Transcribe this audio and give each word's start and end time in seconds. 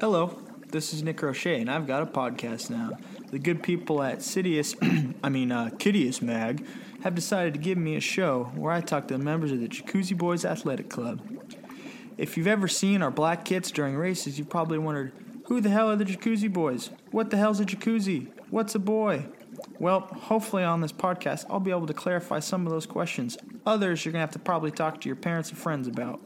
Hello, 0.00 0.36
this 0.70 0.92
is 0.92 1.04
Nick 1.04 1.22
Roche, 1.22 1.46
and 1.46 1.70
I've 1.70 1.86
got 1.86 2.02
a 2.02 2.06
podcast 2.06 2.68
now. 2.68 2.98
The 3.30 3.38
good 3.38 3.62
people 3.62 4.02
at 4.02 4.18
Citius, 4.18 4.74
I 5.22 5.28
mean, 5.28 5.52
uh, 5.52 5.70
Mag, 6.20 6.66
have 7.04 7.14
decided 7.14 7.54
to 7.54 7.60
give 7.60 7.78
me 7.78 7.94
a 7.94 8.00
show 8.00 8.50
where 8.56 8.72
I 8.72 8.80
talk 8.80 9.06
to 9.06 9.16
the 9.16 9.22
members 9.22 9.52
of 9.52 9.60
the 9.60 9.68
Jacuzzi 9.68 10.18
Boys 10.18 10.44
Athletic 10.44 10.90
Club. 10.90 11.20
If 12.18 12.36
you've 12.36 12.48
ever 12.48 12.66
seen 12.66 13.02
our 13.02 13.12
black 13.12 13.44
kits 13.44 13.70
during 13.70 13.94
races, 13.94 14.36
you've 14.36 14.50
probably 14.50 14.78
wondered 14.78 15.12
who 15.46 15.60
the 15.60 15.68
hell 15.68 15.88
are 15.88 15.96
the 15.96 16.04
Jacuzzi 16.04 16.52
Boys? 16.52 16.90
What 17.12 17.30
the 17.30 17.36
hell's 17.36 17.60
a 17.60 17.64
jacuzzi? 17.64 18.32
What's 18.50 18.74
a 18.74 18.80
boy? 18.80 19.26
Well, 19.78 20.00
hopefully 20.00 20.64
on 20.64 20.80
this 20.80 20.92
podcast, 20.92 21.46
I'll 21.48 21.60
be 21.60 21.70
able 21.70 21.86
to 21.86 21.94
clarify 21.94 22.40
some 22.40 22.66
of 22.66 22.72
those 22.72 22.86
questions. 22.86 23.38
Others 23.64 24.04
you're 24.04 24.10
going 24.12 24.22
to 24.22 24.26
have 24.26 24.32
to 24.32 24.40
probably 24.40 24.72
talk 24.72 25.00
to 25.02 25.08
your 25.08 25.16
parents 25.16 25.50
and 25.50 25.58
friends 25.58 25.86
about. 25.86 26.20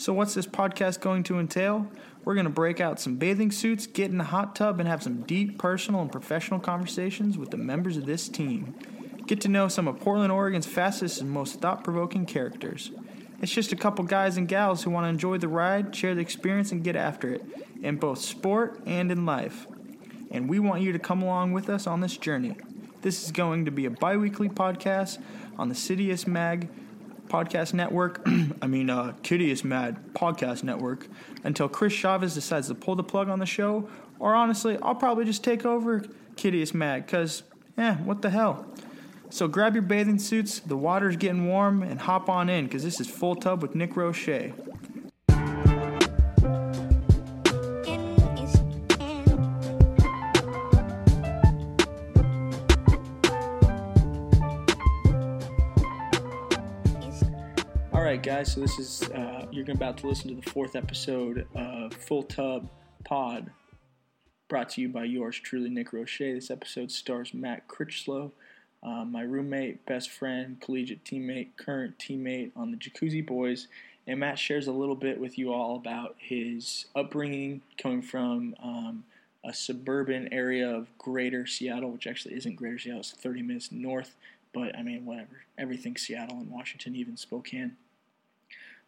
So, 0.00 0.14
what's 0.14 0.32
this 0.32 0.46
podcast 0.46 1.02
going 1.02 1.24
to 1.24 1.38
entail? 1.38 1.86
We're 2.24 2.32
going 2.32 2.46
to 2.46 2.50
break 2.50 2.80
out 2.80 2.98
some 2.98 3.16
bathing 3.16 3.50
suits, 3.50 3.86
get 3.86 4.10
in 4.10 4.16
the 4.16 4.24
hot 4.24 4.56
tub, 4.56 4.80
and 4.80 4.88
have 4.88 5.02
some 5.02 5.24
deep 5.24 5.58
personal 5.58 6.00
and 6.00 6.10
professional 6.10 6.58
conversations 6.58 7.36
with 7.36 7.50
the 7.50 7.58
members 7.58 7.98
of 7.98 8.06
this 8.06 8.26
team. 8.26 8.74
Get 9.26 9.42
to 9.42 9.48
know 9.48 9.68
some 9.68 9.86
of 9.86 10.00
Portland, 10.00 10.32
Oregon's 10.32 10.64
fastest 10.64 11.20
and 11.20 11.30
most 11.30 11.60
thought 11.60 11.84
provoking 11.84 12.24
characters. 12.24 12.92
It's 13.42 13.52
just 13.52 13.72
a 13.72 13.76
couple 13.76 14.02
guys 14.06 14.38
and 14.38 14.48
gals 14.48 14.82
who 14.82 14.90
want 14.90 15.04
to 15.04 15.10
enjoy 15.10 15.36
the 15.36 15.48
ride, 15.48 15.94
share 15.94 16.14
the 16.14 16.22
experience, 16.22 16.72
and 16.72 16.82
get 16.82 16.96
after 16.96 17.34
it 17.34 17.44
in 17.82 17.96
both 17.96 18.20
sport 18.20 18.80
and 18.86 19.12
in 19.12 19.26
life. 19.26 19.66
And 20.30 20.48
we 20.48 20.60
want 20.60 20.80
you 20.80 20.92
to 20.92 20.98
come 20.98 21.20
along 21.20 21.52
with 21.52 21.68
us 21.68 21.86
on 21.86 22.00
this 22.00 22.16
journey. 22.16 22.56
This 23.02 23.22
is 23.22 23.32
going 23.32 23.66
to 23.66 23.70
be 23.70 23.84
a 23.84 23.90
bi 23.90 24.16
weekly 24.16 24.48
podcast 24.48 25.18
on 25.58 25.68
the 25.68 25.74
Citius 25.74 26.26
Mag 26.26 26.70
Podcast 27.30 27.72
Network. 27.72 28.20
I 28.62 28.66
mean, 28.66 28.90
uh, 28.90 29.14
Kidius 29.22 29.64
Mad 29.64 30.12
Podcast 30.12 30.62
Network 30.62 31.06
until 31.44 31.68
Chris 31.68 31.92
Chavez 31.92 32.34
decides 32.34 32.68
to 32.68 32.74
pull 32.74 32.96
the 32.96 33.04
plug 33.04 33.28
on 33.28 33.38
the 33.38 33.46
show. 33.46 33.88
Or 34.18 34.34
honestly, 34.34 34.76
I'll 34.82 34.94
probably 34.94 35.24
just 35.24 35.42
take 35.42 35.64
over 35.64 36.00
Kidius 36.36 36.74
Mad 36.74 37.06
because, 37.06 37.42
eh, 37.78 37.94
what 37.96 38.20
the 38.20 38.30
hell. 38.30 38.66
So 39.30 39.46
grab 39.46 39.74
your 39.74 39.82
bathing 39.82 40.18
suits, 40.18 40.58
the 40.58 40.76
water's 40.76 41.16
getting 41.16 41.46
warm, 41.46 41.82
and 41.82 42.00
hop 42.00 42.28
on 42.28 42.48
in 42.50 42.64
because 42.64 42.82
this 42.82 43.00
is 43.00 43.08
Full 43.08 43.36
Tub 43.36 43.62
with 43.62 43.76
Nick 43.76 43.96
Roche. 43.96 44.52
Right, 58.20 58.36
guys. 58.36 58.52
So 58.52 58.60
this 58.60 58.78
is 58.78 59.02
uh, 59.12 59.46
you're 59.50 59.70
about 59.70 59.96
to 59.98 60.06
listen 60.06 60.28
to 60.28 60.34
the 60.34 60.50
fourth 60.50 60.76
episode 60.76 61.46
of 61.54 61.94
Full 61.94 62.22
Tub 62.24 62.68
Pod, 63.02 63.50
brought 64.46 64.68
to 64.70 64.82
you 64.82 64.90
by 64.90 65.04
yours 65.04 65.38
truly, 65.38 65.70
Nick 65.70 65.94
Roche. 65.94 66.18
This 66.18 66.50
episode 66.50 66.90
stars 66.90 67.32
Matt 67.32 67.66
Critchlow, 67.66 68.30
uh, 68.82 69.04
my 69.06 69.22
roommate, 69.22 69.86
best 69.86 70.10
friend, 70.10 70.60
collegiate 70.60 71.02
teammate, 71.02 71.56
current 71.56 71.98
teammate 71.98 72.50
on 72.54 72.70
the 72.70 72.76
Jacuzzi 72.76 73.24
Boys. 73.24 73.68
And 74.06 74.20
Matt 74.20 74.38
shares 74.38 74.66
a 74.66 74.72
little 74.72 74.96
bit 74.96 75.18
with 75.18 75.38
you 75.38 75.54
all 75.54 75.76
about 75.76 76.16
his 76.18 76.84
upbringing, 76.94 77.62
coming 77.78 78.02
from 78.02 78.54
um, 78.62 79.04
a 79.46 79.54
suburban 79.54 80.30
area 80.30 80.68
of 80.68 80.88
Greater 80.98 81.46
Seattle, 81.46 81.90
which 81.90 82.06
actually 82.06 82.34
isn't 82.34 82.56
Greater 82.56 82.78
Seattle; 82.78 83.00
it's 83.00 83.12
30 83.12 83.40
minutes 83.40 83.72
north. 83.72 84.14
But 84.52 84.76
I 84.76 84.82
mean, 84.82 85.06
whatever. 85.06 85.44
Everything's 85.56 86.02
Seattle 86.02 86.36
and 86.36 86.50
Washington, 86.50 86.94
even 86.96 87.16
Spokane 87.16 87.76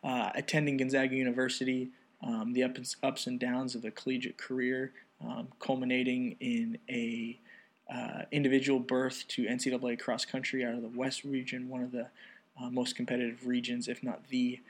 uh, 0.03 0.31
attending 0.35 0.77
Gonzaga 0.77 1.15
University, 1.15 1.91
um, 2.23 2.53
the 2.53 2.63
ups, 2.65 2.97
ups 3.03 3.27
and 3.27 3.39
downs 3.39 3.75
of 3.75 3.85
a 3.85 3.91
collegiate 3.91 4.37
career, 4.37 4.93
um, 5.25 5.49
culminating 5.59 6.37
in 6.41 6.79
a 6.89 7.39
uh, 7.93 8.23
individual 8.31 8.81
berth 8.81 9.25
to 9.29 9.45
NCAA 9.45 10.01
cross 10.01 10.25
country 10.25 10.65
out 10.65 10.75
of 10.75 10.83
the 10.83 10.89
West 10.89 11.25
region, 11.25 11.69
one 11.69 11.83
of 11.83 11.93
the 11.93 12.09
uh, 12.61 12.71
most 12.71 12.97
competitive 12.97 13.47
regions, 13.47 13.89
if 13.89 14.03
not 14.03 14.29
the, 14.29 14.61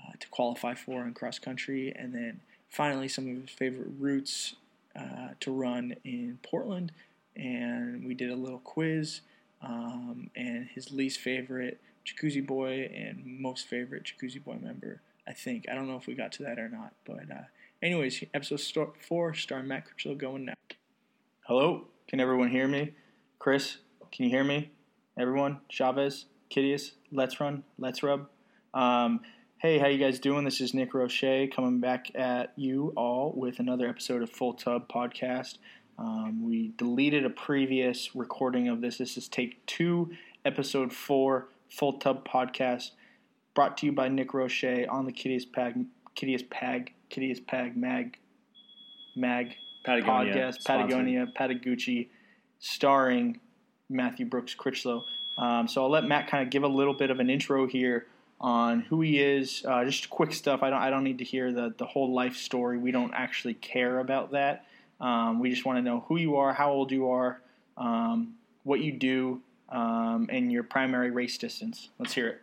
uh, 0.00 0.12
to 0.18 0.28
qualify 0.28 0.74
for 0.74 1.04
in 1.04 1.14
cross 1.14 1.38
country, 1.38 1.92
and 1.96 2.14
then 2.14 2.40
finally 2.68 3.08
some 3.08 3.28
of 3.28 3.40
his 3.42 3.50
favorite 3.50 3.88
routes 3.98 4.54
uh, 4.98 5.28
to 5.40 5.52
run 5.52 5.94
in 6.04 6.38
Portland, 6.42 6.92
and 7.34 8.04
we 8.06 8.14
did 8.14 8.30
a 8.30 8.36
little 8.36 8.60
quiz, 8.60 9.20
um, 9.62 10.30
and 10.36 10.68
his 10.74 10.92
least 10.92 11.20
favorite 11.20 11.80
Jacuzzi 12.06 12.46
Boy 12.46 12.90
and 12.94 13.22
most 13.24 13.66
favorite 13.66 14.04
Jacuzzi 14.04 14.42
Boy 14.42 14.56
member. 14.60 15.02
I 15.28 15.32
think 15.32 15.66
I 15.70 15.74
don't 15.74 15.88
know 15.88 15.96
if 15.96 16.06
we 16.06 16.14
got 16.14 16.32
to 16.32 16.44
that 16.44 16.58
or 16.58 16.68
not, 16.68 16.92
but 17.04 17.30
uh, 17.30 17.44
anyways, 17.82 18.22
episode 18.32 18.60
st- 18.60 19.02
four, 19.02 19.34
starring 19.34 19.68
Matt 19.68 19.86
Critchlow 19.86 20.14
going 20.14 20.44
now. 20.46 20.54
Hello, 21.46 21.88
can 22.08 22.20
everyone 22.20 22.50
hear 22.50 22.68
me? 22.68 22.94
Chris, 23.38 23.78
can 24.12 24.24
you 24.24 24.30
hear 24.30 24.44
me? 24.44 24.70
Everyone, 25.18 25.60
Chavez, 25.68 26.26
Kidius, 26.50 26.92
let's 27.10 27.40
run, 27.40 27.64
let's 27.78 28.02
rub. 28.02 28.28
Um, 28.72 29.20
hey, 29.58 29.78
how 29.78 29.86
you 29.86 29.98
guys 29.98 30.20
doing? 30.20 30.44
This 30.44 30.60
is 30.60 30.74
Nick 30.74 30.94
Roche 30.94 31.48
coming 31.54 31.80
back 31.80 32.14
at 32.14 32.52
you 32.56 32.92
all 32.96 33.32
with 33.34 33.58
another 33.58 33.88
episode 33.88 34.22
of 34.22 34.30
Full 34.30 34.54
Tub 34.54 34.88
Podcast. 34.88 35.58
Um, 35.98 36.44
we 36.44 36.72
deleted 36.76 37.24
a 37.24 37.30
previous 37.30 38.14
recording 38.14 38.68
of 38.68 38.80
this. 38.80 38.98
This 38.98 39.16
is 39.16 39.28
take 39.28 39.64
two, 39.66 40.10
episode 40.44 40.92
four. 40.92 41.48
Full 41.70 41.94
Tub 41.94 42.26
Podcast, 42.26 42.90
brought 43.54 43.76
to 43.78 43.86
you 43.86 43.92
by 43.92 44.08
Nick 44.08 44.34
Roche 44.34 44.64
on 44.88 45.06
the 45.06 45.12
Kittiest 45.12 45.52
Pag, 45.52 45.84
Kittiest 46.16 46.50
Pag, 46.50 46.92
Kittiest 47.10 47.46
Pag 47.46 47.76
Mag, 47.76 48.18
Mag 49.14 49.54
Patagonia 49.84 50.34
podcast, 50.34 50.64
Patagonia, 50.64 51.26
Patagucci, 51.38 52.08
starring 52.58 53.40
Matthew 53.88 54.26
Brooks 54.26 54.54
Critchlow. 54.54 55.04
Um, 55.38 55.68
so 55.68 55.82
I'll 55.82 55.90
let 55.90 56.04
Matt 56.04 56.28
kind 56.28 56.42
of 56.42 56.50
give 56.50 56.62
a 56.62 56.68
little 56.68 56.94
bit 56.94 57.10
of 57.10 57.20
an 57.20 57.30
intro 57.30 57.66
here 57.66 58.06
on 58.40 58.80
who 58.80 59.00
he 59.00 59.20
is. 59.20 59.64
Uh, 59.66 59.84
just 59.84 60.10
quick 60.10 60.32
stuff. 60.32 60.62
I 60.62 60.70
don't. 60.70 60.80
I 60.80 60.90
don't 60.90 61.04
need 61.04 61.18
to 61.18 61.24
hear 61.24 61.52
the 61.52 61.74
the 61.76 61.86
whole 61.86 62.12
life 62.12 62.36
story. 62.36 62.78
We 62.78 62.90
don't 62.90 63.12
actually 63.14 63.54
care 63.54 63.98
about 63.98 64.32
that. 64.32 64.66
Um, 65.00 65.40
we 65.40 65.50
just 65.50 65.64
want 65.64 65.78
to 65.78 65.82
know 65.82 66.04
who 66.08 66.16
you 66.16 66.36
are, 66.36 66.52
how 66.52 66.72
old 66.72 66.90
you 66.90 67.10
are, 67.10 67.40
um, 67.76 68.34
what 68.64 68.80
you 68.80 68.92
do, 68.92 69.42
um, 69.68 70.28
and 70.30 70.50
your 70.52 70.62
primary 70.62 71.10
race 71.10 71.36
distance. 71.38 71.88
Let's 71.98 72.12
hear 72.14 72.28
it. 72.28 72.42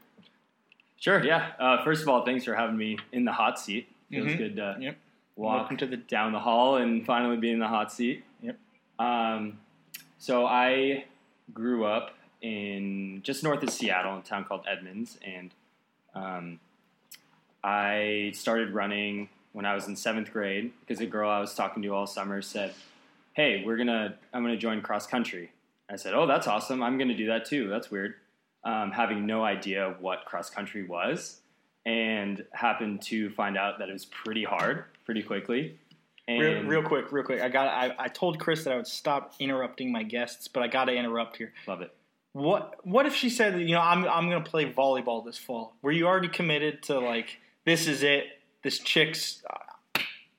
Sure. 0.97 1.23
Yeah. 1.23 1.51
Uh, 1.59 1.83
first 1.83 2.01
of 2.01 2.09
all, 2.09 2.23
thanks 2.25 2.45
for 2.45 2.55
having 2.55 2.77
me 2.77 2.97
in 3.11 3.25
the 3.25 3.31
hot 3.33 3.59
seat. 3.59 3.87
Feels 4.09 4.27
Mhm. 4.27 4.37
good 4.37 4.55
to 4.57 4.77
Yep. 4.79 4.97
walk 5.35 5.57
Welcome 5.59 5.77
to 5.77 5.85
the- 5.85 5.97
down 5.97 6.31
the 6.31 6.39
hall 6.39 6.77
and 6.77 7.05
finally 7.05 7.37
be 7.37 7.51
in 7.51 7.59
the 7.59 7.67
hot 7.67 7.91
seat. 7.91 8.23
Yep. 8.41 8.57
Um, 8.99 9.59
so 10.17 10.45
I 10.45 11.05
grew 11.53 11.85
up 11.85 12.15
in 12.41 13.21
just 13.23 13.43
north 13.43 13.63
of 13.63 13.69
Seattle, 13.69 14.13
in 14.13 14.19
a 14.19 14.23
town 14.23 14.43
called 14.45 14.65
Edmonds, 14.67 15.17
and 15.25 15.53
um, 16.15 16.59
I 17.63 18.31
started 18.35 18.71
running 18.71 19.29
when 19.53 19.65
I 19.65 19.73
was 19.75 19.87
in 19.87 19.95
seventh 19.95 20.31
grade 20.31 20.71
because 20.81 20.99
a 21.01 21.05
girl 21.05 21.29
I 21.29 21.39
was 21.39 21.55
talking 21.55 21.81
to 21.83 21.89
all 21.93 22.05
summer 22.07 22.41
said, 22.41 22.73
"Hey, 23.33 23.63
we're 23.63 23.77
gonna 23.77 24.15
I'm 24.33 24.43
gonna 24.43 24.57
join 24.57 24.81
cross 24.81 25.07
country." 25.07 25.51
I 25.93 25.95
said, 25.95 26.13
"Oh, 26.15 26.25
that's 26.25 26.47
awesome! 26.47 26.81
I'm 26.81 26.97
gonna 26.97 27.15
do 27.15 27.27
that 27.27 27.45
too. 27.45 27.69
That's 27.69 27.91
weird." 27.91 28.15
Um, 28.63 28.91
having 28.91 29.25
no 29.25 29.43
idea 29.43 29.95
what 29.99 30.25
cross 30.25 30.49
country 30.49 30.83
was, 30.83 31.41
and 31.85 32.43
happened 32.51 33.01
to 33.03 33.29
find 33.31 33.57
out 33.57 33.79
that 33.79 33.89
it 33.89 33.93
was 33.93 34.05
pretty 34.05 34.43
hard 34.43 34.85
pretty 35.05 35.21
quickly. 35.21 35.77
And 36.27 36.39
Real, 36.39 36.63
real 36.63 36.83
quick, 36.83 37.11
real 37.11 37.23
quick. 37.23 37.41
I 37.41 37.49
got. 37.49 37.67
I, 37.67 37.93
I 37.99 38.07
told 38.07 38.39
Chris 38.39 38.63
that 38.63 38.73
I 38.73 38.77
would 38.77 38.87
stop 38.87 39.35
interrupting 39.39 39.91
my 39.91 40.03
guests, 40.03 40.47
but 40.47 40.63
I 40.63 40.67
got 40.67 40.85
to 40.85 40.93
interrupt 40.93 41.37
here. 41.37 41.53
love 41.67 41.81
it. 41.81 41.93
What 42.31 42.77
What 42.83 43.05
if 43.05 43.13
she 43.13 43.29
said, 43.29 43.59
you 43.59 43.75
know, 43.75 43.81
I'm 43.81 44.05
I'm 44.07 44.29
going 44.29 44.43
to 44.43 44.49
play 44.49 44.71
volleyball 44.71 45.23
this 45.23 45.37
fall? 45.37 45.75
Were 45.81 45.91
you 45.91 46.07
already 46.07 46.29
committed 46.29 46.81
to 46.83 46.99
like 46.99 47.39
this 47.65 47.87
is 47.87 48.03
it? 48.03 48.25
This 48.63 48.79
chick's. 48.79 49.43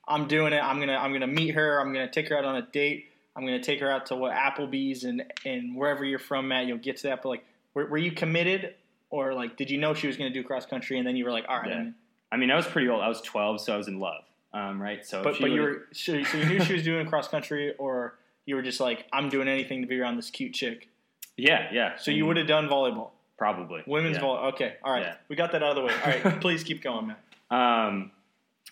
I'm 0.07 0.27
doing 0.27 0.53
it. 0.53 0.59
I'm 0.59 0.79
gonna 0.79 0.97
I'm 0.97 1.13
gonna 1.13 1.27
meet 1.27 1.55
her. 1.55 1.79
I'm 1.79 1.93
gonna 1.93 2.11
take 2.11 2.29
her 2.29 2.37
out 2.37 2.45
on 2.45 2.55
a 2.57 2.61
date. 2.63 3.11
I'm 3.35 3.45
gonna 3.45 3.61
take 3.61 3.79
her 3.81 3.91
out 3.91 4.05
to 4.07 4.15
what 4.15 4.33
Applebee's 4.33 5.03
and 5.03 5.23
and 5.45 5.75
wherever 5.75 6.03
you're 6.05 6.19
from, 6.19 6.47
Matt. 6.47 6.67
You'll 6.67 6.77
get 6.77 6.97
to 6.97 7.03
that. 7.07 7.21
But 7.21 7.29
like, 7.29 7.45
were, 7.73 7.85
were 7.87 7.97
you 7.97 8.11
committed, 8.11 8.75
or 9.09 9.33
like, 9.33 9.57
did 9.57 9.69
you 9.69 9.77
know 9.77 9.93
she 9.93 10.07
was 10.07 10.17
gonna 10.17 10.29
do 10.29 10.43
cross 10.43 10.65
country, 10.65 10.97
and 10.97 11.07
then 11.07 11.15
you 11.15 11.25
were 11.25 11.31
like, 11.31 11.45
all 11.49 11.57
right. 11.59 11.69
Yeah. 11.69 11.89
I 12.31 12.37
mean, 12.37 12.51
I 12.51 12.55
was 12.55 12.65
pretty 12.65 12.89
old. 12.89 13.01
I 13.01 13.07
was 13.07 13.21
12, 13.21 13.61
so 13.61 13.73
I 13.73 13.77
was 13.77 13.87
in 13.87 13.99
love. 13.99 14.23
Um, 14.53 14.81
right. 14.81 15.05
So, 15.05 15.21
But 15.23 15.39
but 15.39 15.51
you 15.51 15.61
were 15.61 15.85
so, 15.93 16.23
so 16.23 16.37
you 16.37 16.45
knew 16.45 16.59
she 16.63 16.73
was 16.73 16.83
doing 16.83 17.07
cross 17.07 17.27
country, 17.27 17.73
or 17.77 18.15
you 18.45 18.55
were 18.55 18.61
just 18.61 18.79
like, 18.79 19.05
I'm 19.13 19.29
doing 19.29 19.47
anything 19.47 19.81
to 19.81 19.87
be 19.87 19.99
around 19.99 20.15
this 20.17 20.29
cute 20.29 20.53
chick. 20.53 20.89
yeah, 21.37 21.67
yeah. 21.71 21.97
So 21.97 22.11
you 22.11 22.25
would 22.25 22.37
have 22.37 22.47
done 22.47 22.67
volleyball, 22.67 23.11
probably 23.37 23.83
women's 23.85 24.17
yeah. 24.17 24.23
volleyball. 24.23 24.53
Okay, 24.53 24.75
all 24.83 24.93
right, 24.93 25.03
Yeah. 25.03 25.15
we 25.29 25.35
got 25.35 25.51
that 25.51 25.61
out 25.63 25.71
of 25.71 25.75
the 25.75 25.81
way. 25.83 25.93
All 25.93 26.11
right, 26.31 26.41
please 26.41 26.63
keep 26.63 26.81
going, 26.81 27.07
Matt. 27.07 27.19
Um, 27.51 28.11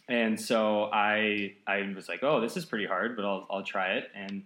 and 0.10 0.40
so 0.40 0.90
I 0.92 1.56
I 1.66 1.92
was 1.96 2.10
like, 2.10 2.24
oh, 2.24 2.42
this 2.42 2.58
is 2.58 2.66
pretty 2.66 2.86
hard, 2.86 3.16
but 3.16 3.26
I'll 3.26 3.48
I'll 3.50 3.64
try 3.64 3.94
it, 3.94 4.10
and 4.16 4.44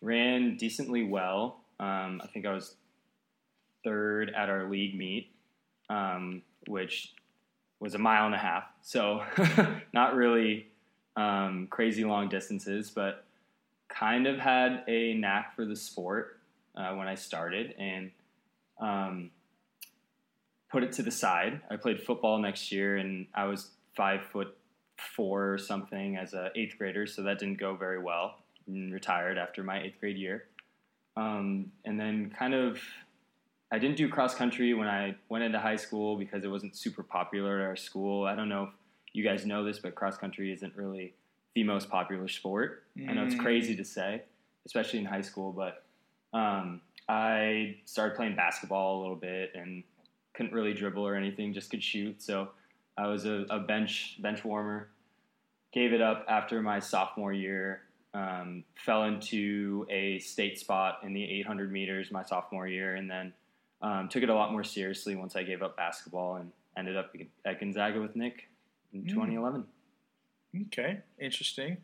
ran 0.00 0.56
decently 0.56 1.04
well. 1.04 1.60
Um, 1.80 2.20
I 2.22 2.26
think 2.28 2.46
I 2.46 2.52
was 2.52 2.76
third 3.82 4.32
at 4.36 4.48
our 4.48 4.68
league 4.68 4.96
meet, 4.96 5.30
um, 5.90 6.42
which 6.68 7.12
was 7.80 7.94
a 7.94 7.98
mile 7.98 8.26
and 8.26 8.34
a 8.34 8.38
half. 8.38 8.64
So 8.82 9.22
not 9.92 10.14
really 10.14 10.68
um, 11.16 11.66
crazy 11.70 12.04
long 12.04 12.28
distances, 12.28 12.90
but 12.90 13.24
kind 13.88 14.26
of 14.26 14.38
had 14.38 14.84
a 14.88 15.14
knack 15.14 15.54
for 15.54 15.64
the 15.64 15.76
sport 15.76 16.40
uh, 16.76 16.94
when 16.94 17.08
I 17.08 17.14
started 17.14 17.74
and 17.78 18.10
um, 18.80 19.30
put 20.70 20.82
it 20.82 20.92
to 20.92 21.02
the 21.02 21.10
side. 21.10 21.60
I 21.70 21.76
played 21.76 22.00
football 22.00 22.38
next 22.38 22.72
year, 22.72 22.96
and 22.96 23.26
I 23.34 23.44
was 23.44 23.70
five 23.96 24.24
foot 24.24 24.56
four 24.96 25.52
or 25.52 25.58
something 25.58 26.16
as 26.16 26.34
a 26.34 26.50
eighth 26.54 26.76
grader, 26.78 27.06
so 27.06 27.22
that 27.22 27.38
didn't 27.38 27.58
go 27.58 27.74
very 27.74 27.98
well. 27.98 28.36
And 28.66 28.92
retired 28.92 29.36
after 29.36 29.62
my 29.62 29.82
eighth 29.82 30.00
grade 30.00 30.16
year, 30.16 30.44
um, 31.16 31.70
and 31.84 32.00
then 32.00 32.32
kind 32.36 32.54
of 32.54 32.80
I 33.70 33.78
didn't 33.78 33.96
do 33.96 34.08
cross 34.08 34.34
country 34.34 34.72
when 34.72 34.88
I 34.88 35.16
went 35.28 35.44
into 35.44 35.58
high 35.58 35.76
school 35.76 36.16
because 36.16 36.44
it 36.44 36.48
wasn't 36.48 36.76
super 36.76 37.02
popular 37.02 37.60
at 37.60 37.66
our 37.66 37.76
school. 37.76 38.24
I 38.24 38.34
don't 38.34 38.48
know 38.48 38.64
if 38.64 38.70
you 39.12 39.24
guys 39.24 39.44
know 39.44 39.64
this, 39.64 39.78
but 39.78 39.94
cross 39.94 40.16
country 40.16 40.52
isn't 40.52 40.76
really 40.76 41.14
the 41.54 41.64
most 41.64 41.90
popular 41.90 42.28
sport. 42.28 42.84
Mm. 42.96 43.10
I 43.10 43.12
know 43.14 43.24
it's 43.24 43.34
crazy 43.34 43.74
to 43.76 43.84
say, 43.84 44.22
especially 44.64 45.00
in 45.00 45.04
high 45.04 45.22
school, 45.22 45.52
but 45.52 45.84
um, 46.32 46.80
I 47.08 47.76
started 47.84 48.16
playing 48.16 48.36
basketball 48.36 48.98
a 48.98 49.00
little 49.00 49.16
bit 49.16 49.52
and 49.54 49.82
couldn't 50.34 50.52
really 50.52 50.72
dribble 50.72 51.06
or 51.06 51.14
anything, 51.14 51.52
just 51.52 51.70
could 51.70 51.82
shoot. 51.82 52.22
So 52.22 52.50
I 52.96 53.06
was 53.06 53.24
a, 53.26 53.46
a 53.50 53.58
bench 53.58 54.16
bench 54.20 54.44
warmer. 54.44 54.88
Gave 55.72 55.92
it 55.92 56.00
up 56.00 56.24
after 56.28 56.62
my 56.62 56.78
sophomore 56.78 57.32
year 57.32 57.82
um, 58.14 58.62
fell 58.76 59.04
into 59.04 59.86
a 59.90 60.20
state 60.20 60.58
spot 60.58 61.00
in 61.02 61.12
the 61.12 61.22
800 61.40 61.70
meters 61.72 62.10
my 62.12 62.22
sophomore 62.22 62.68
year, 62.68 62.94
and 62.94 63.10
then 63.10 63.32
um, 63.82 64.08
took 64.08 64.22
it 64.22 64.28
a 64.28 64.34
lot 64.34 64.52
more 64.52 64.64
seriously 64.64 65.16
once 65.16 65.34
I 65.36 65.42
gave 65.42 65.62
up 65.62 65.76
basketball 65.76 66.36
and 66.36 66.52
ended 66.76 66.96
up 66.96 67.14
at 67.44 67.58
Gonzaga 67.58 68.00
with 68.00 68.14
Nick 68.14 68.48
in 68.92 69.02
mm. 69.02 69.08
2011. 69.08 69.64
Okay, 70.66 71.00
interesting. 71.18 71.76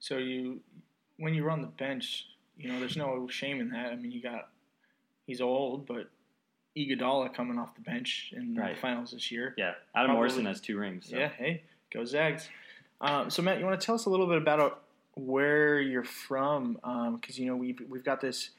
So 0.00 0.16
you, 0.16 0.60
when 1.16 1.32
you 1.32 1.44
were 1.44 1.50
on 1.50 1.62
the 1.62 1.68
bench, 1.68 2.26
you 2.56 2.68
know, 2.68 2.80
there's 2.80 2.96
no 2.96 3.28
shame 3.28 3.60
in 3.60 3.70
that. 3.70 3.92
I 3.92 3.96
mean, 3.96 4.10
you 4.10 4.20
got 4.20 4.48
he's 5.26 5.40
old, 5.40 5.86
but 5.86 6.10
Iguodala 6.78 7.34
coming 7.34 7.58
off 7.58 7.74
the 7.74 7.80
bench 7.80 8.32
in 8.36 8.54
right. 8.54 8.74
the 8.74 8.80
finals 8.80 9.10
this 9.10 9.30
year. 9.30 9.54
Yeah, 9.56 9.70
Adam 9.70 9.76
Probably, 9.92 10.14
Morrison 10.14 10.46
has 10.46 10.60
two 10.60 10.78
rings. 10.78 11.08
So. 11.10 11.16
Yeah, 11.16 11.28
hey, 11.28 11.62
go 11.92 12.04
Zags. 12.04 12.48
Um, 13.00 13.30
so 13.30 13.42
Matt, 13.42 13.58
you 13.58 13.64
want 13.64 13.80
to 13.80 13.84
tell 13.84 13.94
us 13.94 14.06
a 14.06 14.10
little 14.10 14.26
bit 14.26 14.38
about 14.38 14.82
where 15.14 15.80
you're 15.80 16.04
from, 16.04 16.74
because 16.74 17.38
um, 17.38 17.42
you 17.42 17.46
know 17.46 17.56
we've 17.56 17.80
we've 17.88 18.04
got 18.04 18.20
this 18.20 18.50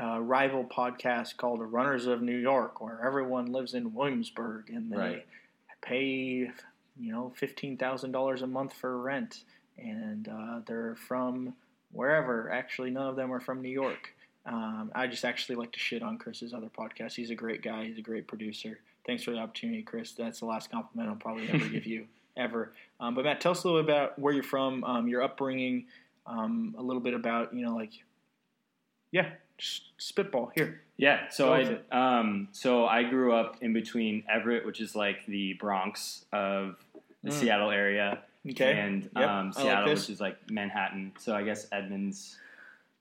uh, 0.00 0.20
rival 0.20 0.64
podcast 0.64 1.36
called 1.36 1.60
the 1.60 1.64
Runners 1.64 2.06
of 2.06 2.22
New 2.22 2.36
York, 2.36 2.80
where 2.80 3.00
everyone 3.04 3.52
lives 3.52 3.74
in 3.74 3.94
Williamsburg 3.94 4.70
and 4.70 4.90
they 4.90 4.96
right. 4.96 5.26
pay 5.82 6.50
you 6.98 7.12
know 7.12 7.32
fifteen 7.36 7.76
thousand 7.76 8.12
dollars 8.12 8.42
a 8.42 8.46
month 8.46 8.72
for 8.72 9.00
rent, 9.00 9.44
and 9.76 10.28
uh, 10.28 10.60
they're 10.66 10.96
from 10.96 11.54
wherever. 11.92 12.50
Actually, 12.50 12.90
none 12.90 13.08
of 13.08 13.16
them 13.16 13.32
are 13.32 13.40
from 13.40 13.62
New 13.62 13.68
York. 13.70 14.14
Um, 14.46 14.90
I 14.94 15.06
just 15.06 15.24
actually 15.24 15.56
like 15.56 15.72
to 15.72 15.78
shit 15.78 16.02
on 16.02 16.18
Chris's 16.18 16.54
other 16.54 16.68
podcast. 16.68 17.14
He's 17.14 17.30
a 17.30 17.34
great 17.34 17.62
guy. 17.62 17.84
He's 17.84 17.98
a 17.98 18.02
great 18.02 18.26
producer. 18.26 18.78
Thanks 19.06 19.22
for 19.22 19.32
the 19.32 19.38
opportunity, 19.38 19.82
Chris. 19.82 20.12
That's 20.12 20.40
the 20.40 20.46
last 20.46 20.70
compliment 20.70 21.10
I'll 21.10 21.16
probably 21.16 21.48
ever 21.50 21.68
give 21.68 21.86
you 21.86 22.06
ever. 22.36 22.72
Um, 23.00 23.14
but 23.14 23.24
Matt, 23.24 23.40
tell 23.40 23.52
us 23.52 23.64
a 23.64 23.68
little 23.68 23.82
bit 23.82 23.90
about 23.90 24.18
where 24.18 24.32
you're 24.32 24.42
from, 24.42 24.84
um, 24.84 25.08
your 25.08 25.22
upbringing, 25.22 25.86
um, 26.28 26.74
a 26.78 26.82
little 26.82 27.00
bit 27.00 27.14
about 27.14 27.54
you 27.54 27.64
know 27.64 27.74
like 27.74 27.92
yeah 29.10 29.30
spitball 29.58 30.52
here 30.54 30.82
yeah 30.96 31.28
so 31.30 31.52
i 31.52 31.78
um, 31.90 32.48
so 32.52 32.86
i 32.86 33.02
grew 33.02 33.32
up 33.32 33.56
in 33.60 33.72
between 33.72 34.22
everett 34.30 34.64
which 34.64 34.80
is 34.80 34.94
like 34.94 35.24
the 35.26 35.54
bronx 35.54 36.24
of 36.32 36.76
the 37.24 37.30
mm. 37.30 37.32
seattle 37.32 37.70
area 37.70 38.20
okay 38.48 38.78
and 38.78 39.10
yep. 39.16 39.28
um, 39.28 39.52
seattle 39.52 39.88
like 39.88 39.98
which 39.98 40.10
is 40.10 40.20
like 40.20 40.50
manhattan 40.50 41.12
so 41.18 41.34
i 41.34 41.42
guess 41.42 41.66
edmonds 41.72 42.36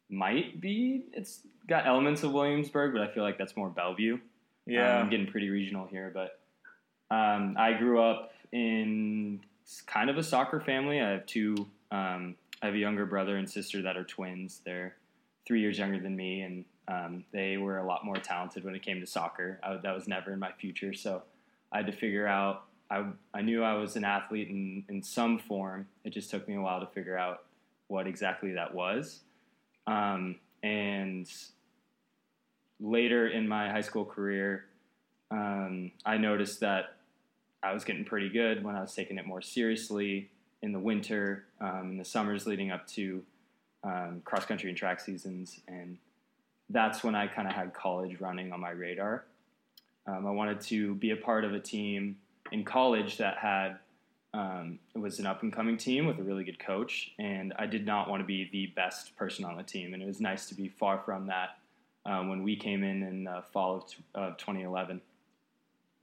might 0.10 0.60
be 0.62 1.06
it's 1.14 1.42
got 1.68 1.86
elements 1.86 2.24
of 2.24 2.32
williamsburg 2.32 2.94
but 2.94 3.02
i 3.02 3.08
feel 3.14 3.24
like 3.24 3.38
that's 3.38 3.56
more 3.56 3.70
bellevue 3.70 4.18
yeah 4.66 4.98
i'm 4.98 5.10
getting 5.10 5.28
pretty 5.28 5.50
regional 5.50 5.86
here 5.88 6.12
but 6.14 6.40
um, 7.14 7.56
i 7.58 7.74
grew 7.74 8.02
up 8.02 8.32
in 8.52 9.40
kind 9.86 10.10
of 10.10 10.18
a 10.18 10.24
soccer 10.24 10.60
family 10.60 11.02
i 11.02 11.10
have 11.10 11.26
two 11.26 11.68
um, 11.92 12.36
I 12.62 12.68
have 12.68 12.76
a 12.76 12.80
younger 12.80 13.06
brother 13.06 13.38
and 13.38 13.50
sister 13.50 13.82
that 13.84 13.98
are 13.98 14.04
twins. 14.04 14.62
They're 14.66 14.96
three 15.46 15.62
years 15.62 15.78
younger 15.78 16.00
than 16.00 16.16
me, 16.16 16.42
and 16.42 16.66
um, 16.88 17.24
they 17.32 17.58
were 17.58 17.78
a 17.78 17.86
lot 17.86 18.04
more 18.04 18.16
talented 18.16 18.64
when 18.64 18.76
it 18.76 18.82
came 18.82 19.00
to 19.00 19.08
soccer. 19.08 19.60
I, 19.64 19.78
that 19.78 19.94
was 19.94 20.08
never 20.08 20.34
in 20.34 20.40
my 20.40 20.52
future, 20.52 20.94
so 20.94 21.24
I 21.72 21.78
had 21.78 21.86
to 21.88 21.92
figure 21.92 22.28
out. 22.28 22.64
I, 22.90 23.06
I 23.34 23.42
knew 23.42 23.64
I 23.64 23.74
was 23.74 23.98
an 23.98 24.06
athlete 24.06 24.48
in, 24.48 24.86
in 24.88 25.04
some 25.04 25.40
form. 25.40 25.88
It 26.06 26.12
just 26.12 26.32
took 26.32 26.48
me 26.48 26.56
a 26.56 26.62
while 26.62 26.80
to 26.80 26.88
figure 26.88 27.18
out 27.18 27.44
what 27.90 28.08
exactly 28.08 28.54
that 28.54 28.74
was. 28.74 29.22
Um, 29.88 30.36
and 30.62 31.28
later 32.80 33.28
in 33.28 33.48
my 33.48 33.72
high 33.72 33.82
school 33.82 34.06
career, 34.06 34.66
um, 35.32 35.92
I 36.06 36.18
noticed 36.18 36.60
that 36.60 36.98
I 37.64 37.74
was 37.74 37.84
getting 37.84 38.06
pretty 38.06 38.30
good 38.30 38.64
when 38.64 38.76
I 38.76 38.82
was 38.82 38.94
taking 38.94 39.18
it 39.18 39.26
more 39.26 39.42
seriously 39.42 40.30
in 40.62 40.72
the 40.74 40.80
winter, 40.80 41.46
um, 41.60 41.92
in 41.92 41.98
the 41.98 42.06
summers 42.06 42.46
leading 42.46 42.72
up 42.72 42.86
to 42.88 43.24
um, 43.84 44.22
cross 44.26 44.46
country 44.46 44.70
and 44.70 44.78
track 44.78 45.00
seasons, 45.00 45.62
and 45.68 45.98
that's 46.70 47.04
when 47.04 47.16
I 47.16 47.28
kind 47.28 47.48
of 47.48 47.54
had 47.54 47.74
college 47.74 48.20
running 48.20 48.52
on 48.52 48.60
my 48.60 48.72
radar. 48.72 49.26
Um, 50.06 50.26
I 50.26 50.32
wanted 50.32 50.62
to 50.62 50.96
be 50.96 51.12
a 51.12 51.16
part 51.16 51.46
of 51.46 51.54
a 51.54 51.60
team 51.60 52.18
in 52.52 52.64
college 52.64 53.18
that 53.18 53.38
had 53.38 53.78
um, 54.38 54.78
it 54.94 55.00
was 55.00 55.18
an 55.18 55.26
up 55.26 55.42
and 55.42 55.52
coming 55.52 55.78
team 55.78 56.06
with 56.06 56.20
a 56.20 56.24
really 56.24 56.44
good 56.44 56.60
coach, 56.60 57.12
and 57.18 57.54
I 57.58 57.66
did 57.66 57.88
not 57.88 58.08
want 58.08 58.22
to 58.22 58.26
be 58.26 58.48
the 58.52 58.68
best 58.68 59.16
person 59.16 59.44
on 59.44 59.58
the 59.58 59.64
team, 59.64 59.96
and 59.96 60.04
it 60.04 60.06
was 60.06 60.22
nice 60.22 60.48
to 60.50 60.56
be 60.56 60.68
far 60.68 61.02
from 61.04 61.26
that 61.26 61.58
uh, 62.06 62.22
when 62.22 62.44
we 62.44 62.56
came 62.56 62.84
in 62.84 63.02
in 63.02 63.24
the 63.24 63.44
fall 63.52 63.78
of, 63.78 63.88
t- 63.88 63.98
of 64.14 64.38
2011. 64.38 65.02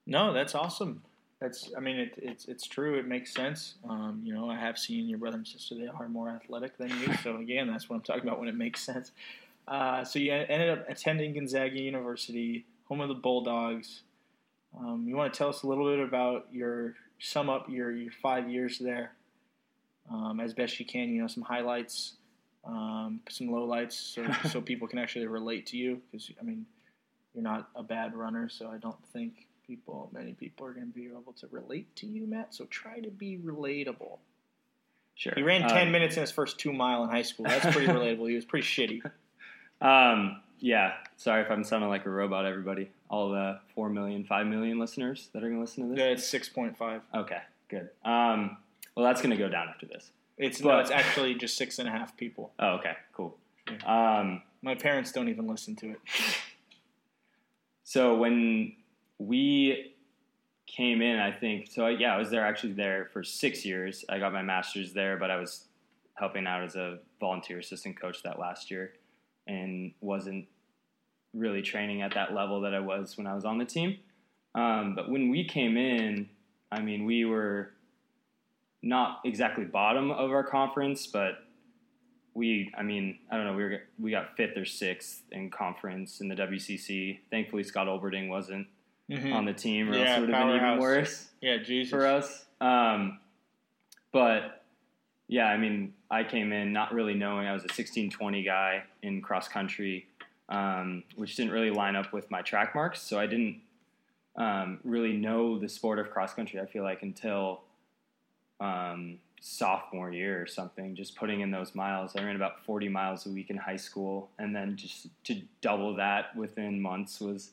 No, 0.06 0.32
that's 0.32 0.56
awesome. 0.56 1.02
That's, 1.40 1.70
I 1.76 1.80
mean, 1.80 1.96
it, 1.96 2.14
it's 2.16 2.46
it's 2.46 2.66
true. 2.66 2.98
It 2.98 3.06
makes 3.06 3.32
sense. 3.32 3.74
Um, 3.88 4.20
you 4.24 4.34
know, 4.34 4.50
I 4.50 4.56
have 4.56 4.78
seen 4.78 5.08
your 5.08 5.18
brother 5.18 5.36
and 5.36 5.46
sister; 5.46 5.76
they 5.76 5.86
are 5.86 6.08
more 6.08 6.28
athletic 6.28 6.76
than 6.76 6.88
you. 6.88 7.14
So 7.22 7.36
again, 7.36 7.68
that's 7.68 7.88
what 7.88 7.96
I'm 7.96 8.02
talking 8.02 8.22
about 8.22 8.40
when 8.40 8.48
it 8.48 8.56
makes 8.56 8.82
sense. 8.82 9.12
Uh, 9.68 10.02
so 10.02 10.18
you 10.18 10.32
ended 10.32 10.70
up 10.70 10.88
attending 10.88 11.34
Gonzaga 11.34 11.80
University, 11.80 12.64
home 12.88 13.00
of 13.00 13.08
the 13.08 13.14
Bulldogs. 13.14 14.02
Um, 14.76 15.04
you 15.06 15.14
want 15.14 15.32
to 15.32 15.38
tell 15.38 15.50
us 15.50 15.62
a 15.62 15.68
little 15.68 15.88
bit 15.88 16.00
about 16.00 16.48
your 16.50 16.94
sum 17.24 17.48
up 17.48 17.68
your 17.68 17.90
your 17.90 18.12
five 18.22 18.50
years 18.50 18.78
there, 18.78 19.12
um, 20.10 20.40
as 20.40 20.52
best 20.52 20.78
you 20.78 20.86
can. 20.86 21.08
You 21.08 21.22
know, 21.22 21.28
some 21.28 21.42
highlights, 21.42 22.14
um, 22.64 23.20
some 23.28 23.48
lowlights, 23.48 23.92
so 23.92 24.26
so 24.48 24.60
people 24.60 24.86
can 24.86 24.98
actually 24.98 25.26
relate 25.26 25.66
to 25.66 25.76
you. 25.76 26.00
Because 26.10 26.30
I 26.38 26.44
mean, 26.44 26.66
you're 27.34 27.42
not 27.42 27.70
a 27.74 27.82
bad 27.82 28.14
runner, 28.14 28.48
so 28.48 28.68
I 28.68 28.78
don't 28.78 29.02
think 29.12 29.46
people, 29.66 30.10
many 30.12 30.32
people 30.32 30.66
are 30.66 30.72
going 30.72 30.86
to 30.86 30.92
be 30.92 31.06
able 31.06 31.32
to 31.40 31.46
relate 31.50 31.94
to 31.96 32.06
you, 32.06 32.26
Matt. 32.26 32.54
So 32.54 32.66
try 32.66 33.00
to 33.00 33.10
be 33.10 33.38
relatable. 33.38 34.18
Sure. 35.16 35.32
He 35.36 35.42
ran 35.42 35.68
10 35.68 35.86
um, 35.86 35.92
minutes 35.92 36.16
in 36.16 36.22
his 36.22 36.32
first 36.32 36.58
two 36.58 36.72
mile 36.72 37.04
in 37.04 37.10
high 37.10 37.22
school. 37.22 37.46
That's 37.46 37.74
pretty 37.74 37.86
relatable. 37.92 38.28
He 38.28 38.34
was 38.34 38.44
pretty 38.44 38.66
shitty. 38.66 39.00
Um, 39.80 40.42
yeah. 40.58 40.94
Sorry 41.16 41.42
if 41.42 41.50
I'm 41.50 41.64
sounding 41.64 41.88
like 41.88 42.06
a 42.06 42.10
robot, 42.10 42.46
everybody. 42.46 42.90
All 43.08 43.30
the 43.30 43.60
4 43.74 43.90
million, 43.90 44.24
5 44.24 44.46
million 44.46 44.78
listeners 44.78 45.28
that 45.32 45.42
are 45.42 45.48
going 45.48 45.56
to 45.56 45.60
listen 45.60 45.88
to 45.88 45.90
this. 45.90 45.98
Yeah, 45.98 46.10
it's 46.38 46.50
6.5. 46.54 47.00
Okay, 47.14 47.38
good. 47.68 47.90
Um, 48.04 48.56
well, 48.96 49.06
that's 49.06 49.20
going 49.20 49.30
to 49.30 49.36
go 49.36 49.48
down 49.48 49.68
after 49.68 49.86
this. 49.86 50.10
It's 50.36 50.60
but, 50.60 50.68
no, 50.68 50.78
it's 50.80 50.90
actually 50.90 51.34
just 51.34 51.56
six 51.56 51.78
and 51.78 51.88
a 51.88 51.92
half 51.92 52.16
people. 52.16 52.52
Oh, 52.58 52.74
okay, 52.74 52.94
cool. 53.12 53.36
Yeah. 53.70 54.20
Um, 54.20 54.42
My 54.62 54.74
parents 54.74 55.12
don't 55.12 55.28
even 55.28 55.46
listen 55.46 55.76
to 55.76 55.90
it. 55.92 55.98
So 57.84 58.16
when 58.16 58.74
we 59.18 59.94
came 60.66 61.02
in, 61.02 61.18
I 61.18 61.30
think. 61.30 61.68
So 61.70 61.86
yeah, 61.86 62.14
I 62.14 62.18
was 62.18 62.30
there 62.30 62.44
actually 62.44 62.72
there 62.72 63.08
for 63.12 63.22
six 63.22 63.64
years. 63.64 64.04
I 64.08 64.18
got 64.18 64.32
my 64.32 64.42
master's 64.42 64.92
there, 64.92 65.16
but 65.16 65.30
I 65.30 65.36
was 65.36 65.66
helping 66.14 66.46
out 66.46 66.62
as 66.62 66.76
a 66.76 66.98
volunteer 67.20 67.58
assistant 67.58 68.00
coach 68.00 68.22
that 68.22 68.38
last 68.38 68.70
year, 68.70 68.94
and 69.46 69.92
wasn't 70.00 70.46
really 71.32 71.62
training 71.62 72.02
at 72.02 72.14
that 72.14 72.32
level 72.34 72.60
that 72.62 72.74
I 72.74 72.80
was 72.80 73.16
when 73.16 73.26
I 73.26 73.34
was 73.34 73.44
on 73.44 73.58
the 73.58 73.64
team. 73.64 73.98
Um, 74.54 74.94
but 74.94 75.10
when 75.10 75.30
we 75.30 75.44
came 75.44 75.76
in, 75.76 76.28
I 76.70 76.80
mean, 76.80 77.04
we 77.04 77.24
were 77.24 77.70
not 78.82 79.20
exactly 79.24 79.64
bottom 79.64 80.10
of 80.10 80.30
our 80.30 80.44
conference, 80.44 81.06
but 81.06 81.44
we, 82.34 82.72
I 82.76 82.82
mean, 82.82 83.18
I 83.30 83.36
don't 83.36 83.46
know, 83.46 83.54
we 83.54 83.62
were 83.64 83.82
we 83.98 84.10
got 84.10 84.36
fifth 84.36 84.56
or 84.56 84.64
sixth 84.64 85.22
in 85.32 85.50
conference 85.50 86.20
in 86.20 86.28
the 86.28 86.34
WCC. 86.34 87.18
Thankfully, 87.30 87.64
Scott 87.64 87.86
Olberding 87.86 88.28
wasn't 88.28 88.66
mm-hmm. 89.10 89.32
on 89.32 89.44
the 89.44 89.52
team, 89.52 89.90
or 89.90 89.96
yeah, 89.96 90.04
else 90.04 90.18
it 90.18 90.20
would 90.22 90.30
have 90.30 90.46
been 90.48 90.56
even 90.56 90.78
worse. 90.78 91.28
Yeah, 91.40 91.58
Jesus. 91.58 91.90
for 91.90 92.06
us. 92.06 92.44
Um, 92.60 93.20
but 94.12 94.63
yeah, 95.28 95.46
I 95.46 95.56
mean, 95.56 95.94
I 96.10 96.24
came 96.24 96.52
in 96.52 96.72
not 96.72 96.92
really 96.92 97.14
knowing 97.14 97.46
I 97.46 97.52
was 97.52 97.62
a 97.62 97.72
1620 97.72 98.42
guy 98.42 98.84
in 99.02 99.22
cross 99.22 99.48
country, 99.48 100.06
um, 100.48 101.02
which 101.16 101.36
didn't 101.36 101.52
really 101.52 101.70
line 101.70 101.96
up 101.96 102.12
with 102.12 102.30
my 102.30 102.42
track 102.42 102.74
marks. 102.74 103.00
So 103.00 103.18
I 103.18 103.26
didn't 103.26 103.60
um, 104.36 104.80
really 104.84 105.12
know 105.12 105.58
the 105.58 105.68
sport 105.68 105.98
of 105.98 106.10
cross 106.10 106.34
country. 106.34 106.60
I 106.60 106.66
feel 106.66 106.82
like 106.82 107.02
until 107.02 107.62
um, 108.60 109.18
sophomore 109.40 110.10
year 110.10 110.40
or 110.40 110.46
something, 110.46 110.94
just 110.94 111.16
putting 111.16 111.40
in 111.40 111.50
those 111.50 111.74
miles. 111.74 112.16
I 112.16 112.22
ran 112.22 112.36
about 112.36 112.64
40 112.64 112.88
miles 112.88 113.26
a 113.26 113.30
week 113.30 113.50
in 113.50 113.56
high 113.56 113.76
school, 113.76 114.30
and 114.38 114.54
then 114.54 114.76
just 114.76 115.08
to 115.24 115.40
double 115.60 115.94
that 115.96 116.34
within 116.36 116.80
months 116.80 117.20
was 117.20 117.50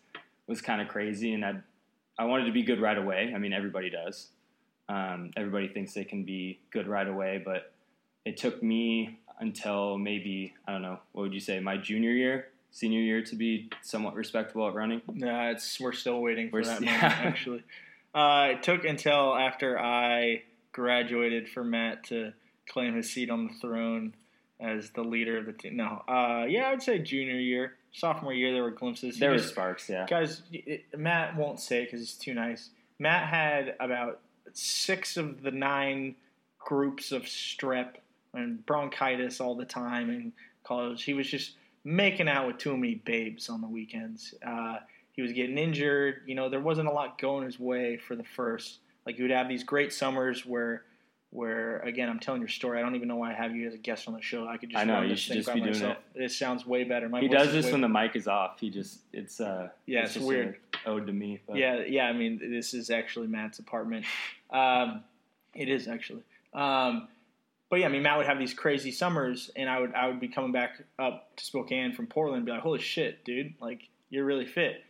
was 0.47 0.61
kind 0.61 0.81
of 0.81 0.87
crazy. 0.87 1.33
And 1.33 1.45
I 1.45 1.55
I 2.17 2.25
wanted 2.25 2.45
to 2.45 2.51
be 2.51 2.63
good 2.63 2.81
right 2.81 2.97
away. 2.97 3.33
I 3.35 3.37
mean, 3.37 3.53
everybody 3.53 3.89
does. 3.89 4.27
Um, 4.91 5.31
everybody 5.37 5.69
thinks 5.69 5.93
they 5.93 6.03
can 6.03 6.23
be 6.23 6.59
good 6.69 6.85
right 6.85 7.07
away, 7.07 7.41
but 7.43 7.71
it 8.25 8.35
took 8.35 8.61
me 8.61 9.19
until 9.39 9.97
maybe 9.97 10.53
I 10.67 10.73
don't 10.73 10.81
know 10.81 10.99
what 11.13 11.23
would 11.23 11.33
you 11.33 11.39
say 11.39 11.59
my 11.61 11.77
junior 11.77 12.11
year, 12.11 12.49
senior 12.71 12.99
year 12.99 13.21
to 13.23 13.35
be 13.35 13.69
somewhat 13.81 14.15
respectable 14.15 14.67
at 14.67 14.73
running. 14.73 15.01
No, 15.13 15.49
it's 15.51 15.79
we're 15.79 15.93
still 15.93 16.21
waiting 16.21 16.49
for 16.49 16.57
We're 16.57 16.65
that 16.65 16.75
s- 16.75 16.81
moment. 16.81 17.01
yeah. 17.01 17.07
Actually, 17.23 17.63
uh, 18.13 18.47
it 18.51 18.63
took 18.63 18.83
until 18.83 19.33
after 19.33 19.79
I 19.79 20.43
graduated 20.73 21.47
for 21.47 21.63
Matt 21.63 22.03
to 22.05 22.33
claim 22.67 22.93
his 22.93 23.09
seat 23.09 23.29
on 23.29 23.47
the 23.47 23.53
throne 23.61 24.13
as 24.59 24.89
the 24.91 25.03
leader 25.03 25.37
of 25.37 25.45
the 25.45 25.53
team. 25.53 25.77
No, 25.77 26.03
uh, 26.07 26.45
yeah, 26.49 26.67
I 26.67 26.71
would 26.71 26.83
say 26.83 26.99
junior 26.99 27.39
year, 27.39 27.75
sophomore 27.93 28.33
year. 28.33 28.51
There 28.51 28.63
were 28.63 28.71
glimpses. 28.71 29.17
There 29.19 29.31
were 29.31 29.39
sparks, 29.39 29.89
yeah. 29.89 30.05
guys. 30.09 30.41
It, 30.51 30.83
Matt 30.99 31.37
won't 31.37 31.61
say 31.61 31.85
because 31.85 32.01
he's 32.01 32.13
too 32.15 32.33
nice. 32.33 32.71
Matt 32.99 33.27
had 33.29 33.75
about 33.79 34.19
six 34.53 35.17
of 35.17 35.41
the 35.41 35.51
nine 35.51 36.15
groups 36.59 37.11
of 37.11 37.23
strep 37.23 37.95
and 38.33 38.65
bronchitis 38.65 39.41
all 39.41 39.55
the 39.55 39.65
time 39.65 40.09
in 40.09 40.33
college. 40.63 41.03
He 41.03 41.13
was 41.13 41.29
just 41.29 41.55
making 41.83 42.27
out 42.27 42.47
with 42.47 42.57
too 42.57 42.77
many 42.77 42.95
babes 42.95 43.49
on 43.49 43.61
the 43.61 43.67
weekends. 43.67 44.33
Uh, 44.45 44.77
he 45.13 45.21
was 45.21 45.31
getting 45.33 45.57
injured. 45.57 46.21
You 46.25 46.35
know, 46.35 46.49
there 46.49 46.59
wasn't 46.59 46.87
a 46.87 46.91
lot 46.91 47.19
going 47.19 47.45
his 47.45 47.59
way 47.59 47.97
for 47.97 48.15
the 48.15 48.23
first. 48.23 48.79
Like 49.05 49.15
he 49.15 49.23
would 49.23 49.31
have 49.31 49.49
these 49.49 49.63
great 49.63 49.91
summers 49.91 50.45
where, 50.45 50.83
where 51.31 51.79
again, 51.79 52.07
I'm 52.07 52.19
telling 52.19 52.41
your 52.41 52.47
story. 52.49 52.77
I 52.79 52.81
don't 52.81 52.95
even 52.95 53.07
know 53.07 53.15
why 53.15 53.31
I 53.31 53.33
have 53.33 53.55
you 53.55 53.67
as 53.67 53.73
a 53.73 53.77
guest 53.77 54.07
on 54.07 54.13
the 54.13 54.21
show. 54.21 54.47
I 54.47 54.57
could 54.57 54.69
just 54.69 54.81
I 54.81 54.85
know, 54.85 55.01
you 55.01 55.15
should 55.15 55.33
just 55.33 55.53
be 55.53 55.59
doing 55.59 55.73
myself. 55.73 55.97
This 56.15 56.37
sounds 56.37 56.65
way 56.65 56.83
better. 56.83 57.09
My 57.09 57.19
He 57.19 57.27
does 57.27 57.51
this 57.51 57.71
when 57.71 57.81
the 57.81 57.89
mic 57.89 58.15
is 58.15 58.27
off. 58.27 58.59
He 58.59 58.69
just 58.69 58.99
it's 59.11 59.41
uh 59.41 59.69
Yeah, 59.87 60.03
it's 60.03 60.13
just 60.13 60.25
weird. 60.25 60.57
a 60.70 60.70
ode 60.85 61.07
to 61.07 61.13
me. 61.13 61.41
But 61.47 61.57
Yeah, 61.57 61.83
yeah. 61.87 62.05
I 62.05 62.13
mean, 62.13 62.39
this 62.39 62.73
is 62.73 62.89
actually 62.89 63.27
Matt's 63.27 63.59
apartment. 63.59 64.05
Um, 64.49 65.03
it 65.53 65.69
is 65.69 65.87
actually. 65.87 66.23
Um, 66.53 67.07
but 67.69 67.79
yeah, 67.79 67.85
I 67.85 67.89
mean, 67.89 68.03
Matt 68.03 68.17
would 68.17 68.25
have 68.25 68.37
these 68.37 68.53
crazy 68.53 68.91
summers, 68.91 69.49
and 69.55 69.69
I 69.69 69.79
would 69.79 69.93
I 69.93 70.07
would 70.07 70.19
be 70.19 70.27
coming 70.27 70.51
back 70.51 70.83
up 70.99 71.35
to 71.37 71.45
Spokane 71.45 71.93
from 71.93 72.07
Portland, 72.07 72.39
and 72.39 72.45
be 72.45 72.51
like, 72.51 72.61
"Holy 72.61 72.79
shit, 72.79 73.23
dude! 73.23 73.53
Like, 73.61 73.87
you're 74.09 74.25
really 74.25 74.45
fit." 74.45 74.83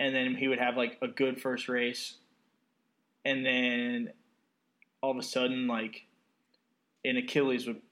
And 0.00 0.14
then 0.14 0.34
he 0.34 0.48
would 0.48 0.58
have 0.58 0.76
like 0.76 0.96
a 1.02 1.08
good 1.08 1.40
first 1.40 1.68
race, 1.68 2.16
and 3.24 3.44
then 3.44 4.12
all 5.02 5.10
of 5.10 5.18
a 5.18 5.22
sudden, 5.22 5.66
like, 5.66 6.06
an 7.04 7.18
Achilles 7.18 7.66
would 7.66 7.82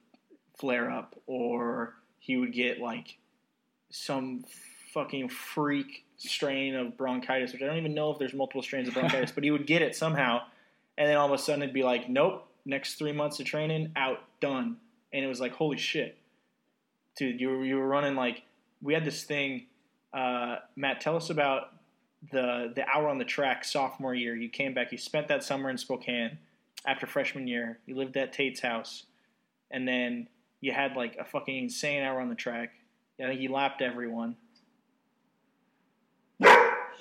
flare 0.58 0.90
up, 0.90 1.16
or 1.26 1.94
he 2.18 2.36
would 2.36 2.52
get 2.52 2.78
like 2.80 3.18
some 3.90 4.44
fucking 4.92 5.28
freak 5.28 6.04
strain 6.28 6.74
of 6.74 6.96
bronchitis, 6.96 7.52
which 7.52 7.62
I 7.62 7.66
don't 7.66 7.78
even 7.78 7.94
know 7.94 8.10
if 8.10 8.18
there's 8.18 8.34
multiple 8.34 8.62
strains 8.62 8.88
of 8.88 8.94
bronchitis, 8.94 9.32
but 9.32 9.44
he 9.44 9.50
would 9.50 9.66
get 9.66 9.82
it 9.82 9.96
somehow. 9.96 10.40
And 10.98 11.08
then 11.08 11.16
all 11.16 11.26
of 11.26 11.32
a 11.32 11.42
sudden 11.42 11.62
it'd 11.62 11.74
be 11.74 11.82
like, 11.82 12.08
nope, 12.08 12.46
next 12.64 12.94
three 12.94 13.12
months 13.12 13.40
of 13.40 13.46
training, 13.46 13.92
out, 13.96 14.18
done. 14.40 14.76
And 15.12 15.24
it 15.24 15.28
was 15.28 15.40
like, 15.40 15.52
holy 15.52 15.78
shit. 15.78 16.18
Dude, 17.16 17.40
you 17.40 17.48
were, 17.48 17.64
you 17.64 17.76
were 17.76 17.88
running 17.88 18.14
like, 18.14 18.42
we 18.82 18.94
had 18.94 19.04
this 19.04 19.24
thing. 19.24 19.66
Uh, 20.12 20.56
Matt, 20.76 21.00
tell 21.00 21.16
us 21.16 21.30
about 21.30 21.72
the 22.32 22.72
the 22.74 22.84
hour 22.86 23.08
on 23.08 23.16
the 23.18 23.24
track 23.24 23.64
sophomore 23.64 24.14
year. 24.14 24.36
You 24.36 24.50
came 24.50 24.74
back, 24.74 24.92
you 24.92 24.98
spent 24.98 25.28
that 25.28 25.42
summer 25.42 25.70
in 25.70 25.78
Spokane 25.78 26.38
after 26.86 27.06
freshman 27.06 27.46
year. 27.46 27.78
You 27.86 27.96
lived 27.96 28.16
at 28.16 28.32
Tate's 28.32 28.60
house. 28.60 29.04
And 29.70 29.86
then 29.86 30.28
you 30.60 30.72
had 30.72 30.96
like 30.96 31.16
a 31.16 31.24
fucking 31.24 31.56
insane 31.56 32.02
hour 32.02 32.20
on 32.20 32.28
the 32.28 32.34
track. 32.34 32.72
I 33.22 33.28
think 33.28 33.40
you 33.40 33.52
lapped 33.52 33.82
everyone. 33.82 34.36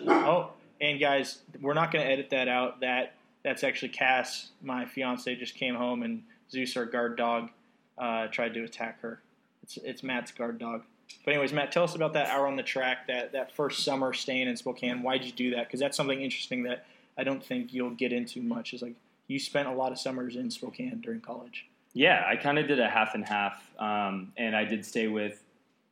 Oh, 0.08 0.52
and 0.82 1.00
guys, 1.00 1.40
we're 1.62 1.74
not 1.74 1.92
going 1.92 2.06
to 2.06 2.12
edit 2.12 2.30
that 2.32 2.48
out. 2.48 2.82
That 2.82 3.14
that's 3.44 3.64
actually 3.64 3.90
Cass, 3.90 4.50
my 4.62 4.86
fiance, 4.86 5.34
just 5.36 5.56
came 5.56 5.76
home, 5.76 6.04
and 6.04 6.24
Zeus, 6.52 6.76
our 6.76 6.86
guard 6.86 7.18
dog, 7.18 7.50
uh, 7.98 8.28
tried 8.28 8.54
to 8.54 8.64
attack 8.64 9.02
her. 9.02 9.22
It's 9.64 9.78
it's 9.78 10.04
Matt's 10.04 10.32
guard 10.32 10.60
dog. 10.60 10.84
But 11.26 11.32
anyways, 11.32 11.54
Matt, 11.54 11.72
tell 11.72 11.84
us 11.84 11.96
about 11.96 12.14
that 12.14 12.28
hour 12.28 12.48
on 12.48 12.56
the 12.56 12.64
track, 12.64 13.08
that 13.08 13.32
that 13.34 13.56
first 13.56 13.84
summer 13.84 14.14
staying 14.14 14.48
in 14.48 14.56
Spokane. 14.58 15.02
Why'd 15.02 15.24
you 15.24 15.32
do 15.32 15.52
that? 15.56 15.68
Because 15.68 15.80
that's 15.80 15.98
something 15.98 16.22
interesting 16.22 16.64
that 16.64 16.86
I 17.18 17.24
don't 17.24 17.44
think 17.44 17.74
you'll 17.74 17.92
get 17.92 18.14
into 18.14 18.42
much. 18.42 18.74
Is 18.74 18.82
like 18.82 18.96
you 19.28 19.40
spent 19.40 19.68
a 19.68 19.74
lot 19.74 19.92
of 19.92 20.00
summers 20.00 20.36
in 20.36 20.50
Spokane 20.52 21.02
during 21.02 21.22
college. 21.22 21.66
Yeah, 21.94 22.24
I 22.28 22.36
kind 22.36 22.60
of 22.60 22.68
did 22.68 22.80
a 22.80 22.88
half 22.88 23.16
and 23.16 23.26
half, 23.26 23.70
um, 23.80 24.32
and 24.38 24.56
I 24.56 24.64
did 24.64 24.86
stay 24.86 25.08
with 25.08 25.42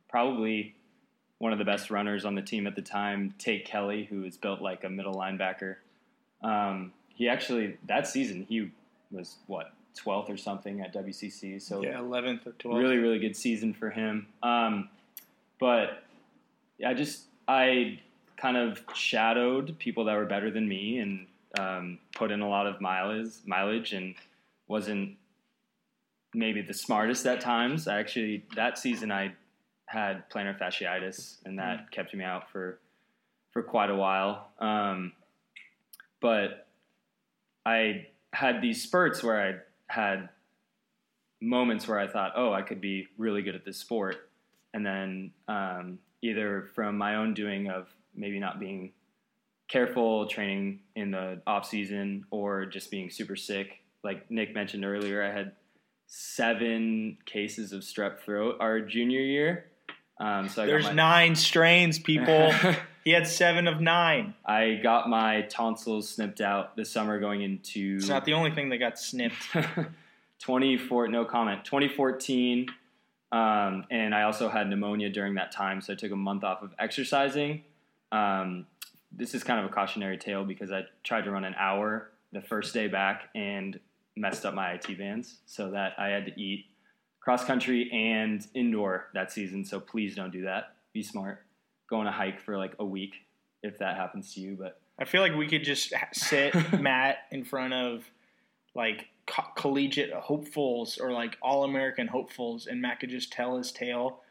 probably 0.10 0.76
one 1.40 1.54
of 1.54 1.60
the 1.60 1.66
best 1.66 1.90
runners 1.92 2.26
on 2.26 2.36
the 2.36 2.42
team 2.42 2.66
at 2.68 2.76
the 2.76 2.82
time, 2.82 3.34
Tate 3.38 3.66
Kelly, 3.66 4.06
who 4.10 4.22
was 4.22 4.38
built 4.38 4.62
like 4.62 4.84
a 4.84 4.90
middle 4.90 5.14
linebacker. 5.14 5.76
Um, 6.42 6.94
he 7.10 7.28
actually 7.30 7.78
that 7.88 8.08
season 8.08 8.46
he 8.48 8.72
was 9.12 9.38
what 9.48 9.72
12th 9.98 10.30
or 10.30 10.38
something 10.38 10.82
at 10.82 10.94
WCC, 10.94 11.60
so 11.62 11.84
Yeah, 11.84 12.00
eleventh 12.00 12.46
or 12.46 12.52
twelfth. 12.54 12.78
really 12.80 12.98
really 12.98 13.20
good 13.20 13.36
season 13.36 13.74
for 13.74 13.90
him. 13.90 14.28
Um, 14.44 14.90
but 15.60 16.04
I 16.86 16.94
just 16.94 17.24
I 17.48 18.00
kind 18.36 18.58
of 18.58 18.84
shadowed 18.94 19.78
people 19.80 20.06
that 20.06 20.16
were 20.16 20.26
better 20.26 20.52
than 20.52 20.68
me 20.68 21.00
and 21.00 21.26
um, 21.60 21.98
put 22.16 22.30
in 22.32 22.42
a 22.42 22.48
lot 22.50 22.68
of 22.68 22.80
mileage 22.82 23.32
mileage 23.46 23.94
and 23.94 24.14
wasn't 24.68 25.16
maybe 26.36 26.62
the 26.62 26.74
smartest 26.74 27.26
at 27.26 27.42
times. 27.42 27.88
I 27.88 28.00
actually 28.00 28.44
that 28.56 28.78
season 28.78 29.12
I 29.12 29.34
had 29.88 30.30
plantar 30.30 30.58
fasciitis 30.58 31.38
and 31.46 31.58
that 31.58 31.90
kept 31.92 32.14
me 32.14 32.24
out 32.24 32.52
for 32.52 32.80
for 33.52 33.64
quite 33.64 33.90
a 33.90 33.96
while. 33.96 34.50
Um, 34.60 35.14
but 36.22 36.68
I 37.66 38.08
had 38.34 38.62
these 38.62 38.84
spurts 38.84 39.24
where 39.24 39.42
I 39.42 39.56
had 39.88 40.30
moments 41.42 41.88
where 41.88 42.00
I 42.00 42.08
thought, 42.08 42.34
oh, 42.36 42.54
I 42.54 42.62
could 42.62 42.82
be 42.82 43.08
really 43.18 43.42
good 43.42 43.56
at 43.56 43.66
this 43.66 43.78
sport, 43.78 44.30
and 44.74 44.86
then 44.86 45.32
um, 45.48 46.00
either 46.22 46.70
from 46.76 46.98
my 46.98 47.16
own 47.16 47.34
doing 47.34 47.70
of 47.70 47.88
maybe 48.16 48.40
not 48.40 48.60
being 48.60 48.92
careful 49.68 50.28
training 50.28 50.80
in 50.96 51.12
the 51.12 51.42
off 51.46 51.66
season 51.66 52.26
or 52.32 52.66
just 52.66 52.90
being 52.92 53.10
super 53.10 53.36
sick. 53.36 53.82
Like 54.04 54.30
Nick 54.32 54.54
mentioned 54.54 54.86
earlier, 54.86 55.24
I 55.24 55.32
had 55.32 55.54
seven 56.08 57.18
cases 57.26 57.74
of 57.74 57.82
strep 57.82 58.20
throat 58.20 58.58
our 58.60 58.80
junior 58.80 59.20
year. 59.20 59.66
Um, 60.20 60.50
so 60.50 60.64
I 60.64 60.66
There's 60.66 60.86
my, 60.86 60.94
nine 60.94 61.36
strains, 61.36 62.00
people. 62.00 62.52
he 63.04 63.12
had 63.12 63.28
seven 63.28 63.68
of 63.68 63.80
nine. 63.80 64.34
I 64.46 64.80
got 64.82 65.10
my 65.10 65.42
tonsils 65.44 66.10
snipped 66.10 66.42
out 66.42 66.76
this 66.76 66.90
summer 66.90 67.20
going 67.20 67.42
into 67.42 67.98
It's 67.98 68.08
not 68.08 68.26
the 68.26 68.34
only 68.34 68.52
thing 68.52 68.70
that 68.70 68.78
got 68.78 69.00
snipped. 69.00 69.48
24 70.40 71.08
no 71.08 71.26
comment 71.26 71.64
2014 71.66 72.68
um, 73.32 73.86
and 73.90 74.14
i 74.14 74.24
also 74.24 74.50
had 74.50 74.70
pneumonia 74.70 75.10
during 75.10 75.36
that 75.36 75.52
time 75.52 75.82
so 75.82 75.94
i 75.94 75.96
took 75.96 76.12
a 76.12 76.16
month 76.16 76.44
off 76.44 76.62
of 76.62 76.74
exercising 76.80 77.64
um, 78.12 78.66
this 79.12 79.34
is 79.34 79.44
kind 79.44 79.60
of 79.60 79.66
a 79.66 79.74
cautionary 79.74 80.18
tale 80.18 80.46
because 80.46 80.72
i 80.72 80.84
tried 81.04 81.24
to 81.24 81.32
run 81.32 81.44
an 81.44 81.56
hour 81.58 82.10
the 82.34 82.42
first 82.42 82.74
day 82.74 82.88
back 82.88 83.30
and 83.36 83.80
messed 84.16 84.46
up 84.46 84.54
my 84.54 84.74
it 84.74 84.98
bands 84.98 85.38
so 85.46 85.72
that 85.72 85.94
i 85.98 86.08
had 86.08 86.26
to 86.26 86.40
eat 86.40 86.66
cross 87.28 87.44
country 87.44 87.90
and 87.92 88.48
indoor 88.54 89.08
that 89.14 89.32
season 89.32 89.66
so 89.66 89.80
please 89.82 90.16
don't 90.16 90.32
do 90.32 90.44
that 90.44 90.76
be 90.94 91.04
smart 91.04 91.44
go 91.90 91.98
on 91.98 92.08
a 92.08 92.12
hike 92.12 92.40
for 92.40 92.58
like 92.58 92.74
a 92.80 92.86
week 92.86 93.16
if 93.64 93.78
that 93.80 93.98
happens 93.98 94.34
to 94.34 94.40
you 94.40 94.56
but 94.58 94.80
I 94.98 95.06
feel 95.06 95.22
like 95.22 95.36
we 95.36 95.48
could 95.48 95.64
just 95.64 95.94
sit 96.14 96.54
Matt 96.82 97.18
in 97.32 97.44
front 97.44 97.74
of 97.74 98.04
like 98.74 99.08
co- 99.28 99.44
collegiate 99.56 100.12
hopefuls 100.12 100.98
or 100.98 101.12
like 101.12 101.38
all 101.40 101.64
American 101.66 102.08
hopefuls, 102.08 102.66
and 102.66 102.82
Matt 102.82 103.00
could 103.00 103.12
just 103.12 103.32
tell 103.32 103.58
his 103.60 103.72
tale 103.72 104.22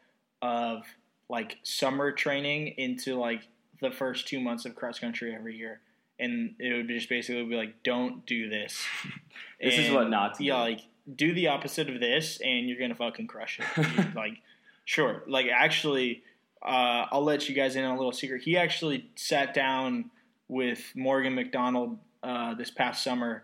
of 0.41 0.83
like 1.29 1.55
summer 1.63 2.11
training 2.11 2.73
into 2.77 3.15
like 3.17 3.47
the 3.79 3.91
first 3.91 4.27
two 4.27 4.41
months 4.41 4.65
of 4.65 4.75
cross 4.75 4.99
country 4.99 5.33
every 5.33 5.55
year. 5.55 5.79
And 6.19 6.55
it 6.59 6.73
would 6.75 6.89
just 6.89 7.07
basically 7.07 7.45
be 7.45 7.55
like, 7.55 7.81
don't 7.83 8.25
do 8.25 8.49
this. 8.49 8.83
This 9.61 9.77
is 9.77 9.91
what 9.91 10.09
not 10.09 10.35
to 10.35 10.43
Yeah, 10.43 10.55
do. 10.55 10.59
like 10.59 10.81
do 11.15 11.33
the 11.33 11.47
opposite 11.47 11.89
of 11.89 11.99
this, 11.99 12.39
and 12.43 12.67
you're 12.67 12.79
gonna 12.79 12.95
fucking 12.95 13.27
crush 13.27 13.59
it. 13.59 13.97
Like, 14.15 14.41
sure. 14.85 15.23
Like, 15.27 15.47
actually, 15.53 16.23
uh, 16.61 17.05
I'll 17.11 17.23
let 17.23 17.47
you 17.47 17.55
guys 17.55 17.75
in 17.75 17.83
on 17.83 17.95
a 17.95 17.97
little 17.97 18.11
secret. 18.11 18.41
He 18.43 18.57
actually 18.57 19.09
sat 19.15 19.53
down 19.53 20.11
with 20.47 20.81
Morgan 20.95 21.35
McDonald 21.35 21.97
uh, 22.23 22.53
this 22.55 22.71
past 22.71 23.03
summer 23.03 23.43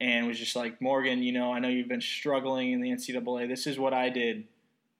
and 0.00 0.26
was 0.26 0.38
just 0.38 0.56
like, 0.56 0.80
Morgan, 0.80 1.22
you 1.22 1.32
know, 1.32 1.52
I 1.52 1.60
know 1.60 1.68
you've 1.68 1.88
been 1.88 2.00
struggling 2.00 2.72
in 2.72 2.80
the 2.80 2.90
NCAA. 2.90 3.48
This 3.48 3.66
is 3.66 3.78
what 3.78 3.94
I 3.94 4.08
did 4.10 4.44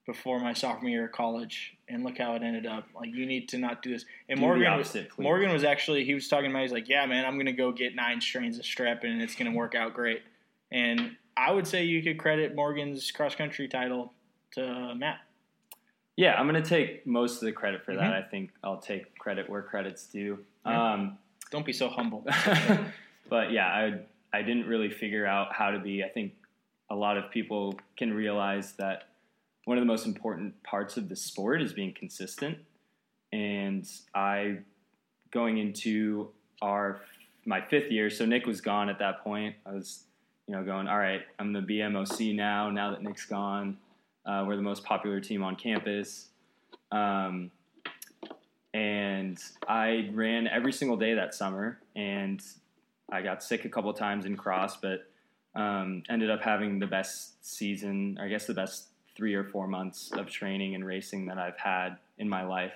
before 0.06 0.38
my 0.38 0.52
sophomore 0.52 0.90
year 0.90 1.06
of 1.06 1.12
college, 1.12 1.76
and 1.88 2.04
look 2.04 2.18
how 2.18 2.34
it 2.34 2.42
ended 2.42 2.66
up. 2.66 2.86
Like, 2.94 3.10
you 3.12 3.26
need 3.26 3.48
to 3.50 3.58
not 3.58 3.82
do 3.82 3.90
this. 3.90 4.04
And 4.28 4.38
Do 4.38 4.46
Morgan, 4.46 4.66
opposite, 4.66 5.10
please. 5.10 5.22
Morgan 5.22 5.52
was 5.52 5.64
actually 5.64 6.04
he 6.04 6.14
was 6.14 6.28
talking 6.28 6.50
about. 6.50 6.62
He's 6.62 6.72
like, 6.72 6.88
yeah, 6.88 7.06
man, 7.06 7.24
I'm 7.24 7.38
gonna 7.38 7.52
go 7.52 7.72
get 7.72 7.94
nine 7.94 8.20
strains 8.20 8.58
of 8.58 8.64
strep, 8.64 9.02
and 9.04 9.22
it's 9.22 9.34
gonna 9.34 9.52
work 9.52 9.74
out 9.74 9.94
great. 9.94 10.22
And 10.70 11.16
I 11.36 11.50
would 11.50 11.66
say 11.66 11.84
you 11.84 12.02
could 12.02 12.18
credit 12.18 12.54
Morgan's 12.54 13.10
cross 13.10 13.34
country 13.34 13.68
title 13.68 14.12
to 14.52 14.94
Matt. 14.94 15.18
Yeah, 16.16 16.34
I'm 16.38 16.48
going 16.48 16.62
to 16.62 16.68
take 16.68 17.06
most 17.06 17.36
of 17.42 17.46
the 17.46 17.52
credit 17.52 17.84
for 17.84 17.92
Mhm. 17.92 17.98
that. 17.98 18.12
I 18.12 18.22
think 18.22 18.50
I'll 18.62 18.78
take 18.78 19.16
credit 19.18 19.50
where 19.50 19.62
credit's 19.62 20.06
due. 20.06 20.44
Yeah. 20.64 20.92
Um, 20.92 21.18
Don't 21.50 21.66
be 21.66 21.72
so 21.72 21.88
humble. 21.88 22.24
but 23.28 23.50
yeah, 23.52 23.66
I 23.68 24.00
I 24.32 24.42
didn't 24.42 24.66
really 24.66 24.90
figure 24.90 25.26
out 25.26 25.52
how 25.52 25.70
to 25.70 25.78
be. 25.78 26.02
I 26.02 26.08
think 26.08 26.32
a 26.90 26.94
lot 26.96 27.16
of 27.16 27.30
people 27.30 27.78
can 27.96 28.12
realize 28.12 28.72
that 28.74 29.08
one 29.64 29.78
of 29.78 29.82
the 29.82 29.86
most 29.86 30.06
important 30.06 30.60
parts 30.64 30.96
of 30.96 31.08
the 31.08 31.14
sport 31.16 31.62
is 31.62 31.72
being 31.72 31.92
consistent. 31.94 32.58
And 33.32 33.88
I 34.14 34.58
going 35.30 35.58
into 35.58 36.30
our 36.62 37.02
my 37.44 37.60
fifth 37.60 37.90
year, 37.92 38.08
so 38.10 38.24
Nick 38.24 38.46
was 38.46 38.60
gone 38.60 38.88
at 38.88 38.98
that 39.00 39.22
point. 39.22 39.54
I 39.66 39.72
was, 39.72 40.04
you 40.46 40.54
know, 40.54 40.62
going, 40.62 40.88
all 40.88 40.98
right, 40.98 41.22
I'm 41.38 41.52
the 41.52 41.60
BMOC 41.60 42.34
now. 42.34 42.70
Now 42.70 42.90
that 42.90 43.02
Nick's 43.02 43.26
gone, 43.26 43.78
uh, 44.26 44.44
we're 44.46 44.56
the 44.56 44.62
most 44.62 44.84
popular 44.84 45.20
team 45.20 45.42
on 45.42 45.56
campus. 45.56 46.28
Um, 46.92 47.50
and 48.72 49.38
I 49.68 50.10
ran 50.12 50.46
every 50.48 50.72
single 50.72 50.96
day 50.96 51.14
that 51.14 51.34
summer, 51.34 51.78
and 51.94 52.42
I 53.10 53.22
got 53.22 53.42
sick 53.42 53.64
a 53.64 53.68
couple 53.68 53.92
times 53.94 54.26
in 54.26 54.36
cross, 54.36 54.76
but 54.76 55.06
um, 55.54 56.02
ended 56.10 56.30
up 56.30 56.42
having 56.42 56.78
the 56.78 56.86
best 56.86 57.44
season, 57.46 58.18
I 58.20 58.28
guess 58.28 58.46
the 58.46 58.54
best 58.54 58.88
three 59.16 59.34
or 59.34 59.44
four 59.44 59.68
months 59.68 60.10
of 60.12 60.28
training 60.28 60.74
and 60.74 60.84
racing 60.84 61.26
that 61.26 61.38
I've 61.38 61.56
had 61.56 61.96
in 62.18 62.28
my 62.28 62.44
life. 62.44 62.72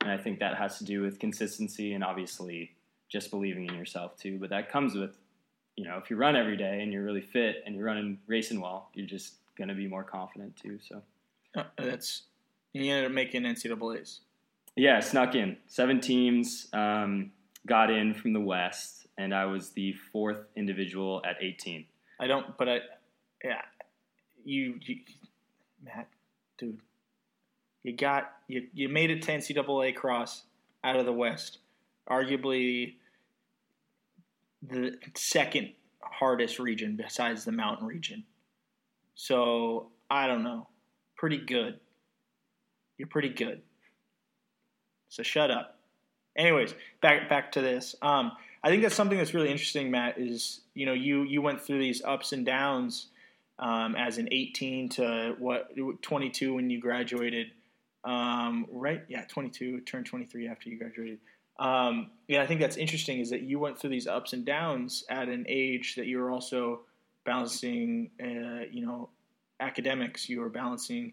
And 0.00 0.10
I 0.10 0.16
think 0.16 0.38
that 0.38 0.56
has 0.56 0.78
to 0.78 0.84
do 0.84 1.02
with 1.02 1.18
consistency 1.18 1.94
and 1.94 2.04
obviously 2.04 2.72
just 3.08 3.30
believing 3.30 3.68
in 3.68 3.74
yourself 3.74 4.16
too. 4.16 4.38
But 4.38 4.50
that 4.50 4.70
comes 4.70 4.94
with, 4.94 5.18
you 5.76 5.84
know, 5.84 5.98
if 6.02 6.10
you 6.10 6.16
run 6.16 6.36
every 6.36 6.56
day 6.56 6.80
and 6.82 6.92
you're 6.92 7.04
really 7.04 7.22
fit 7.22 7.62
and 7.66 7.74
you're 7.74 7.84
running 7.84 8.18
racing 8.26 8.60
well, 8.60 8.90
you're 8.94 9.06
just 9.06 9.34
going 9.56 9.68
to 9.68 9.74
be 9.74 9.86
more 9.86 10.04
confident 10.04 10.56
too. 10.56 10.78
So. 10.86 11.02
Uh, 11.56 11.64
that's 11.76 12.22
you 12.72 12.90
ended 12.90 13.06
up 13.06 13.12
making 13.12 13.42
NCAA's. 13.42 14.20
Yeah, 14.76 15.00
snuck 15.00 15.34
in. 15.34 15.56
Seven 15.66 16.00
teams 16.00 16.68
um, 16.72 17.30
got 17.66 17.90
in 17.90 18.14
from 18.14 18.32
the 18.32 18.40
West, 18.40 19.06
and 19.18 19.34
I 19.34 19.44
was 19.44 19.70
the 19.70 19.92
fourth 20.12 20.38
individual 20.56 21.20
at 21.26 21.36
18. 21.40 21.84
I 22.20 22.26
don't, 22.26 22.56
but 22.56 22.68
I, 22.68 22.78
yeah, 23.44 23.60
you, 24.44 24.78
you 24.80 24.96
Matt, 25.84 26.08
dude, 26.56 26.78
you 27.82 27.94
got 27.94 28.32
you 28.48 28.68
you 28.72 28.88
made 28.88 29.10
it 29.10 29.22
to 29.22 29.32
NCAA 29.32 29.94
cross 29.94 30.44
out 30.84 30.96
of 30.96 31.04
the 31.04 31.12
West, 31.12 31.58
arguably 32.08 32.94
the 34.62 34.96
second 35.14 35.72
hardest 36.00 36.58
region 36.58 36.96
besides 36.96 37.44
the 37.44 37.52
mountain 37.52 37.86
region. 37.86 38.24
So 39.14 39.90
I 40.10 40.26
don't 40.26 40.42
know, 40.42 40.68
pretty 41.16 41.38
good. 41.38 41.80
You're 42.98 43.08
pretty 43.08 43.30
good. 43.30 43.62
So 45.08 45.22
shut 45.22 45.50
up. 45.50 45.78
Anyways, 46.36 46.74
back 47.00 47.28
back 47.28 47.52
to 47.52 47.60
this. 47.60 47.94
Um, 48.00 48.32
I 48.64 48.70
think 48.70 48.82
that's 48.82 48.94
something 48.94 49.18
that's 49.18 49.34
really 49.34 49.50
interesting, 49.50 49.90
Matt. 49.90 50.18
Is 50.18 50.60
you 50.74 50.86
know 50.86 50.94
you 50.94 51.24
you 51.24 51.42
went 51.42 51.60
through 51.60 51.80
these 51.80 52.02
ups 52.04 52.32
and 52.32 52.46
downs 52.46 53.08
um, 53.58 53.94
as 53.96 54.18
an 54.18 54.28
18 54.30 54.88
to 54.90 55.34
what 55.38 55.70
22 56.02 56.54
when 56.54 56.70
you 56.70 56.80
graduated, 56.80 57.48
um, 58.04 58.66
right? 58.70 59.02
Yeah, 59.08 59.24
22 59.28 59.80
turned 59.80 60.06
23 60.06 60.48
after 60.48 60.70
you 60.70 60.78
graduated. 60.78 61.18
Um, 61.62 62.10
I 62.30 62.46
think 62.46 62.60
that's 62.60 62.76
interesting. 62.76 63.20
Is 63.20 63.30
that 63.30 63.42
you 63.42 63.58
went 63.58 63.78
through 63.78 63.90
these 63.90 64.06
ups 64.06 64.32
and 64.32 64.44
downs 64.44 65.04
at 65.08 65.28
an 65.28 65.44
age 65.48 65.94
that 65.96 66.06
you 66.06 66.18
were 66.18 66.30
also 66.30 66.80
balancing, 67.24 68.10
uh, 68.22 68.66
you 68.70 68.84
know, 68.84 69.10
academics. 69.60 70.28
You 70.28 70.40
were 70.40 70.48
balancing 70.48 71.12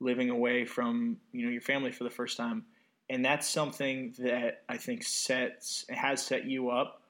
living 0.00 0.28
away 0.28 0.64
from 0.64 1.16
you 1.32 1.46
know 1.46 1.50
your 1.50 1.62
family 1.62 1.90
for 1.90 2.04
the 2.04 2.10
first 2.10 2.36
time 2.36 2.66
and 3.08 3.24
that's 3.24 3.48
something 3.48 4.14
that 4.18 4.62
I 4.68 4.76
think 4.76 5.04
sets 5.04 5.84
has 5.88 6.24
set 6.24 6.44
you 6.44 6.70
up 6.70 7.02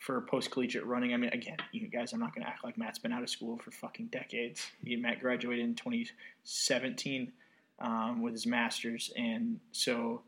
for 0.00 0.20
post 0.22 0.50
collegiate 0.50 0.84
running. 0.84 1.14
I 1.14 1.16
mean, 1.16 1.30
again, 1.30 1.58
you 1.72 1.86
guys, 1.88 2.12
I'm 2.12 2.20
not 2.20 2.34
going 2.34 2.44
to 2.44 2.50
act 2.50 2.64
like 2.64 2.78
Matt's 2.78 2.98
been 2.98 3.12
out 3.12 3.22
of 3.22 3.30
school 3.30 3.58
for 3.58 3.70
fucking 3.70 4.06
decades. 4.06 4.66
Matt 4.84 5.20
graduated 5.20 5.64
in 5.64 5.74
2017 5.74 7.32
um, 7.80 8.22
with 8.22 8.32
his 8.32 8.46
master's, 8.46 9.12
and 9.16 9.60
so 9.72 10.22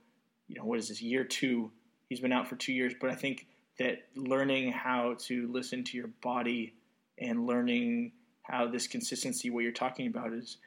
you 0.49 0.57
know 0.57 0.65
what 0.65 0.79
is 0.79 0.89
this 0.89 1.01
year 1.01 1.25
two? 1.25 1.71
He's 2.09 2.21
been 2.21 2.33
out 2.33 2.49
for 2.49 2.57
two 2.57 2.73
years, 2.73 2.95
but 3.01 3.11
I 3.11 3.15
think 3.15 3.47
that 3.79 4.05
learning 4.15 4.73
how 4.73 5.17
to 5.21 5.49
listen 5.49 5.85
to 5.85 5.97
your 5.97 6.09
body 6.23 6.75
and 7.19 7.47
learning 7.47 8.13
how 8.43 8.67
this 8.67 8.87
consistency, 8.87 9.51
what 9.51 9.61
you're 9.65 9.73
talking 9.73 10.07
about, 10.07 10.33
is 10.33 10.59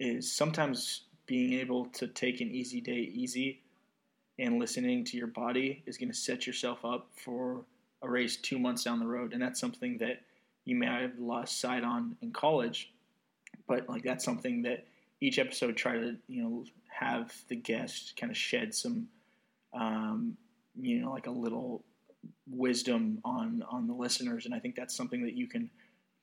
is 0.00 0.30
sometimes 0.30 1.02
being 1.26 1.54
able 1.54 1.86
to 1.86 2.06
take 2.06 2.40
an 2.40 2.48
easy 2.50 2.80
day 2.80 3.10
easy 3.12 3.60
and 4.38 4.58
listening 4.58 5.04
to 5.04 5.16
your 5.16 5.26
body 5.26 5.82
is 5.86 5.98
going 5.98 6.08
to 6.08 6.16
set 6.16 6.46
yourself 6.46 6.84
up 6.84 7.08
for 7.12 7.64
a 8.02 8.08
race 8.08 8.36
two 8.36 8.58
months 8.58 8.84
down 8.84 9.00
the 9.00 9.06
road. 9.06 9.32
And 9.32 9.42
that's 9.42 9.58
something 9.58 9.98
that 9.98 10.20
you 10.64 10.76
may 10.76 10.86
have 10.86 11.18
lost 11.18 11.60
sight 11.60 11.82
on 11.82 12.16
in 12.22 12.30
college, 12.30 12.92
but 13.66 13.88
like 13.88 14.04
that's 14.04 14.24
something 14.24 14.62
that 14.62 14.86
each 15.20 15.38
episode 15.38 15.76
try 15.76 15.94
to 15.94 16.16
you 16.28 16.42
know 16.42 16.64
have 16.88 17.32
the 17.48 17.56
guest 17.56 18.14
kind 18.18 18.30
of 18.30 18.36
shed 18.36 18.74
some 18.74 19.08
um, 19.72 20.36
you 20.80 21.00
know 21.00 21.10
like 21.10 21.26
a 21.26 21.30
little 21.30 21.84
wisdom 22.50 23.20
on 23.24 23.62
on 23.70 23.86
the 23.86 23.94
listeners. 23.94 24.46
And 24.46 24.54
i 24.54 24.58
think 24.58 24.74
that's 24.74 24.96
something 24.96 25.22
that 25.22 25.34
you 25.34 25.46
can 25.46 25.70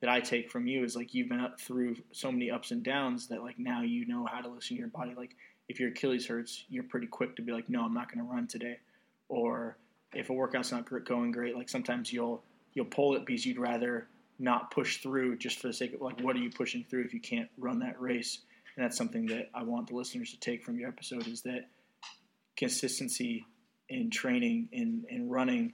that 0.01 0.09
i 0.09 0.19
take 0.19 0.51
from 0.51 0.67
you 0.67 0.83
is 0.83 0.95
like 0.95 1.13
you've 1.13 1.29
been 1.29 1.39
up 1.39 1.59
through 1.59 1.95
so 2.11 2.31
many 2.31 2.51
ups 2.51 2.71
and 2.71 2.83
downs 2.83 3.27
that 3.27 3.41
like 3.41 3.57
now 3.57 3.81
you 3.81 4.05
know 4.05 4.25
how 4.25 4.41
to 4.41 4.49
listen 4.49 4.75
to 4.75 4.79
your 4.79 4.89
body. 4.89 5.13
Like 5.15 5.35
if 5.67 5.79
your 5.79 5.89
achilles 5.89 6.27
hurts 6.27 6.65
you're 6.69 6.83
pretty 6.83 7.07
quick 7.07 7.35
to 7.35 7.41
be 7.41 7.51
like 7.51 7.69
no 7.69 7.83
i'm 7.83 7.93
not 7.93 8.11
going 8.11 8.25
to 8.25 8.31
run 8.31 8.47
today. 8.47 8.79
Or 9.27 9.77
if 10.13 10.29
a 10.29 10.33
workout's 10.33 10.71
not 10.71 10.87
going 11.05 11.31
great 11.31 11.55
like 11.55 11.69
sometimes 11.69 12.11
you'll 12.11 12.43
you'll 12.73 12.85
pull 12.85 13.15
it 13.15 13.25
because 13.25 13.45
you'd 13.45 13.59
rather 13.59 14.07
not 14.37 14.69
push 14.69 14.97
through 14.97 15.37
just 15.37 15.59
for 15.59 15.67
the 15.67 15.73
sake 15.73 15.93
of 15.93 16.01
like 16.01 16.19
what 16.21 16.35
are 16.35 16.39
you 16.39 16.49
pushing 16.49 16.85
through 16.89 17.03
if 17.03 17.13
you 17.13 17.21
can't 17.21 17.49
run 17.57 17.79
that 17.79 17.99
race? 17.99 18.39
And 18.75 18.83
that's 18.83 18.97
something 18.97 19.25
that 19.27 19.49
i 19.53 19.63
want 19.63 19.87
the 19.87 19.95
listeners 19.95 20.31
to 20.31 20.39
take 20.39 20.63
from 20.63 20.77
your 20.77 20.89
episode 20.89 21.27
is 21.27 21.41
that 21.43 21.69
consistency 22.57 23.45
in 23.89 24.09
training 24.09 24.67
and, 24.73 25.05
and 25.09 25.31
running 25.31 25.73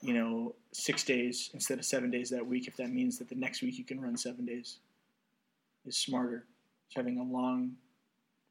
you 0.00 0.12
know 0.12 0.54
six 0.72 1.04
days 1.04 1.50
instead 1.54 1.78
of 1.78 1.84
seven 1.84 2.10
days 2.10 2.28
that 2.30 2.44
week 2.44 2.66
if 2.66 2.76
that 2.76 2.90
means 2.90 3.18
that 3.18 3.28
the 3.28 3.34
next 3.34 3.62
week 3.62 3.78
you 3.78 3.84
can 3.84 4.00
run 4.00 4.16
seven 4.16 4.44
days 4.44 4.78
is 5.86 5.96
smarter 5.96 6.44
it's 6.86 6.96
having 6.96 7.18
a 7.18 7.22
long 7.22 7.72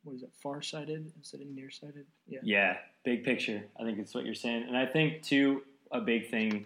what 0.03 0.15
is 0.15 0.23
it 0.23 0.31
far-sighted 0.41 1.11
instead 1.17 1.41
of 1.41 1.47
nearsighted 1.47 2.05
yeah 2.27 2.39
Yeah, 2.43 2.77
big 3.03 3.23
picture. 3.23 3.63
I 3.79 3.83
think 3.83 3.99
it's 3.99 4.13
what 4.13 4.25
you're 4.25 4.35
saying. 4.35 4.65
And 4.67 4.77
I 4.77 4.85
think, 4.85 5.23
too, 5.23 5.63
a 5.91 6.01
big 6.01 6.29
thing 6.29 6.65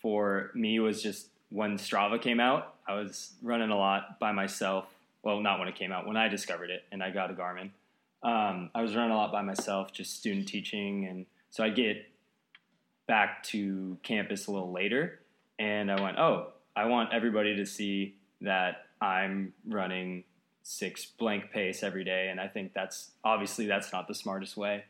for 0.00 0.50
me 0.54 0.78
was 0.80 1.02
just 1.02 1.28
when 1.50 1.78
Strava 1.78 2.20
came 2.20 2.40
out, 2.40 2.74
I 2.86 2.94
was 2.94 3.32
running 3.42 3.70
a 3.70 3.76
lot 3.76 4.18
by 4.18 4.32
myself. 4.32 4.86
Well, 5.22 5.40
not 5.40 5.58
when 5.58 5.68
it 5.68 5.74
came 5.74 5.92
out, 5.92 6.06
when 6.06 6.16
I 6.16 6.28
discovered 6.28 6.70
it 6.70 6.84
and 6.92 7.02
I 7.02 7.10
got 7.10 7.30
a 7.30 7.34
Garmin. 7.34 7.70
Um, 8.22 8.70
I 8.74 8.82
was 8.82 8.94
running 8.94 9.12
a 9.12 9.16
lot 9.16 9.32
by 9.32 9.42
myself, 9.42 9.92
just 9.92 10.16
student 10.16 10.46
teaching. 10.48 11.06
And 11.06 11.26
so 11.50 11.64
I 11.64 11.70
get 11.70 12.06
back 13.06 13.42
to 13.44 13.98
campus 14.02 14.46
a 14.46 14.52
little 14.52 14.72
later 14.72 15.20
and 15.58 15.90
I 15.90 16.00
went, 16.00 16.18
oh, 16.18 16.52
I 16.76 16.86
want 16.86 17.12
everybody 17.12 17.56
to 17.56 17.66
see 17.66 18.14
that 18.40 18.86
I'm 19.00 19.52
running 19.66 20.24
six 20.62 21.06
blank 21.06 21.50
pace 21.50 21.82
every 21.82 22.04
day. 22.04 22.28
And 22.30 22.40
I 22.40 22.46
think 22.48 22.72
that's 22.72 23.10
obviously 23.24 23.66
that's 23.66 23.92
not 23.92 24.06
the 24.08 24.14
smartest 24.14 24.56
way 24.56 24.84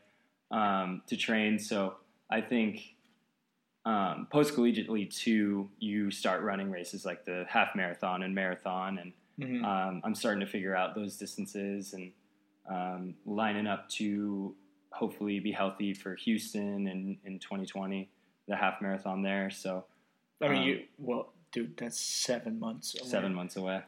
um, 0.51 1.01
to 1.07 1.17
train. 1.17 1.57
So 1.57 1.95
I 2.29 2.41
think 2.41 2.95
um, 3.85 4.27
post 4.31 4.53
collegiately 4.55 5.13
too, 5.13 5.69
you 5.79 6.11
start 6.11 6.43
running 6.43 6.69
races 6.69 7.03
like 7.05 7.25
the 7.25 7.45
half 7.49 7.69
marathon 7.75 8.23
and 8.23 8.35
marathon, 8.35 8.99
and 8.99 9.13
Mhm. 9.39 9.63
um, 9.65 10.01
I'm 10.03 10.13
starting 10.13 10.41
to 10.41 10.45
figure 10.45 10.75
out 10.75 10.93
those 10.93 11.17
distances 11.17 11.93
and 11.93 12.11
um, 12.69 13.15
lining 13.25 13.65
up 13.65 13.89
to 13.89 14.55
hopefully 14.91 15.39
be 15.39 15.51
healthy 15.51 15.93
for 15.93 16.15
Houston 16.15 16.87
in, 16.87 17.17
in 17.25 17.39
2020, 17.39 18.09
the 18.47 18.55
half 18.55 18.81
marathon 18.81 19.21
there. 19.21 19.49
So 19.49 19.85
i 20.41 20.47
mean 20.47 20.57
um, 20.63 20.67
you 20.67 20.83
well 20.97 21.31
dude 21.51 21.77
that's 21.77 21.99
seven 21.99 22.59
months 22.59 22.95
away. 22.99 23.07
seven 23.09 23.33
months 23.33 23.55
away. 23.55 23.81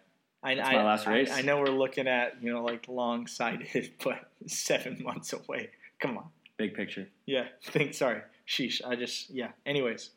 I, 0.45 0.55
That's 0.55 0.67
I, 0.69 0.73
my 0.73 0.83
last 0.83 1.07
I- 1.07 1.13
race. 1.13 1.31
I, 1.31 1.41
know 1.41 1.57
we're 1.59 1.67
looking 1.67 2.07
at 2.07 2.41
you 2.43 2.51
know 2.53 2.63
like 2.63 2.87
long 2.89 3.27
sighted 3.27 3.93
but 4.03 4.29
seven 4.47 5.01
months 5.03 5.31
away 5.33 5.69
come 5.99 6.17
on 6.17 6.25
Big 6.57 6.75
picture. 6.75 7.07
yeah 7.25 7.45
think 7.63 7.93
sorry 7.93 8.21
sheesh 8.47 8.81
i 8.85 8.95
just 8.95 9.29
yeah 9.29 9.51
anyways 9.65 10.09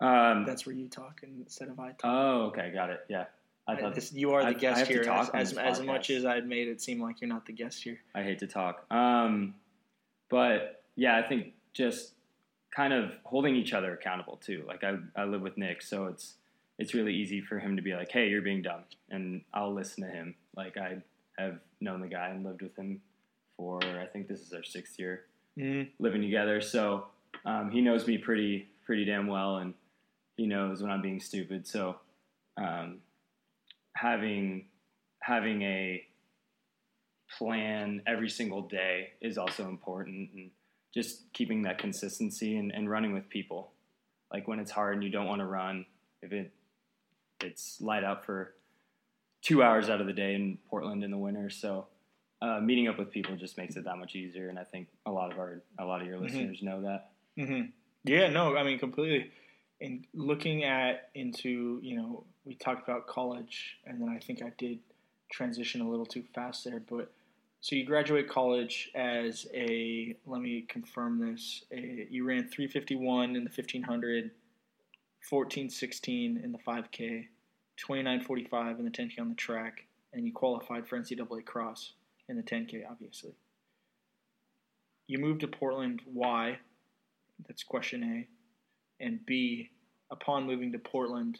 Um, 0.00 0.44
that's 0.46 0.64
where 0.64 0.74
you 0.74 0.88
talk 0.88 1.20
instead 1.22 1.68
of 1.68 1.78
i 1.78 1.88
talk 1.88 2.00
oh, 2.04 2.40
okay, 2.46 2.70
got 2.72 2.88
it. 2.90 3.00
Yeah, 3.08 3.24
I 3.70 3.80
thought 3.80 3.94
this- 3.94 4.12
you 4.12 4.32
are 4.32 4.42
the 4.42 4.48
I- 4.48 4.50
I 4.50 4.54
guest 4.54 4.86
here. 4.90 5.02
talk 5.04 5.34
As, 5.34 5.52
as, 5.52 5.58
as 5.58 5.80
much 5.86 6.10
as 6.10 6.24
I'd 6.24 6.46
made 6.46 6.68
it 6.68 6.80
seem 6.80 7.00
like 7.02 7.20
you're 7.20 7.28
not 7.28 7.46
the 7.46 7.52
guest 7.52 7.82
here. 7.82 7.98
I 8.14 8.22
hate 8.22 8.38
to 8.40 8.46
talk. 8.46 8.84
Um, 8.92 9.54
but 10.28 10.82
yeah, 10.96 11.16
I 11.16 11.22
think 11.22 11.54
just 11.72 12.14
kind 12.74 12.92
of 12.92 13.12
holding 13.24 13.56
each 13.56 13.72
other 13.72 13.92
accountable 13.94 14.36
too. 14.36 14.64
Like 14.66 14.84
I, 14.84 14.96
I 15.16 15.24
live 15.24 15.40
with 15.42 15.56
Nick, 15.56 15.82
so 15.82 16.06
it's 16.06 16.34
it's 16.78 16.94
really 16.94 17.14
easy 17.14 17.40
for 17.42 17.58
him 17.58 17.76
to 17.76 17.82
be 17.82 17.92
like, 17.94 18.10
"Hey, 18.10 18.28
you're 18.28 18.42
being 18.42 18.62
dumb," 18.62 18.84
and 19.10 19.42
I'll 19.52 19.72
listen 19.74 20.04
to 20.04 20.10
him. 20.10 20.34
Like 20.56 20.76
I 20.76 20.98
have 21.38 21.58
known 21.80 22.00
the 22.00 22.08
guy 22.08 22.28
and 22.28 22.44
lived 22.44 22.62
with 22.62 22.76
him 22.76 23.00
for 23.56 23.80
I 23.82 24.06
think 24.06 24.28
this 24.28 24.40
is 24.40 24.52
our 24.52 24.62
sixth 24.64 24.98
year 24.98 25.24
Mm. 25.58 25.88
living 25.98 26.22
together, 26.22 26.60
so 26.60 27.06
um, 27.44 27.70
he 27.70 27.80
knows 27.80 28.06
me 28.06 28.16
pretty 28.18 28.68
pretty 28.86 29.04
damn 29.04 29.26
well, 29.26 29.56
and 29.58 29.74
he 30.36 30.46
knows 30.46 30.80
when 30.82 30.90
I'm 30.90 31.02
being 31.02 31.20
stupid. 31.20 31.66
So 31.66 31.96
um, 32.56 32.98
having 34.00 34.64
having 35.20 35.62
a 35.62 36.02
plan 37.38 38.02
every 38.06 38.28
single 38.28 38.62
day 38.62 39.10
is 39.20 39.38
also 39.38 39.68
important, 39.68 40.30
and 40.34 40.50
just 40.94 41.32
keeping 41.32 41.62
that 41.62 41.78
consistency 41.78 42.56
and, 42.56 42.72
and 42.72 42.90
running 42.90 43.12
with 43.12 43.28
people. 43.28 43.72
Like 44.32 44.48
when 44.48 44.58
it's 44.58 44.70
hard 44.70 44.94
and 44.94 45.04
you 45.04 45.10
don't 45.10 45.26
want 45.26 45.40
to 45.40 45.46
run, 45.46 45.86
if 46.22 46.32
it 46.32 46.52
it's 47.42 47.80
light 47.80 48.04
out 48.04 48.24
for 48.24 48.54
two 49.42 49.62
hours 49.62 49.88
out 49.88 50.00
of 50.00 50.06
the 50.06 50.12
day 50.12 50.34
in 50.34 50.58
Portland 50.68 51.02
in 51.04 51.10
the 51.10 51.18
winter, 51.18 51.50
so 51.50 51.86
uh, 52.42 52.60
meeting 52.60 52.88
up 52.88 52.98
with 52.98 53.10
people 53.10 53.36
just 53.36 53.58
makes 53.58 53.76
it 53.76 53.84
that 53.84 53.96
much 53.98 54.14
easier. 54.14 54.48
And 54.48 54.58
I 54.58 54.64
think 54.64 54.88
a 55.06 55.10
lot 55.10 55.32
of 55.32 55.38
our 55.38 55.62
a 55.78 55.84
lot 55.84 56.00
of 56.00 56.06
your 56.06 56.18
Mhm. 56.18 56.22
listeners 56.22 56.62
know 56.62 56.82
that. 56.82 57.10
hmm 57.36 57.62
Yeah, 58.04 58.30
no, 58.30 58.56
I 58.56 58.62
mean 58.62 58.78
completely. 58.78 59.30
And 59.82 60.06
looking 60.14 60.64
at 60.64 61.10
into 61.14 61.80
you 61.82 61.96
know 61.96 62.24
we 62.50 62.56
talked 62.56 62.82
about 62.82 63.06
college, 63.06 63.78
and 63.86 64.02
then 64.02 64.08
I 64.08 64.18
think 64.18 64.42
I 64.42 64.50
did 64.58 64.80
transition 65.30 65.82
a 65.82 65.88
little 65.88 66.04
too 66.04 66.24
fast 66.34 66.64
there. 66.64 66.82
But 66.90 67.12
so 67.60 67.76
you 67.76 67.86
graduate 67.86 68.28
college 68.28 68.90
as 68.96 69.46
a 69.54 70.16
let 70.26 70.40
me 70.40 70.62
confirm 70.62 71.20
this. 71.20 71.62
A, 71.70 72.08
you 72.10 72.24
ran 72.24 72.48
351 72.48 73.36
in 73.36 73.44
the 73.44 73.50
1500, 73.50 74.32
1416 75.28 76.40
in 76.42 76.50
the 76.50 76.58
5K, 76.58 77.28
2945 77.76 78.78
in 78.80 78.84
the 78.84 78.90
10K 78.90 79.20
on 79.20 79.28
the 79.28 79.36
track, 79.36 79.84
and 80.12 80.26
you 80.26 80.32
qualified 80.32 80.88
for 80.88 80.98
NCAA 80.98 81.44
cross 81.44 81.92
in 82.28 82.36
the 82.36 82.42
10K, 82.42 82.82
obviously. 82.90 83.30
You 85.06 85.18
moved 85.18 85.42
to 85.42 85.46
Portland. 85.46 86.02
Why? 86.04 86.58
That's 87.46 87.62
question 87.62 88.02
A. 88.02 89.04
And 89.04 89.24
B, 89.24 89.70
upon 90.10 90.48
moving 90.48 90.72
to 90.72 90.80
Portland, 90.80 91.38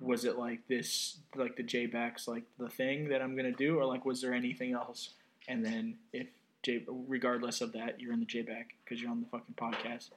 was 0.00 0.24
it 0.24 0.38
like 0.38 0.66
this, 0.68 1.18
like 1.34 1.56
the 1.56 1.62
J 1.62 1.86
backs, 1.86 2.28
like 2.28 2.44
the 2.58 2.68
thing 2.68 3.08
that 3.08 3.22
I'm 3.22 3.36
gonna 3.36 3.52
do, 3.52 3.78
or 3.78 3.84
like 3.84 4.04
was 4.04 4.20
there 4.20 4.34
anything 4.34 4.72
else? 4.72 5.10
And 5.48 5.64
then 5.64 5.96
if 6.12 6.28
J, 6.62 6.84
regardless 6.88 7.60
of 7.60 7.72
that, 7.72 8.00
you're 8.00 8.12
in 8.12 8.20
the 8.20 8.26
J 8.26 8.42
back 8.42 8.74
because 8.84 9.00
you're 9.00 9.10
on 9.10 9.20
the 9.20 9.26
fucking 9.26 9.54
podcast. 9.56 10.10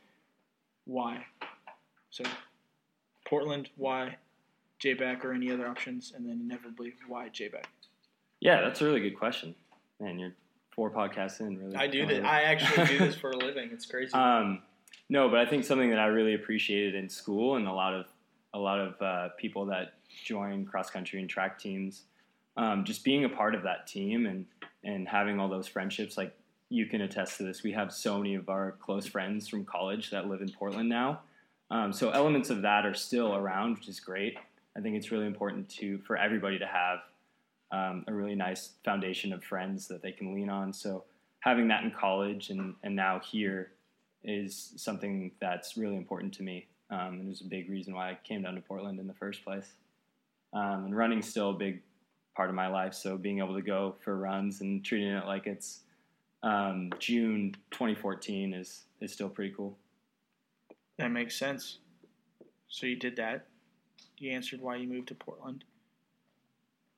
Why? 0.86 1.26
So, 2.10 2.24
Portland, 3.28 3.70
why? 3.76 4.18
J 4.80 4.94
back 4.94 5.26
or 5.26 5.34
any 5.34 5.52
other 5.52 5.68
options, 5.68 6.14
and 6.16 6.26
then 6.26 6.40
inevitably 6.44 6.94
why 7.08 7.30
J 7.30 7.50
back. 7.50 7.70
Yeah, 8.40 8.62
that's 8.62 8.82
a 8.82 8.86
really 8.86 9.02
good 9.02 9.18
question. 9.18 9.54
Man, 10.00 10.18
you're 10.18 10.34
four 10.72 10.90
podcasts 10.90 11.42
in. 11.42 11.60
Really, 11.60 11.76
I 11.76 11.88
do 11.88 12.06
that. 12.06 12.08
this. 12.08 12.26
I 12.26 12.44
actually 12.44 12.86
do 12.86 13.00
this 13.00 13.16
for 13.16 13.32
a 13.32 13.38
living. 13.38 13.70
It's 13.74 13.86
crazy. 13.86 14.14
Um, 14.14 14.62
no, 15.10 15.28
but 15.30 15.40
I 15.40 15.46
think 15.46 15.66
something 15.66 15.90
that 15.90 16.00
I 16.00 16.06
really 16.06 16.36
appreciated 16.36 16.96
in 16.96 17.10
school, 17.10 17.58
and 17.58 17.68
a 17.68 17.74
lot 17.74 17.94
of 17.94 18.06
a 18.54 18.60
lot 18.60 18.80
of 18.80 19.02
uh, 19.02 19.30
people 19.38 19.66
that 19.68 19.94
join 20.26 20.66
cross 20.66 20.90
country 20.90 21.20
and 21.20 21.30
track 21.30 21.60
teams, 21.60 22.04
um, 22.58 22.84
just 22.84 23.04
being 23.04 23.26
a 23.26 23.30
part 23.30 23.56
of 23.56 23.64
that 23.64 23.88
team 23.88 24.26
and 24.26 24.46
and 24.84 25.08
having 25.08 25.40
all 25.40 25.50
those 25.50 25.68
friendships. 25.68 26.18
Like 26.18 26.36
you 26.70 26.86
can 26.86 27.02
attest 27.02 27.38
to 27.38 27.44
this. 27.44 27.64
We 27.64 27.72
have 27.74 27.92
so 27.92 28.18
many 28.18 28.36
of 28.36 28.50
our 28.50 28.74
close 28.80 29.06
friends 29.06 29.48
from 29.48 29.66
college 29.66 30.12
that 30.12 30.28
live 30.28 30.42
in 30.42 30.50
Portland 30.50 30.88
now. 30.88 31.22
Um, 31.72 31.92
so 31.94 32.10
elements 32.12 32.50
of 32.50 32.62
that 32.64 32.86
are 32.86 32.94
still 32.94 33.36
around, 33.36 33.76
which 33.76 33.88
is 33.88 34.00
great. 34.00 34.38
I 34.78 34.82
think 34.82 34.96
it's 34.96 35.12
really 35.12 35.28
important 35.28 35.70
to 35.70 36.00
for 36.00 36.18
everybody 36.18 36.58
to 36.60 36.66
have 36.66 37.00
um, 37.72 38.04
a 38.08 38.14
really 38.14 38.36
nice 38.36 38.72
foundation 38.84 39.34
of 39.34 39.44
friends 39.44 39.88
that 39.88 40.02
they 40.02 40.12
can 40.12 40.34
lean 40.34 40.50
on. 40.50 40.74
So 40.74 41.04
having 41.42 41.68
that 41.68 41.84
in 41.84 41.92
college 41.92 42.50
and, 42.50 42.76
and 42.84 42.96
now 42.96 43.20
here 43.20 43.72
is 44.24 44.74
something 44.76 45.32
that's 45.40 45.78
really 45.78 45.96
important 45.96 46.34
to 46.36 46.44
me. 46.44 46.68
Um, 46.92 47.20
and 47.20 47.26
it 47.26 47.30
was 47.30 47.42
a 47.42 47.46
big 47.46 47.70
reason 47.70 47.94
why 47.94 48.12
I 48.12 48.18
came 48.24 48.42
down 48.42 48.56
to 48.56 48.62
Portland 48.62 49.00
in 49.00 49.08
the 49.08 49.14
first 49.14 49.44
place. 49.44 49.74
Um, 50.54 50.86
and 50.86 50.98
running's 50.98 51.28
still 51.28 51.52
a 51.52 51.54
big 51.54 51.82
part 52.36 52.50
of 52.50 52.56
my 52.56 52.68
life. 52.68 52.94
So 52.94 53.18
being 53.18 53.40
able 53.40 53.56
to 53.56 53.62
go 53.62 53.96
for 54.04 54.18
runs 54.18 54.62
and 54.62 54.84
treating 54.84 55.10
it 55.10 55.26
like 55.26 55.46
it's 55.46 55.82
um, 56.42 56.90
June 57.00 57.56
2014 57.72 58.54
is, 58.54 58.86
is 59.02 59.14
still 59.14 59.30
pretty 59.30 59.54
cool. 59.56 59.78
That 60.98 61.12
makes 61.12 61.38
sense. 61.38 61.80
So 62.68 62.86
you 62.86 62.96
did 62.96 63.16
that. 63.18 63.46
You 64.18 64.32
answered 64.32 64.62
why 64.62 64.78
you 64.78 64.88
moved 64.88 65.08
to 65.10 65.16
Portland. 65.16 65.64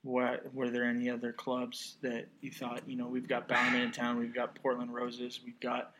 What 0.04 0.52
were 0.54 0.70
there 0.72 0.86
any 0.86 1.10
other 1.10 1.32
clubs 1.32 1.98
that 2.02 2.28
you 2.42 2.52
thought 2.52 2.82
you 2.88 2.96
know 2.96 3.08
we've 3.08 3.28
got 3.28 3.48
Bowerman 3.48 3.82
in 3.82 3.92
town, 3.92 4.18
we've 4.18 4.34
got 4.34 4.56
Portland 4.56 4.92
Roses, 4.92 5.42
we've 5.46 5.60
got 5.60 5.92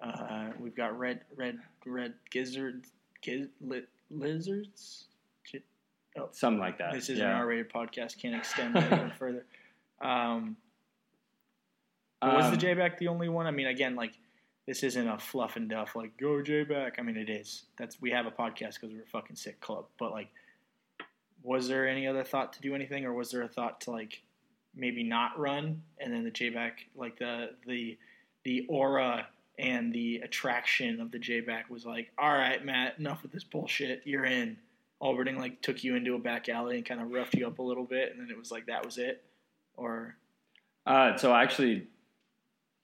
uh, 0.00 0.50
we've 0.60 0.76
got 0.76 0.96
Red 0.96 1.22
Red 1.34 1.58
Red 1.84 2.14
Gizzards 2.30 2.92
giz, 3.22 3.48
li, 3.60 3.82
Lizards. 4.10 5.06
Gi- 5.44 5.62
Something 6.32 6.60
like 6.60 6.78
that. 6.78 6.92
This 6.92 7.08
is 7.08 7.18
yeah. 7.18 7.30
an 7.30 7.36
R-rated 7.36 7.72
podcast. 7.72 8.18
Can't 8.18 8.34
extend 8.34 8.74
that 8.74 8.92
even 8.92 9.10
further. 9.18 9.44
Um, 10.00 10.56
was 12.22 12.46
the 12.46 12.52
Um, 12.52 12.58
J 12.58 12.74
back 12.74 12.98
the 12.98 13.08
only 13.08 13.28
one? 13.28 13.46
I 13.46 13.50
mean, 13.50 13.66
again, 13.66 13.94
like 13.96 14.12
this 14.66 14.82
isn't 14.84 15.08
a 15.08 15.18
fluff 15.18 15.56
and 15.56 15.68
duff 15.68 15.96
like 15.96 16.16
go 16.16 16.42
J 16.42 16.64
back. 16.64 16.96
I 16.98 17.02
mean, 17.02 17.16
it 17.16 17.30
is. 17.30 17.64
That's 17.78 18.00
we 18.00 18.10
have 18.10 18.26
a 18.26 18.30
podcast 18.30 18.74
because 18.80 18.90
we're 18.92 19.02
a 19.02 19.06
fucking 19.06 19.36
sick 19.36 19.60
club. 19.60 19.86
But 19.98 20.12
like, 20.12 20.28
was 21.42 21.66
there 21.68 21.88
any 21.88 22.06
other 22.06 22.22
thought 22.24 22.52
to 22.54 22.60
do 22.60 22.74
anything, 22.74 23.04
or 23.04 23.12
was 23.12 23.30
there 23.30 23.42
a 23.42 23.48
thought 23.48 23.80
to 23.82 23.90
like 23.90 24.22
maybe 24.74 25.02
not 25.02 25.38
run 25.38 25.82
and 25.98 26.12
then 26.12 26.24
the 26.24 26.30
J 26.30 26.50
back, 26.50 26.86
like 26.94 27.18
the 27.18 27.50
the 27.66 27.98
the 28.44 28.66
aura 28.68 29.26
and 29.58 29.92
the 29.92 30.16
attraction 30.24 31.00
of 31.00 31.10
the 31.10 31.18
J 31.18 31.40
back 31.40 31.70
was 31.70 31.84
like, 31.84 32.10
all 32.18 32.32
right, 32.32 32.64
Matt, 32.64 32.98
enough 32.98 33.22
with 33.22 33.32
this 33.32 33.44
bullshit. 33.44 34.02
You're 34.04 34.24
in. 34.24 34.56
Olberding 35.02 35.36
like 35.36 35.60
took 35.62 35.82
you 35.82 35.96
into 35.96 36.14
a 36.14 36.18
back 36.18 36.48
alley 36.48 36.76
and 36.76 36.86
kind 36.86 37.00
of 37.00 37.10
roughed 37.10 37.34
you 37.34 37.44
up 37.46 37.58
a 37.58 37.62
little 37.62 37.82
bit, 37.84 38.12
and 38.12 38.20
then 38.20 38.30
it 38.30 38.38
was 38.38 38.52
like 38.52 38.66
that 38.66 38.84
was 38.84 38.98
it, 38.98 39.24
or 39.76 40.14
Uh, 40.86 41.16
so 41.16 41.32
I 41.32 41.42
actually 41.42 41.88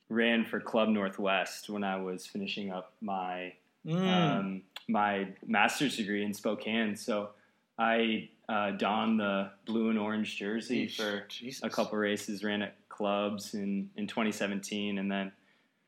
ran 0.08 0.44
for 0.44 0.58
Club 0.58 0.88
Northwest 0.88 1.68
when 1.70 1.84
I 1.84 1.96
was 2.00 2.26
finishing 2.26 2.70
up 2.72 2.94
my 3.00 3.52
Mm. 3.86 4.38
um, 4.38 4.62
my 4.88 5.28
master's 5.46 5.96
degree 5.96 6.24
in 6.24 6.34
Spokane. 6.34 6.96
So 6.96 7.30
I 7.78 8.28
uh, 8.48 8.72
donned 8.72 9.20
the 9.20 9.50
blue 9.66 9.88
and 9.90 9.98
orange 9.98 10.36
jersey 10.36 10.88
for 10.88 11.24
Jesus. 11.28 11.62
a 11.62 11.70
couple 11.70 11.96
races, 11.98 12.42
ran 12.42 12.62
at 12.62 12.74
clubs 12.88 13.54
in, 13.54 13.88
in 13.96 14.06
2017, 14.08 14.98
and 14.98 15.10
then 15.10 15.30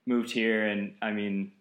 moved 0.07 0.31
here. 0.31 0.67
And 0.67 0.95
I 1.03 1.13
mean, 1.13 1.53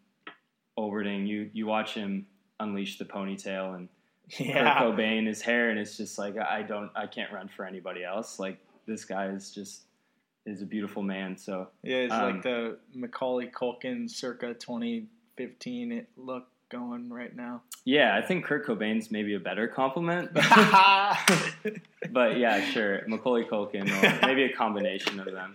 Olberding, 0.77 1.27
you 1.27 1.49
you 1.53 1.65
watch 1.65 1.93
him 1.93 2.25
unleash 2.59 2.97
the 2.97 3.05
ponytail 3.05 3.75
and 3.75 3.89
yeah. 4.37 4.77
Kurt 4.79 4.95
Cobain, 4.97 5.25
his 5.27 5.41
hair, 5.41 5.69
and 5.69 5.79
it's 5.79 5.97
just 5.97 6.17
like 6.19 6.37
I 6.37 6.61
don't, 6.61 6.91
I 6.95 7.07
can't 7.07 7.31
run 7.31 7.47
for 7.47 7.65
anybody 7.65 8.03
else. 8.03 8.37
Like 8.39 8.59
this 8.85 9.03
guy 9.05 9.27
is 9.27 9.51
just 9.51 9.83
is 10.45 10.61
a 10.61 10.65
beautiful 10.65 11.03
man. 11.03 11.37
So 11.37 11.67
Yeah, 11.83 11.97
it's 11.97 12.13
Um, 12.13 12.33
like 12.33 12.43
the 12.43 12.77
Macaulay 12.93 13.47
Culkin 13.47 14.09
circa 14.09 14.53
2015 14.53 16.05
look 16.17 16.47
going 16.69 17.09
right 17.11 17.35
now. 17.35 17.61
yeah, 17.85 18.15
I 18.15 18.21
think 18.25 18.45
Kurt 18.45 18.65
Cobain's 18.67 19.09
maybe 19.11 19.33
a 19.33 19.39
better 19.39 19.67
compliment. 19.67 20.29
But 22.11 22.37
yeah, 22.37 22.61
sure, 22.71 23.01
Macaulay 23.07 23.43
Culkin, 23.43 23.87
or 23.87 24.25
maybe 24.27 24.43
a 24.43 24.53
combination 24.53 25.19
of 25.19 25.25
them. 25.31 25.53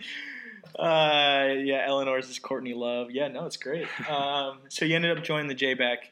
Uh, 0.78 1.54
yeah, 1.62 1.84
Eleanor's 1.87 2.28
is 2.30 2.38
Courtney 2.38 2.74
Love. 2.74 3.10
Yeah, 3.10 3.28
no, 3.28 3.46
it's 3.46 3.56
great. 3.56 3.87
Um, 4.08 4.58
so 4.68 4.84
you 4.84 4.96
ended 4.96 5.16
up 5.16 5.24
joining 5.24 5.48
the 5.48 5.54
J-Back. 5.54 6.10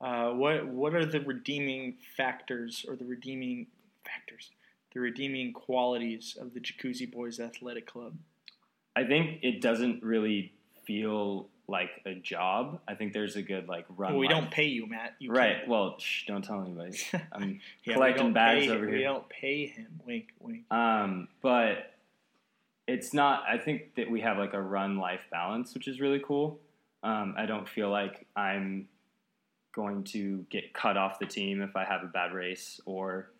Uh, 0.00 0.30
what 0.30 0.66
what 0.66 0.94
are 0.94 1.06
the 1.06 1.20
redeeming 1.20 1.96
factors 2.16 2.84
or 2.86 2.96
the 2.96 3.04
redeeming 3.06 3.66
factors, 4.04 4.50
the 4.92 5.00
redeeming 5.00 5.52
qualities 5.54 6.36
of 6.38 6.52
the 6.52 6.60
Jacuzzi 6.60 7.10
Boys 7.10 7.40
Athletic 7.40 7.86
Club? 7.86 8.14
I 8.94 9.04
think 9.04 9.40
it 9.42 9.62
doesn't 9.62 10.02
really 10.02 10.52
feel 10.84 11.48
like 11.68 11.90
a 12.04 12.14
job. 12.14 12.80
I 12.86 12.94
think 12.94 13.12
there's 13.14 13.36
a 13.36 13.42
good 13.42 13.68
like 13.68 13.86
run. 13.96 14.12
Well, 14.12 14.20
we 14.20 14.28
don't 14.28 14.50
pay 14.50 14.66
you, 14.66 14.86
Matt. 14.86 15.14
You 15.18 15.32
right. 15.32 15.56
can't. 15.58 15.68
Well, 15.68 15.98
shh, 15.98 16.26
don't 16.26 16.44
tell 16.44 16.60
anybody. 16.60 16.98
I'm 17.32 17.60
Yeah, 17.84 17.94
collecting 17.94 18.32
bags 18.34 18.66
pay- 18.66 18.70
over 18.72 18.84
We 18.84 18.86
here. 18.88 18.98
We 18.98 19.02
don't 19.04 19.28
pay 19.28 19.66
him. 19.66 20.00
Wink, 20.06 20.26
wink. 20.40 20.70
Um, 20.70 21.28
but 21.42 21.92
it's 22.86 23.12
not. 23.12 23.42
I 23.48 23.58
think 23.58 23.94
that 23.96 24.10
we 24.10 24.20
have 24.20 24.38
like 24.38 24.54
a 24.54 24.60
run 24.60 24.96
life 24.98 25.22
balance, 25.30 25.74
which 25.74 25.88
is 25.88 26.00
really 26.00 26.20
cool. 26.24 26.60
Um, 27.02 27.34
I 27.36 27.46
don't 27.46 27.68
feel 27.68 27.90
like 27.90 28.26
I'm 28.36 28.88
going 29.74 30.04
to 30.04 30.46
get 30.50 30.72
cut 30.72 30.96
off 30.96 31.18
the 31.18 31.26
team 31.26 31.60
if 31.62 31.76
I 31.76 31.84
have 31.84 32.02
a 32.02 32.06
bad 32.06 32.32
race, 32.32 32.80
or 32.86 33.30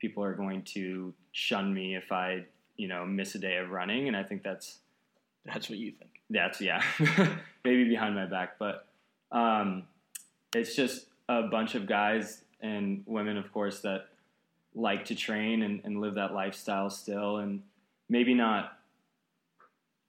people 0.00 0.24
are 0.24 0.34
going 0.34 0.62
to 0.62 1.12
shun 1.32 1.72
me 1.72 1.94
if 1.96 2.10
I, 2.12 2.44
you 2.76 2.88
know, 2.88 3.04
miss 3.04 3.34
a 3.34 3.38
day 3.38 3.56
of 3.58 3.70
running. 3.70 4.08
And 4.08 4.16
I 4.16 4.22
think 4.22 4.42
that's 4.42 4.78
That's 5.44 5.68
what 5.68 5.78
you 5.78 5.92
think. 5.92 6.20
that's 6.30 6.60
yeah, 6.60 6.82
maybe 7.64 7.84
behind 7.84 8.14
my 8.14 8.26
back, 8.26 8.58
but 8.58 8.86
um, 9.32 9.84
it's 10.54 10.74
just 10.76 11.06
a 11.28 11.42
bunch 11.42 11.74
of 11.74 11.86
guys 11.86 12.42
and 12.60 13.02
women, 13.06 13.36
of 13.36 13.52
course, 13.52 13.80
that 13.80 14.06
like 14.74 15.04
to 15.06 15.14
train 15.14 15.62
and, 15.62 15.80
and 15.84 16.00
live 16.00 16.14
that 16.14 16.32
lifestyle 16.32 16.88
still, 16.90 17.38
and 17.38 17.62
maybe 18.08 18.34
not 18.34 18.78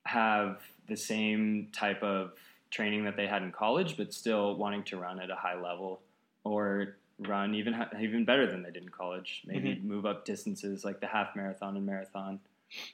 have 0.06 0.60
the 0.88 0.98
same 0.98 1.70
type 1.72 2.04
of 2.04 2.34
training 2.70 3.06
that 3.06 3.16
they 3.16 3.28
had 3.28 3.44
in 3.44 3.52
college, 3.52 3.98
but 3.98 4.14
still 4.14 4.56
wanting 4.56 4.84
to 4.84 4.98
run 4.98 5.20
at 5.20 5.30
a 5.30 5.36
high 5.36 5.60
level 5.60 6.02
or 6.44 6.98
run 7.20 7.54
even 7.54 7.76
even 8.02 8.26
better 8.26 8.50
than 8.50 8.64
they 8.64 8.72
did 8.72 8.84
in 8.84 8.90
college. 8.90 9.44
Maybe 9.46 9.70
mm-hmm. 9.70 9.88
move 9.88 10.06
up 10.06 10.26
distances 10.26 10.84
like 10.84 11.00
the 11.00 11.08
half 11.08 11.36
marathon 11.36 11.78
and 11.78 11.86
marathon. 11.86 12.40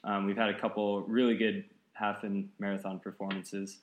Um, 0.04 0.26
we've 0.26 0.36
had 0.36 0.50
a 0.50 0.58
couple 0.58 1.02
really 1.02 1.36
good 1.36 1.64
half 1.94 2.22
and 2.24 2.48
marathon 2.58 3.00
performances 3.00 3.78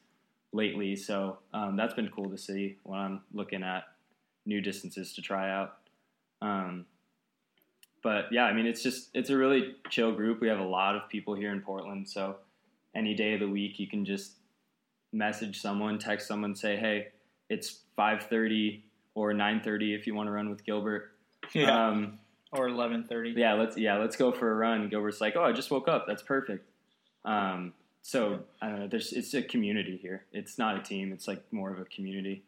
lately, 0.54 0.96
so 0.96 1.40
um, 1.54 1.76
that's 1.76 1.94
been 1.94 2.10
cool 2.10 2.30
to 2.30 2.38
see 2.38 2.78
when 2.84 3.00
I'm 3.00 3.22
looking 3.34 3.64
at 3.64 3.84
new 4.46 4.62
distances 4.62 5.14
to 5.14 5.22
try 5.22 5.52
out. 5.52 5.78
Um, 6.42 6.86
but 8.04 8.26
yeah, 8.32 8.46
I 8.46 8.54
mean, 8.54 8.68
it's 8.68 8.84
just 8.84 9.10
it's 9.14 9.32
a 9.32 9.38
really 9.38 9.76
chill 9.90 10.12
group. 10.12 10.40
We 10.40 10.48
have 10.48 10.60
a 10.60 10.64
lot 10.64 10.96
of 10.96 11.10
people 11.10 11.34
here 11.34 11.52
in 11.52 11.62
Portland, 11.62 12.08
so 12.08 12.38
any 12.96 13.14
day 13.14 13.34
of 13.34 13.40
the 13.40 13.48
week 13.48 13.80
you 13.80 13.88
can 13.88 14.06
just 14.06 14.34
message 15.14 15.60
someone, 15.62 16.00
text 16.00 16.28
someone, 16.28 16.56
say, 16.56 16.76
"Hey, 16.76 17.10
it's 17.50 17.84
5:30 17.96 18.84
or 19.16 19.34
9:30 19.34 19.94
if 19.94 20.08
you 20.08 20.16
want 20.16 20.28
to 20.28 20.32
run 20.32 20.50
with 20.50 20.64
Gilbert." 20.66 21.12
Yeah. 21.54 21.90
Um, 21.90 22.20
or 22.52 22.68
11:30. 22.70 23.34
Yeah, 23.36 23.54
let's 23.54 23.78
yeah, 23.78 23.98
let's 23.98 24.16
go 24.16 24.32
for 24.32 24.52
a 24.52 24.56
run. 24.56 24.90
Gilbert's 24.90 25.22
like, 25.22 25.36
"Oh, 25.36 25.44
I 25.44 25.52
just 25.52 25.72
woke 25.72 25.88
up. 25.88 26.06
That's 26.08 26.24
perfect." 26.24 26.70
Um, 27.26 27.74
so 28.02 28.40
I 28.62 28.70
don't 28.70 28.80
know. 28.80 28.88
There's 28.88 29.12
it's 29.14 29.34
a 29.34 29.42
community 29.42 29.98
here. 29.98 30.26
It's 30.32 30.58
not 30.58 30.78
a 30.78 30.82
team. 30.82 31.12
It's 31.12 31.28
like 31.28 31.42
more 31.52 31.72
of 31.72 31.80
a 31.80 31.86
community. 31.86 32.44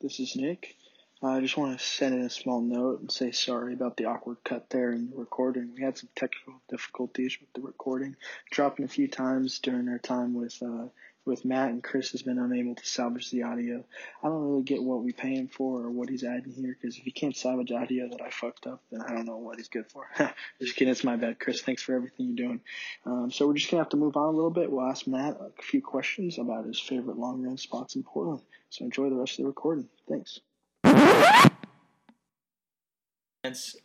This 0.00 0.20
is 0.20 0.36
Nick. 0.36 0.76
I 1.20 1.40
just 1.40 1.56
want 1.56 1.76
to 1.76 1.84
send 1.84 2.14
in 2.14 2.20
a 2.20 2.30
small 2.30 2.60
note 2.60 3.00
and 3.00 3.10
say 3.10 3.32
sorry 3.32 3.72
about 3.74 3.96
the 3.96 4.04
awkward 4.04 4.36
cut 4.44 4.70
there 4.70 4.92
in 4.92 5.10
the 5.10 5.16
recording. 5.16 5.72
We 5.74 5.82
had 5.82 5.98
some 5.98 6.08
technical 6.14 6.60
difficulties 6.68 7.36
with 7.40 7.52
the 7.54 7.60
recording, 7.60 8.14
dropping 8.52 8.84
a 8.84 8.88
few 8.88 9.08
times 9.08 9.58
during 9.58 9.88
our 9.88 9.98
time 9.98 10.34
with 10.34 10.62
uh, 10.62 10.86
with 11.24 11.44
Matt 11.44 11.70
and 11.70 11.82
Chris 11.82 12.12
has 12.12 12.22
been 12.22 12.38
unable 12.38 12.76
to 12.76 12.86
salvage 12.86 13.32
the 13.32 13.42
audio. 13.42 13.84
I 14.22 14.28
don't 14.28 14.48
really 14.48 14.62
get 14.62 14.80
what 14.80 15.02
we 15.02 15.12
pay 15.12 15.34
him 15.34 15.48
for 15.48 15.82
or 15.82 15.90
what 15.90 16.08
he's 16.08 16.22
adding 16.22 16.52
here 16.52 16.76
because 16.80 16.96
if 16.96 17.02
he 17.02 17.10
can't 17.10 17.36
salvage 17.36 17.72
audio 17.72 18.08
that 18.08 18.22
I 18.22 18.30
fucked 18.30 18.68
up, 18.68 18.80
then 18.92 19.02
I 19.02 19.08
don't 19.08 19.26
know 19.26 19.38
what 19.38 19.56
he's 19.56 19.68
good 19.68 19.90
for. 19.90 20.06
just 20.60 20.76
kidding, 20.76 20.92
it's 20.92 21.02
my 21.02 21.16
bad, 21.16 21.40
Chris. 21.40 21.60
Thanks 21.60 21.82
for 21.82 21.96
everything 21.96 22.26
you're 22.26 22.46
doing. 22.46 22.60
Um, 23.04 23.32
so 23.32 23.46
we're 23.48 23.54
just 23.54 23.72
gonna 23.72 23.82
have 23.82 23.90
to 23.90 23.96
move 23.96 24.16
on 24.16 24.32
a 24.32 24.36
little 24.36 24.50
bit. 24.50 24.70
We'll 24.70 24.88
ask 24.88 25.08
Matt 25.08 25.36
a 25.40 25.62
few 25.62 25.82
questions 25.82 26.38
about 26.38 26.64
his 26.64 26.78
favorite 26.78 27.18
long 27.18 27.42
run 27.42 27.58
spots 27.58 27.96
in 27.96 28.04
Portland. 28.04 28.42
So 28.70 28.84
enjoy 28.84 29.10
the 29.10 29.16
rest 29.16 29.32
of 29.40 29.42
the 29.42 29.48
recording. 29.48 29.88
Thanks. 30.08 30.40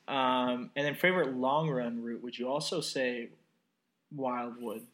Um, 0.07 0.71
and 0.75 0.85
then 0.85 0.95
favorite 0.95 1.35
long 1.35 1.69
run 1.69 2.03
route, 2.03 2.21
would 2.23 2.37
you 2.37 2.47
also 2.47 2.81
say 2.81 3.29
Wildwood? 4.13 4.85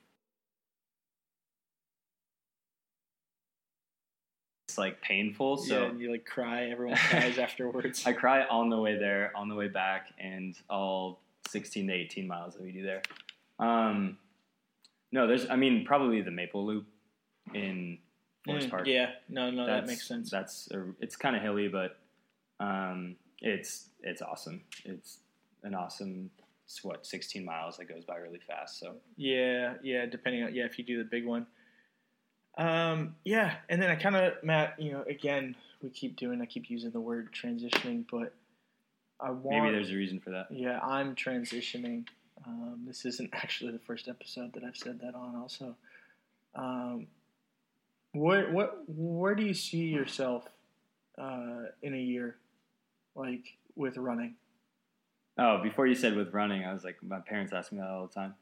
It's 4.67 4.77
like 4.77 5.01
painful, 5.01 5.57
so 5.57 5.87
yeah, 5.87 5.91
you 5.93 6.11
like 6.11 6.25
cry. 6.25 6.69
Everyone 6.69 6.95
cries 7.09 7.39
afterwards. 7.39 8.03
I 8.05 8.13
cry 8.13 8.43
on 8.43 8.69
the 8.69 8.79
way 8.79 8.97
there, 8.97 9.31
on 9.35 9.49
the 9.49 9.55
way 9.55 9.67
back, 9.67 10.13
and 10.19 10.55
all 10.69 11.19
16 11.49 11.87
to 11.87 11.93
18 11.93 12.27
miles 12.27 12.53
that 12.53 12.63
we 12.63 12.71
do 12.71 12.83
there. 12.83 13.01
Um, 13.57 14.17
no, 15.11 15.25
there's, 15.25 15.49
I 15.49 15.55
mean, 15.55 15.85
probably 15.85 16.21
the 16.21 16.31
Maple 16.31 16.65
Loop 16.65 16.85
in 17.55 17.97
Forest 18.45 18.67
mm, 18.67 18.71
Park. 18.71 18.87
Yeah, 18.87 19.11
no, 19.27 19.51
no, 19.51 19.65
that's, 19.65 19.81
that 19.81 19.87
makes 19.87 20.07
sense. 20.07 20.29
That's 20.29 20.69
a, 20.71 20.85
it's 20.99 21.15
kind 21.15 21.35
of 21.35 21.41
hilly, 21.41 21.67
but 21.67 21.97
um, 22.59 23.15
it's 23.41 23.89
it's 24.01 24.21
awesome. 24.21 24.61
It's 24.85 25.19
an 25.63 25.75
awesome 25.75 26.31
it's 26.69 26.83
what 26.83 27.03
16 27.03 27.43
miles 27.43 27.77
that 27.77 27.85
goes 27.85 28.05
by 28.05 28.17
really 28.17 28.39
fast. 28.39 28.79
So 28.79 28.93
yeah, 29.17 29.73
yeah. 29.81 30.05
Depending 30.05 30.43
on 30.43 30.53
yeah, 30.53 30.65
if 30.65 30.77
you 30.77 30.85
do 30.85 30.99
the 30.99 31.03
big 31.03 31.25
one. 31.25 31.47
Um, 32.57 33.15
yeah, 33.23 33.55
and 33.69 33.81
then 33.81 33.89
I 33.89 33.95
kind 33.95 34.15
of 34.15 34.33
Matt, 34.43 34.75
you 34.77 34.91
know, 34.91 35.03
again, 35.09 35.55
we 35.81 35.89
keep 35.89 36.15
doing. 36.15 36.41
I 36.41 36.45
keep 36.45 36.69
using 36.69 36.91
the 36.91 36.99
word 36.99 37.29
transitioning, 37.33 38.05
but 38.11 38.35
I 39.19 39.31
want. 39.31 39.63
Maybe 39.63 39.71
there's 39.71 39.91
a 39.91 39.95
reason 39.95 40.19
for 40.19 40.29
that. 40.31 40.47
Yeah, 40.51 40.79
I'm 40.79 41.15
transitioning. 41.15 42.05
Um, 42.45 42.81
this 42.85 43.05
isn't 43.05 43.29
actually 43.33 43.71
the 43.71 43.79
first 43.79 44.07
episode 44.07 44.53
that 44.53 44.63
I've 44.63 44.77
said 44.77 44.99
that 45.01 45.15
on. 45.15 45.35
Also, 45.37 45.75
um, 46.53 47.07
where 48.13 48.51
what 48.51 48.83
where 48.87 49.35
do 49.35 49.43
you 49.43 49.53
see 49.53 49.85
yourself 49.85 50.47
uh, 51.17 51.65
in 51.81 51.93
a 51.93 51.99
year, 51.99 52.37
like 53.15 53.57
with 53.75 53.97
running? 53.97 54.35
Oh, 55.37 55.61
before 55.61 55.87
you 55.87 55.95
said 55.95 56.15
with 56.15 56.33
running, 56.33 56.65
I 56.65 56.73
was 56.73 56.83
like, 56.83 57.01
my 57.01 57.19
parents 57.19 57.53
ask 57.53 57.71
me 57.71 57.79
that 57.79 57.87
all 57.87 58.07
the 58.07 58.13
time. 58.13 58.35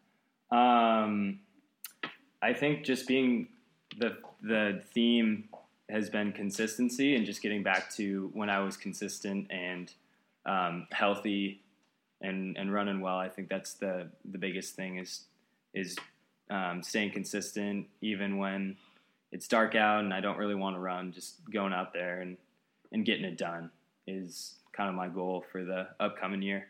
Um, 0.49 1.39
I 2.41 2.53
think 2.53 2.83
just 2.83 3.07
being 3.07 3.49
the 3.97 4.17
the 4.41 4.81
theme 4.93 5.49
has 5.89 6.09
been 6.09 6.31
consistency 6.31 7.15
and 7.15 7.25
just 7.25 7.41
getting 7.41 7.63
back 7.63 7.93
to 7.95 8.29
when 8.33 8.49
I 8.49 8.59
was 8.59 8.75
consistent 8.77 9.47
and 9.49 9.91
um, 10.45 10.87
healthy 10.91 11.61
and 12.21 12.57
and 12.57 12.73
running 12.73 13.01
well. 13.01 13.17
I 13.17 13.29
think 13.29 13.49
that's 13.49 13.73
the 13.73 14.07
the 14.25 14.37
biggest 14.37 14.75
thing 14.75 14.97
is 14.97 15.25
is 15.73 15.97
um, 16.49 16.81
staying 16.81 17.11
consistent 17.11 17.87
even 18.01 18.37
when 18.37 18.77
it's 19.31 19.47
dark 19.47 19.75
out 19.75 20.03
and 20.03 20.13
I 20.13 20.21
don't 20.21 20.37
really 20.37 20.55
want 20.55 20.75
to 20.75 20.79
run, 20.79 21.11
just 21.11 21.49
going 21.51 21.73
out 21.73 21.93
there 21.93 22.21
and, 22.21 22.37
and 22.91 23.05
getting 23.05 23.25
it 23.25 23.37
done 23.37 23.69
is 24.07 24.55
kind 24.71 24.89
of 24.89 24.95
my 24.95 25.07
goal 25.07 25.43
for 25.51 25.63
the 25.63 25.87
upcoming 25.99 26.41
year. 26.41 26.67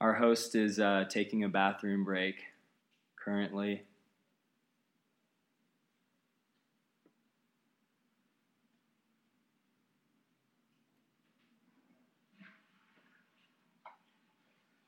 Our 0.00 0.14
host 0.14 0.54
is 0.54 0.78
uh, 0.78 1.06
taking 1.08 1.42
a 1.42 1.48
bathroom 1.48 2.04
break 2.04 2.36
currently. 3.16 3.82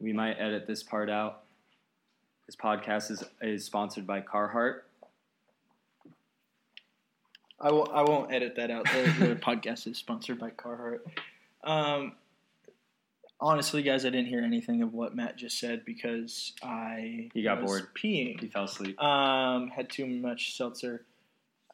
We 0.01 0.13
might 0.13 0.35
edit 0.35 0.67
this 0.67 0.83
part 0.83 1.11
out. 1.11 1.43
This 2.47 2.57
podcast 2.57 3.11
is, 3.11 3.23
is 3.43 3.65
sponsored 3.65 4.07
by 4.07 4.23
Carhartt. 4.23 4.81
I 7.61 7.67
w- 7.67 7.87
I 7.93 8.03
won't 8.03 8.33
edit 8.33 8.57
that 8.57 8.71
out. 8.71 8.87
The, 8.87 9.15
the 9.19 9.37
podcast 9.41 9.87
is 9.87 9.99
sponsored 9.99 10.39
by 10.39 10.51
Carhartt. 10.51 11.01
Um, 11.63 12.15
honestly, 13.39 13.83
guys, 13.83 14.07
I 14.07 14.11
didn't 14.11 14.29
hear 14.29 14.43
anything 14.43 14.83
of 14.83 14.95
what 14.95 15.15
Matt 15.15 15.37
just 15.37 15.59
said 15.59 15.85
because 15.85 16.55
I 16.63 17.29
he 17.35 17.43
got 17.43 17.61
bored 17.65 17.89
peeing. 17.95 18.41
He 18.41 18.49
fell 18.49 18.65
asleep. 18.65 19.01
Um, 19.01 19.69
had 19.69 19.91
too 19.91 20.07
much 20.07 20.57
seltzer. 20.57 21.05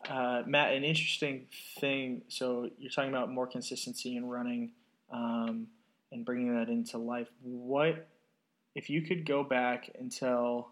Uh, 0.09 0.43
Matt, 0.47 0.73
an 0.73 0.85
interesting 0.85 1.47
thing. 1.79 2.23
So 2.29 2.71
you're 2.79 2.91
talking 2.91 3.11
about 3.11 3.31
more 3.31 3.47
consistency 3.47 4.17
in 4.17 4.29
running 4.29 4.73
um, 5.13 5.69
and 6.13 6.25
bringing 6.25 6.55
that 6.57 6.69
into 6.69 6.99
life. 6.99 7.29
What 7.43 8.07
if 8.77 8.91
you 8.91 9.01
could 9.01 9.25
go 9.25 9.43
back 9.43 9.91
and 9.99 10.13
tell, 10.13 10.71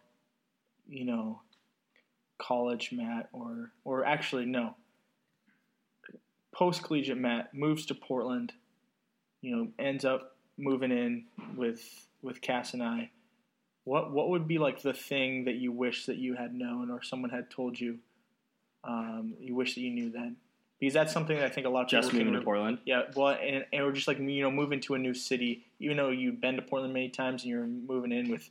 you 0.86 1.06
know, 1.06 1.40
college 2.38 2.90
Matt 2.92 3.30
or 3.32 3.72
or 3.82 4.04
actually 4.04 4.44
no, 4.44 4.76
post 6.54 6.84
collegiate 6.84 7.16
Matt 7.16 7.54
moves 7.54 7.86
to 7.86 7.94
Portland, 7.94 8.52
you 9.40 9.56
know, 9.56 9.68
ends 9.78 10.04
up 10.04 10.36
moving 10.58 10.92
in 10.92 11.24
with 11.56 12.06
with 12.20 12.42
Cass 12.42 12.74
and 12.74 12.82
I. 12.82 13.10
What 13.84 14.12
what 14.12 14.28
would 14.28 14.46
be 14.46 14.58
like 14.58 14.82
the 14.82 14.92
thing 14.92 15.46
that 15.46 15.54
you 15.54 15.72
wish 15.72 16.04
that 16.04 16.18
you 16.18 16.34
had 16.34 16.54
known 16.54 16.90
or 16.90 17.02
someone 17.02 17.30
had 17.30 17.50
told 17.50 17.80
you? 17.80 18.00
Um, 18.84 19.32
you 19.40 19.54
wish 19.54 19.76
that 19.76 19.80
you 19.80 19.90
knew 19.90 20.10
then 20.10 20.36
because 20.80 20.94
that's 20.94 21.12
something 21.12 21.36
that 21.36 21.46
I 21.46 21.48
think 21.48 21.66
a 21.66 21.70
lot 21.70 21.84
of 21.84 21.88
just 21.88 22.12
moving 22.12 22.32
to 22.34 22.40
Portland. 22.40 22.78
Yeah, 22.84 23.02
well, 23.14 23.36
and, 23.40 23.64
and 23.72 23.84
we're 23.84 23.92
just 23.92 24.08
like 24.08 24.18
you 24.18 24.42
know 24.42 24.50
moving 24.50 24.80
to 24.80 24.94
a 24.94 24.98
new 24.98 25.14
city. 25.14 25.64
Even 25.78 25.96
though 25.96 26.10
you've 26.10 26.40
been 26.40 26.56
to 26.56 26.62
Portland 26.62 26.92
many 26.92 27.08
times 27.08 27.42
and 27.42 27.50
you're 27.50 27.66
moving 27.66 28.12
in 28.12 28.30
with 28.30 28.50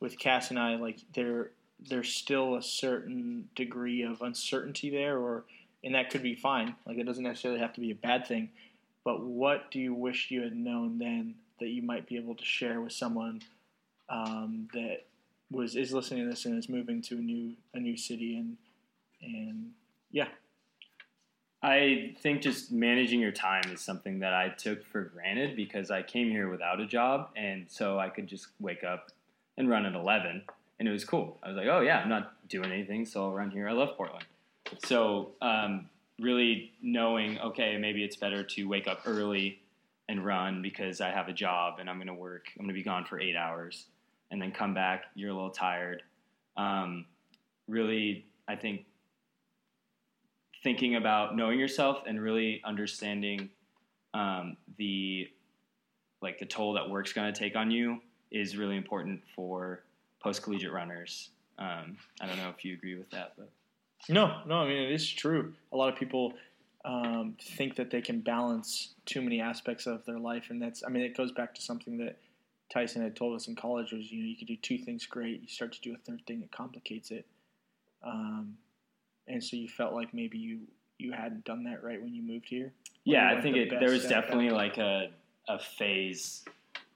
with 0.00 0.18
Cass 0.18 0.50
and 0.50 0.58
I, 0.58 0.76
like 0.76 0.98
there 1.14 1.50
there's 1.88 2.14
still 2.14 2.56
a 2.56 2.62
certain 2.62 3.48
degree 3.54 4.02
of 4.02 4.22
uncertainty 4.22 4.90
there, 4.90 5.18
or 5.18 5.44
and 5.82 5.94
that 5.94 6.10
could 6.10 6.22
be 6.22 6.34
fine. 6.34 6.74
Like 6.86 6.98
it 6.98 7.04
doesn't 7.04 7.24
necessarily 7.24 7.60
have 7.60 7.72
to 7.74 7.80
be 7.80 7.90
a 7.90 7.96
bad 7.96 8.26
thing. 8.26 8.50
But 9.04 9.20
what 9.20 9.70
do 9.70 9.78
you 9.78 9.92
wish 9.92 10.30
you 10.30 10.42
had 10.42 10.56
known 10.56 10.98
then 10.98 11.34
that 11.60 11.68
you 11.68 11.82
might 11.82 12.06
be 12.06 12.16
able 12.16 12.34
to 12.34 12.44
share 12.44 12.80
with 12.80 12.92
someone 12.92 13.42
um, 14.08 14.68
that 14.72 15.04
was 15.50 15.76
is 15.76 15.92
listening 15.92 16.24
to 16.24 16.30
this 16.30 16.46
and 16.46 16.58
is 16.58 16.68
moving 16.68 17.02
to 17.02 17.16
a 17.16 17.20
new 17.20 17.54
a 17.74 17.80
new 17.80 17.96
city 17.96 18.36
and 18.36 18.56
and 19.22 19.70
yeah 20.10 20.28
I 21.64 22.14
think 22.20 22.42
just 22.42 22.70
managing 22.72 23.20
your 23.20 23.32
time 23.32 23.62
is 23.72 23.80
something 23.80 24.18
that 24.18 24.34
I 24.34 24.50
took 24.50 24.84
for 24.84 25.00
granted 25.00 25.56
because 25.56 25.90
I 25.90 26.02
came 26.02 26.30
here 26.30 26.50
without 26.50 26.78
a 26.78 26.86
job, 26.86 27.30
and 27.36 27.64
so 27.68 27.98
I 27.98 28.10
could 28.10 28.26
just 28.26 28.48
wake 28.60 28.84
up 28.84 29.10
and 29.56 29.66
run 29.70 29.86
at 29.86 29.94
11, 29.94 30.42
and 30.78 30.88
it 30.88 30.90
was 30.90 31.06
cool. 31.06 31.38
I 31.42 31.48
was 31.48 31.56
like, 31.56 31.68
oh 31.68 31.80
yeah, 31.80 32.00
I'm 32.00 32.10
not 32.10 32.34
doing 32.50 32.70
anything, 32.70 33.06
so 33.06 33.24
I'll 33.24 33.32
run 33.32 33.50
here. 33.50 33.66
I 33.66 33.72
love 33.72 33.96
Portland. 33.96 34.26
So 34.84 35.30
um, 35.40 35.88
really 36.20 36.72
knowing, 36.82 37.38
okay, 37.40 37.78
maybe 37.78 38.04
it's 38.04 38.16
better 38.16 38.44
to 38.44 38.64
wake 38.64 38.86
up 38.86 39.00
early 39.06 39.62
and 40.10 40.22
run 40.22 40.60
because 40.60 41.00
I 41.00 41.12
have 41.12 41.28
a 41.28 41.32
job 41.32 41.78
and 41.78 41.88
I'm 41.88 41.96
going 41.96 42.08
to 42.08 42.14
work. 42.14 42.48
I'm 42.58 42.66
going 42.66 42.74
to 42.74 42.78
be 42.78 42.82
gone 42.82 43.06
for 43.06 43.18
eight 43.18 43.36
hours, 43.36 43.86
and 44.30 44.42
then 44.42 44.52
come 44.52 44.74
back. 44.74 45.04
You're 45.14 45.30
a 45.30 45.34
little 45.34 45.48
tired. 45.48 46.02
Um, 46.58 47.06
really, 47.68 48.26
I 48.46 48.56
think 48.56 48.84
thinking 50.64 50.96
about 50.96 51.36
knowing 51.36 51.60
yourself 51.60 52.02
and 52.06 52.20
really 52.20 52.60
understanding 52.64 53.50
um, 54.14 54.56
the 54.78 55.28
like 56.22 56.38
the 56.38 56.46
toll 56.46 56.72
that 56.72 56.88
work's 56.88 57.12
going 57.12 57.32
to 57.32 57.38
take 57.38 57.54
on 57.54 57.70
you 57.70 58.00
is 58.30 58.56
really 58.56 58.76
important 58.76 59.20
for 59.36 59.82
post 60.20 60.42
collegiate 60.42 60.72
runners. 60.72 61.28
Um, 61.58 61.98
I 62.20 62.26
don't 62.26 62.38
know 62.38 62.48
if 62.48 62.64
you 62.64 62.72
agree 62.72 62.96
with 62.96 63.10
that, 63.10 63.34
but 63.36 63.50
No, 64.08 64.40
no, 64.46 64.56
I 64.56 64.66
mean 64.66 64.82
it 64.82 64.90
is 64.90 65.08
true. 65.08 65.52
A 65.72 65.76
lot 65.76 65.92
of 65.92 65.96
people 65.96 66.32
um, 66.84 67.36
think 67.40 67.76
that 67.76 67.90
they 67.90 68.00
can 68.00 68.20
balance 68.20 68.94
too 69.06 69.22
many 69.22 69.40
aspects 69.40 69.86
of 69.86 70.04
their 70.06 70.18
life, 70.18 70.46
and 70.48 70.60
that's 70.60 70.82
I 70.84 70.88
mean 70.88 71.04
it 71.04 71.16
goes 71.16 71.30
back 71.30 71.54
to 71.56 71.62
something 71.62 71.98
that 71.98 72.16
Tyson 72.72 73.02
had 73.02 73.14
told 73.14 73.36
us 73.36 73.46
in 73.48 73.54
college 73.54 73.92
was 73.92 74.10
you 74.10 74.22
know 74.22 74.28
you 74.28 74.36
can 74.36 74.46
do 74.46 74.56
two 74.56 74.78
things 74.78 75.04
great, 75.04 75.42
you 75.42 75.48
start 75.48 75.72
to 75.74 75.80
do 75.82 75.94
a 75.94 75.98
third 75.98 76.22
thing 76.26 76.40
that 76.40 76.50
complicates 76.50 77.10
it, 77.10 77.26
um, 78.02 78.56
and 79.28 79.42
so 79.42 79.56
you 79.56 79.68
felt 79.68 79.94
like 79.94 80.12
maybe 80.14 80.38
you 80.38 80.60
you 80.98 81.12
hadn't 81.12 81.44
done 81.44 81.64
that 81.64 81.82
right 81.82 82.00
when 82.00 82.14
you 82.14 82.22
moved 82.22 82.46
here. 82.48 82.72
Yeah, 83.04 83.28
I 83.36 83.40
think 83.40 83.56
the 83.56 83.62
it, 83.62 83.80
there 83.80 83.90
was 83.90 84.06
definitely 84.06 84.50
like 84.50 84.78
a 84.78 85.10
a 85.48 85.58
phase 85.58 86.44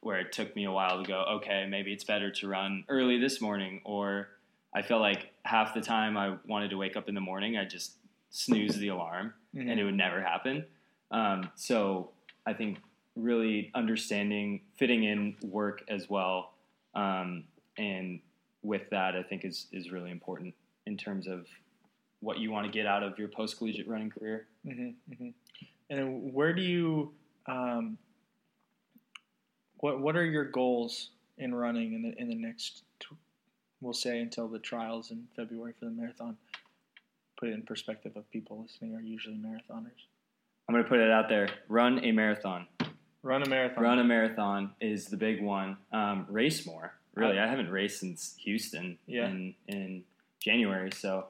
where 0.00 0.20
it 0.20 0.32
took 0.32 0.54
me 0.54 0.64
a 0.64 0.70
while 0.72 1.02
to 1.02 1.06
go. 1.08 1.24
Okay, 1.36 1.66
maybe 1.68 1.92
it's 1.92 2.04
better 2.04 2.30
to 2.30 2.48
run 2.48 2.84
early 2.88 3.18
this 3.18 3.40
morning, 3.40 3.80
or 3.84 4.28
I 4.74 4.82
felt 4.82 5.00
like 5.00 5.30
half 5.44 5.74
the 5.74 5.80
time 5.80 6.16
I 6.16 6.36
wanted 6.46 6.70
to 6.70 6.76
wake 6.76 6.96
up 6.96 7.08
in 7.08 7.14
the 7.14 7.20
morning, 7.20 7.56
I 7.56 7.64
just 7.64 7.94
snooze 8.30 8.76
the 8.76 8.88
alarm, 8.88 9.34
Mhm. 9.54 9.70
and 9.70 9.80
it 9.80 9.84
would 9.84 9.94
never 9.96 10.22
happen. 10.22 10.64
Um, 11.10 11.50
so 11.56 12.12
I 12.46 12.52
think 12.52 12.78
really 13.16 13.70
understanding 13.74 14.60
fitting 14.76 15.02
in 15.04 15.36
work 15.42 15.82
as 15.88 16.08
well, 16.08 16.54
um, 16.94 17.44
and 17.76 18.20
with 18.62 18.88
that, 18.90 19.16
I 19.16 19.22
think 19.22 19.44
is 19.44 19.66
is 19.72 19.90
really 19.90 20.10
important 20.10 20.54
in 20.86 20.96
terms 20.96 21.26
of 21.26 21.46
what 22.20 22.38
you 22.38 22.50
want 22.50 22.66
to 22.66 22.72
get 22.72 22.86
out 22.86 23.02
of 23.02 23.18
your 23.18 23.28
post 23.28 23.58
collegiate 23.58 23.88
running 23.88 24.10
career. 24.10 24.46
hmm 24.64 24.90
hmm 25.16 25.28
And 25.90 26.32
where 26.32 26.52
do 26.52 26.62
you, 26.62 27.12
um, 27.46 27.98
what 29.78 30.00
what 30.00 30.16
are 30.16 30.24
your 30.24 30.44
goals 30.44 31.10
in 31.38 31.54
running 31.54 31.92
in 31.94 32.02
the 32.02 32.20
in 32.20 32.28
the 32.28 32.34
next, 32.34 32.82
we'll 33.80 33.92
say 33.92 34.18
until 34.20 34.48
the 34.48 34.58
trials 34.58 35.10
in 35.12 35.26
February 35.36 35.72
for 35.78 35.84
the 35.84 35.90
marathon? 35.92 36.36
Put 37.38 37.50
it 37.50 37.52
in 37.52 37.62
perspective 37.62 38.16
of 38.16 38.28
people 38.30 38.60
listening 38.62 38.96
are 38.96 39.00
usually 39.00 39.36
marathoners. 39.36 40.02
I'm 40.68 40.74
going 40.74 40.82
to 40.82 40.88
put 40.90 40.98
it 40.98 41.10
out 41.10 41.28
there. 41.28 41.48
Run 41.68 42.04
a 42.04 42.10
marathon. 42.10 42.66
Run 43.22 43.42
a 43.42 43.48
marathon. 43.48 43.82
Run 43.82 43.98
a 44.00 44.04
marathon 44.04 44.72
is 44.80 45.06
the 45.06 45.16
big 45.16 45.40
one. 45.42 45.76
Um, 45.92 46.26
race 46.28 46.66
more. 46.66 46.94
Really, 47.14 47.38
I 47.38 47.46
haven't 47.46 47.70
raced 47.70 48.00
since 48.00 48.34
Houston 48.44 48.98
Yeah. 49.06 49.28
in 49.28 49.54
in 49.68 50.04
January. 50.40 50.90
So, 50.92 51.26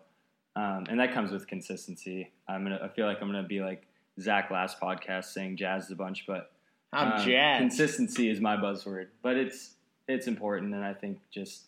um, 0.59 0.87
and 0.91 0.99
that 0.99 1.13
comes 1.15 1.31
with 1.31 1.47
consistency. 1.47 2.31
I'm 2.49 2.65
gonna. 2.65 2.81
I 2.83 2.89
feel 2.89 3.07
like 3.07 3.19
I'm 3.23 3.29
gonna 3.29 3.47
be 3.47 3.61
like 3.61 3.87
Zach 4.21 4.51
last 4.51 4.81
podcast 4.81 5.27
saying 5.27 5.57
jazzed 5.57 5.93
a 5.93 5.95
bunch, 5.95 6.25
but 6.27 6.51
I'm 6.93 7.13
um, 7.13 7.25
jazzed. 7.25 7.61
Consistency 7.61 8.29
is 8.29 8.41
my 8.41 8.57
buzzword, 8.57 9.07
but 9.23 9.37
it's 9.37 9.75
it's 10.09 10.27
important, 10.27 10.75
and 10.75 10.85
I 10.85 10.95
think 10.95 11.21
just 11.31 11.67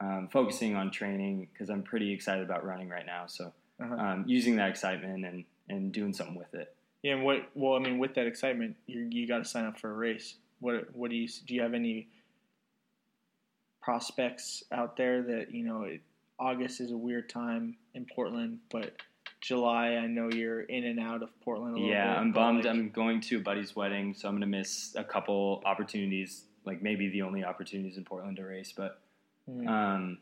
um, 0.00 0.28
focusing 0.32 0.74
on 0.74 0.90
training 0.90 1.48
because 1.52 1.68
I'm 1.68 1.82
pretty 1.82 2.12
excited 2.12 2.44
about 2.44 2.64
running 2.64 2.88
right 2.88 3.06
now. 3.06 3.26
So, 3.26 3.52
Uh-huh. 3.80 3.94
um, 3.94 4.24
using 4.26 4.56
that 4.56 4.70
excitement 4.70 5.26
and 5.26 5.44
and 5.68 5.92
doing 5.92 6.12
something 6.14 6.36
with 6.36 6.54
it. 6.54 6.74
Yeah, 7.02 7.14
and 7.16 7.24
what? 7.24 7.50
Well, 7.54 7.74
I 7.74 7.80
mean, 7.80 7.98
with 7.98 8.14
that 8.14 8.26
excitement, 8.26 8.76
you 8.86 9.00
you 9.10 9.26
got 9.28 9.38
to 9.38 9.44
sign 9.44 9.66
up 9.66 9.78
for 9.78 9.90
a 9.90 9.94
race. 9.94 10.36
What 10.60 10.94
What 10.96 11.10
do 11.10 11.16
you 11.16 11.28
do? 11.46 11.54
You 11.54 11.60
have 11.62 11.74
any 11.74 12.08
prospects 13.82 14.64
out 14.72 14.96
there 14.96 15.22
that 15.22 15.52
you 15.52 15.64
know? 15.64 15.82
It, 15.82 16.00
August 16.38 16.80
is 16.80 16.90
a 16.90 16.96
weird 16.96 17.28
time 17.28 17.76
in 17.94 18.06
Portland, 18.14 18.58
but 18.70 18.96
July, 19.40 19.96
I 19.96 20.06
know 20.06 20.30
you're 20.32 20.62
in 20.62 20.84
and 20.84 20.98
out 20.98 21.22
of 21.22 21.28
Portland. 21.40 21.76
A 21.76 21.78
little 21.78 21.90
Yeah, 21.90 22.14
bit, 22.14 22.18
I'm 22.20 22.32
bummed. 22.32 22.64
like, 22.64 22.74
I'm 22.74 22.90
going 22.90 23.20
to 23.22 23.36
a 23.36 23.40
buddy's 23.40 23.76
wedding, 23.76 24.14
so 24.14 24.28
I'm 24.28 24.34
going 24.34 24.40
to 24.40 24.46
miss 24.58 24.94
a 24.96 25.04
couple 25.04 25.62
opportunities, 25.64 26.44
like 26.64 26.82
maybe 26.82 27.08
the 27.10 27.22
only 27.22 27.44
opportunities 27.44 27.96
in 27.96 28.04
Portland 28.04 28.36
to 28.38 28.44
race. 28.44 28.72
But 28.74 29.00
mm, 29.48 29.68
um, 29.68 30.18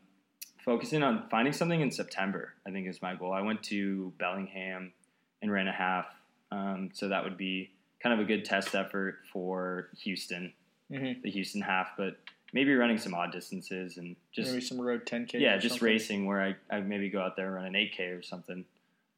focusing 0.63 1.03
on 1.03 1.23
finding 1.31 1.53
something 1.53 1.79
in 1.81 1.89
September, 1.89 2.53
I 2.67 2.71
think 2.71 2.87
is 2.87 3.01
my 3.01 3.15
goal. 3.15 3.31
I 3.31 3.41
went 3.41 3.63
to 3.63 4.13
Bellingham 4.19 4.93
and 5.41 5.51
ran 5.51 5.67
a 5.67 5.73
half, 5.73 6.05
um, 6.51 6.89
so 6.93 7.07
that 7.09 7.23
would 7.23 7.37
be 7.37 7.71
kind 8.01 8.13
of 8.13 8.19
a 8.19 8.27
good 8.27 8.43
test 8.45 8.75
effort 8.75 9.19
for 9.31 9.87
Houston, 10.03 10.53
mhm. 10.91 11.21
the 11.21 11.31
Houston 11.31 11.61
half. 11.61 11.91
But 11.97 12.17
maybe 12.53 12.73
running 12.75 12.97
some 12.99 13.13
odd 13.13 13.31
distances 13.31 13.97
and 13.97 14.15
just 14.31 14.51
maybe 14.51 14.61
some 14.63 14.79
road 14.79 15.05
10k. 15.05 15.33
yeah, 15.39 15.57
just 15.57 15.75
something. 15.75 15.85
racing 15.87 16.25
where 16.27 16.41
I, 16.41 16.55
I 16.75 16.79
maybe 16.81 17.09
go 17.09 17.19
out 17.21 17.35
there 17.35 17.47
and 17.47 17.55
run 17.55 17.65
an 17.65 17.73
8K 17.73 18.17
or 18.17 18.21
something. 18.21 18.63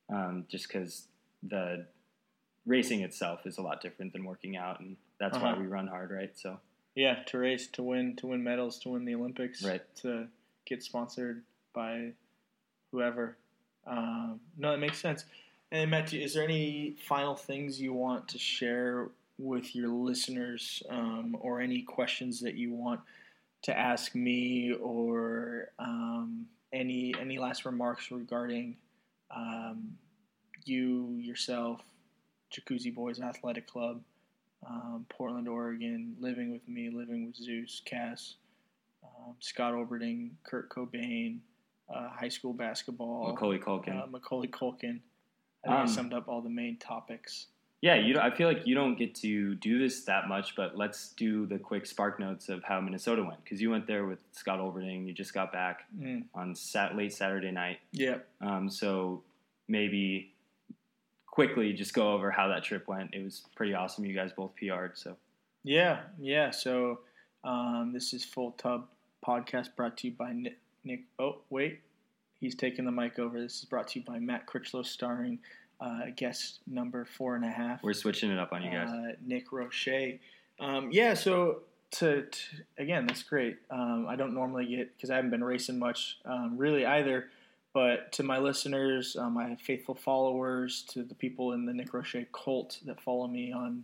Um, 0.09 0.45
just 0.49 0.67
because 0.67 1.03
the 1.43 1.85
racing 2.65 3.01
itself 3.01 3.45
is 3.45 3.57
a 3.57 3.61
lot 3.61 3.81
different 3.81 4.13
than 4.13 4.23
working 4.23 4.55
out, 4.55 4.79
and 4.79 4.95
that's 5.19 5.37
why 5.37 5.51
Uh-huh. 5.51 5.61
we 5.61 5.67
run 5.67 5.87
hard, 5.87 6.11
right? 6.11 6.31
So 6.37 6.59
Yeah, 6.95 7.23
to 7.27 7.37
race, 7.37 7.67
to 7.73 7.83
win, 7.83 8.15
to 8.17 8.27
win 8.27 8.43
medals, 8.43 8.79
to 8.79 8.89
win 8.89 9.03
the 9.05 9.15
Olympics, 9.15 9.63
Right. 9.63 9.81
To 9.97 10.27
get 10.65 10.81
sponsored 10.81 11.43
by 11.73 12.11
whoever. 12.91 13.35
Um, 13.85 14.39
no, 14.57 14.71
that 14.71 14.79
makes 14.79 14.97
sense. 14.99 15.25
And 15.71 15.91
Matt, 15.91 16.13
is 16.13 16.33
there 16.35 16.43
any 16.43 16.95
final 17.07 17.35
things 17.35 17.81
you 17.81 17.91
want 17.93 18.27
to 18.29 18.37
share 18.39 19.09
with 19.37 19.75
your 19.75 19.89
listeners, 19.89 20.81
um, 20.89 21.35
or 21.41 21.59
any 21.59 21.81
questions 21.81 22.39
that 22.39 22.55
you 22.55 22.71
want 22.71 23.01
to 23.65 23.78
ask 23.78 24.13
me, 24.15 24.73
or 24.73 25.69
um, 25.80 26.45
any 26.71 27.13
any 27.19 27.38
last 27.39 27.65
remarks 27.65 28.12
regarding 28.12 28.78
um, 29.36 29.97
you 30.65 31.17
yourself, 31.19 31.82
Jacuzzi 32.54 32.93
Boys 32.93 33.19
Athletic 33.19 33.67
Club? 33.67 34.01
um, 34.67 35.06
Portland, 35.10 35.47
Oregon, 35.47 36.15
living 36.19 36.51
with 36.51 36.67
me, 36.67 36.89
living 36.89 37.28
with 37.28 37.36
Zeus, 37.36 37.84
Cass, 37.86 38.36
um, 39.04 39.36
Scott 39.39 39.73
Olberding, 39.73 40.32
Kurt 40.43 40.69
Cobain, 40.71 41.38
uh, 41.93 42.10
high 42.10 42.30
school 42.30 42.51
basketball, 42.54 43.28
Macaulay 43.34 43.60
Culkin. 43.60 44.01
uh, 44.04 44.08
Macaulay 44.08 44.47
Culkin. 44.47 45.01
I 45.63 45.67
think 45.67 45.80
Um, 45.80 45.82
I 45.82 45.86
summed 45.86 46.13
up 46.13 46.28
all 46.28 46.41
the 46.41 46.49
main 46.49 46.78
topics. 46.78 47.47
Yeah, 47.81 47.95
you. 47.95 48.17
I 48.19 48.31
feel 48.35 48.47
like 48.47 48.65
you 48.65 48.73
don't 48.75 48.97
get 48.97 49.13
to 49.15 49.55
do 49.55 49.77
this 49.79 50.03
that 50.05 50.27
much, 50.27 50.55
but 50.55 50.77
let's 50.77 51.09
do 51.09 51.45
the 51.45 51.59
quick 51.59 51.85
spark 51.85 52.19
notes 52.19 52.49
of 52.49 52.63
how 52.63 52.79
Minnesota 52.81 53.23
went 53.23 53.43
because 53.43 53.61
you 53.61 53.69
went 53.69 53.85
there 53.88 54.05
with 54.05 54.19
Scott 54.31 54.59
Olberding. 54.59 55.05
You 55.05 55.13
just 55.13 55.33
got 55.33 55.51
back 55.51 55.85
Mm. 55.97 56.23
on 56.33 56.55
sat 56.55 56.95
late 56.95 57.13
Saturday 57.13 57.51
night, 57.51 57.79
Yeah. 57.91 58.17
um, 58.41 58.69
so 58.69 59.23
maybe 59.67 60.31
quickly 61.27 61.73
just 61.73 61.93
go 61.93 62.13
over 62.13 62.31
how 62.31 62.47
that 62.47 62.63
trip 62.63 62.88
went. 62.88 63.13
It 63.13 63.23
was 63.23 63.43
pretty 63.55 63.73
awesome. 63.73 64.05
You 64.05 64.13
guys 64.15 64.31
both 64.33 64.55
PR'd, 64.55 64.97
so. 64.97 65.17
Yeah, 65.63 66.01
yeah. 66.19 66.51
So 66.51 66.99
um, 67.43 67.91
this 67.93 68.13
is 68.13 68.23
Full 68.23 68.51
Tub 68.51 68.88
Podcast 69.25 69.75
brought 69.75 69.97
to 69.97 70.07
you 70.07 70.13
by 70.13 70.31
Nick. 70.33 70.57
Nick 70.83 71.01
oh, 71.19 71.38
wait. 71.49 71.81
He's 72.39 72.55
taking 72.55 72.85
the 72.85 72.91
mic 72.91 73.17
over. 73.17 73.39
This 73.39 73.59
is 73.59 73.65
brought 73.65 73.88
to 73.89 73.99
you 73.99 74.05
by 74.05 74.19
Matt 74.19 74.45
Critchlow, 74.45 74.83
starring 74.83 75.39
uh, 75.79 76.01
guest 76.15 76.59
number 76.67 77.05
four 77.05 77.35
and 77.35 77.45
a 77.45 77.49
half. 77.49 77.83
We're 77.83 77.93
switching 77.93 78.31
it 78.31 78.39
up 78.39 78.53
on 78.53 78.63
you 78.63 78.71
guys. 78.71 78.89
Uh, 78.89 79.13
Nick 79.25 79.51
Roche. 79.51 80.19
Um, 80.59 80.89
yeah, 80.91 81.13
so 81.13 81.63
to, 81.91 82.23
to 82.23 82.39
again, 82.77 83.05
that's 83.07 83.23
great. 83.23 83.57
Um, 83.69 84.07
I 84.09 84.15
don't 84.15 84.33
normally 84.33 84.65
get 84.65 84.95
because 84.95 85.09
I 85.09 85.15
haven't 85.15 85.31
been 85.31 85.43
racing 85.43 85.79
much 85.79 86.17
um, 86.25 86.57
really 86.57 86.85
either. 86.85 87.26
But 87.73 88.13
to 88.13 88.23
my 88.23 88.38
listeners, 88.38 89.17
my 89.17 89.55
faithful 89.55 89.95
followers, 89.95 90.86
to 90.91 91.03
the 91.03 91.13
people 91.13 91.51
in 91.51 91.65
the 91.65 91.73
Nick 91.73 91.93
Roche 91.93 92.15
cult 92.32 92.80
that 92.86 93.01
follow 93.01 93.28
me 93.28 93.51
on 93.51 93.84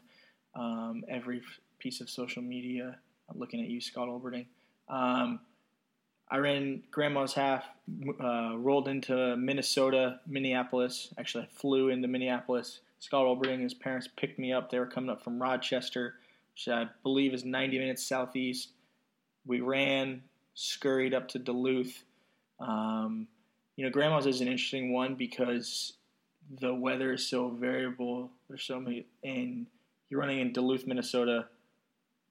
um, 0.56 1.04
every 1.10 1.42
piece 1.78 2.00
of 2.00 2.10
social 2.10 2.42
media, 2.42 2.96
I'm 3.30 3.38
looking 3.38 3.62
at 3.62 3.68
you, 3.68 3.82
Scott 3.82 4.08
Olberding. 4.08 4.46
I 6.32 6.38
ran 6.38 6.82
Grandma's 6.92 7.34
half, 7.34 7.66
uh, 8.24 8.56
rolled 8.56 8.88
into 8.88 9.36
Minnesota, 9.36 10.22
Minneapolis. 10.26 11.14
Actually, 11.18 11.44
I 11.44 11.48
flew 11.48 11.90
into 11.90 12.08
Minneapolis. 12.08 12.80
Scott 13.00 13.26
Olberding 13.26 13.56
and 13.56 13.64
his 13.64 13.74
parents 13.74 14.08
picked 14.16 14.40
me 14.40 14.54
up. 14.54 14.72
They 14.72 14.80
were 14.80 14.86
coming 14.86 15.10
up 15.10 15.22
from 15.22 15.42
Rochester, 15.42 16.16
which 16.54 16.70
I 16.70 16.86
believe 17.04 17.34
is 17.34 17.44
90 17.44 17.80
minutes 17.80 18.08
southeast. 18.08 18.70
We 19.46 19.60
ran, 19.60 20.24
scurried 20.54 21.14
up 21.14 21.28
to 21.30 21.40
Duluth. 21.40 22.04
Um, 22.62 23.28
you 23.76 23.84
know, 23.84 23.92
Grandma's 23.92 24.26
is 24.26 24.40
an 24.40 24.48
interesting 24.48 24.94
one 24.94 25.16
because 25.16 25.94
the 26.62 26.74
weather 26.74 27.14
is 27.14 27.28
so 27.28 27.50
variable. 27.50 28.30
There's 28.48 28.64
so 28.64 28.80
many, 28.80 29.06
and 29.22 29.66
you're 30.10 30.20
running 30.22 30.40
in 30.40 30.54
Duluth, 30.54 30.88
Minnesota, 30.88 31.48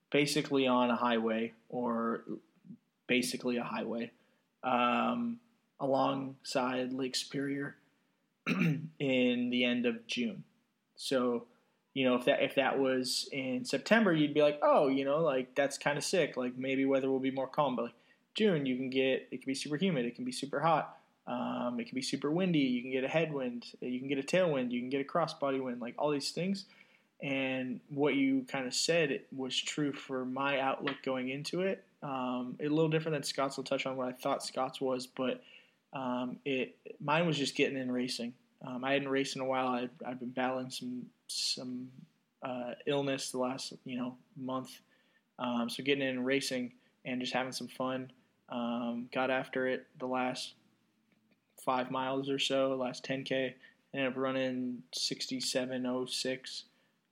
basically 0.09 0.65
on 0.65 0.89
a 0.89 0.95
highway 0.95 1.53
or 1.69 2.23
basically 3.11 3.57
a 3.57 3.63
highway 3.63 4.11
um, 4.63 5.39
alongside 5.79 6.93
Lake 6.93 7.15
Superior. 7.15 7.75
in 8.99 9.49
the 9.51 9.63
end 9.63 9.85
of 9.85 10.05
June. 10.07 10.43
So, 10.95 11.45
you 11.93 12.05
know, 12.05 12.15
if 12.15 12.25
that 12.25 12.41
if 12.41 12.55
that 12.55 12.79
was 12.79 13.29
in 13.31 13.65
September, 13.65 14.13
you'd 14.13 14.33
be 14.33 14.41
like, 14.41 14.59
oh, 14.61 14.87
you 14.87 15.05
know, 15.05 15.19
like 15.19 15.55
that's 15.55 15.77
kind 15.77 15.97
of 15.97 16.03
sick. 16.03 16.37
Like 16.37 16.57
maybe 16.57 16.85
weather 16.85 17.09
will 17.09 17.19
be 17.19 17.31
more 17.31 17.47
calm. 17.47 17.75
But 17.75 17.85
like 17.85 17.95
June, 18.35 18.65
you 18.65 18.75
can 18.75 18.89
get 18.89 19.27
it 19.31 19.41
can 19.41 19.47
be 19.47 19.55
super 19.55 19.77
humid, 19.77 20.05
it 20.05 20.15
can 20.15 20.25
be 20.25 20.31
super 20.31 20.59
hot, 20.59 20.97
um, 21.27 21.79
it 21.79 21.87
can 21.87 21.95
be 21.95 22.01
super 22.01 22.31
windy. 22.31 22.59
You 22.59 22.81
can 22.81 22.91
get 22.91 23.03
a 23.03 23.07
headwind, 23.07 23.65
you 23.81 23.99
can 23.99 24.07
get 24.07 24.17
a 24.17 24.23
tailwind, 24.23 24.71
you 24.71 24.79
can 24.79 24.89
get 24.89 25.01
a 25.01 25.03
crossbody 25.03 25.63
wind, 25.63 25.81
like 25.81 25.95
all 25.97 26.11
these 26.11 26.31
things. 26.31 26.65
And 27.21 27.79
what 27.89 28.15
you 28.15 28.45
kind 28.47 28.65
of 28.65 28.73
said 28.73 29.21
was 29.35 29.55
true 29.55 29.93
for 29.93 30.25
my 30.25 30.59
outlook 30.59 30.95
going 31.03 31.29
into 31.29 31.61
it. 31.61 31.83
Um, 32.01 32.57
a 32.59 32.67
little 32.67 32.89
different 32.89 33.15
than 33.15 33.23
Scott's. 33.23 33.57
will 33.57 33.63
touch 33.63 33.85
on 33.85 33.95
what 33.95 34.07
I 34.07 34.11
thought 34.11 34.43
Scott's 34.43 34.81
was, 34.81 35.05
but 35.05 35.41
um, 35.93 36.37
it 36.45 36.75
mine 36.99 37.27
was 37.27 37.37
just 37.37 37.55
getting 37.55 37.77
in 37.77 37.91
racing. 37.91 38.33
Um, 38.65 38.83
I 38.83 38.93
hadn't 38.93 39.09
raced 39.09 39.35
in 39.35 39.41
a 39.41 39.45
while. 39.45 39.67
I'd, 39.67 39.89
I'd 40.05 40.19
been 40.19 40.29
battling 40.29 40.71
some 40.71 41.05
some 41.27 41.89
uh, 42.43 42.71
illness 42.87 43.29
the 43.29 43.37
last 43.37 43.73
you 43.85 43.97
know 43.97 44.15
month, 44.35 44.71
um, 45.37 45.69
so 45.69 45.83
getting 45.83 46.07
in 46.07 46.23
racing 46.23 46.71
and 47.05 47.21
just 47.21 47.33
having 47.33 47.51
some 47.51 47.67
fun. 47.67 48.11
Um, 48.49 49.09
got 49.13 49.29
after 49.29 49.67
it 49.67 49.85
the 49.99 50.07
last 50.07 50.53
five 51.63 51.91
miles 51.91 52.29
or 52.29 52.39
so, 52.39 52.75
last 52.75 53.05
10k. 53.05 53.53
Ended 53.93 54.11
up 54.11 54.17
running 54.17 54.83
67.06 54.97 56.63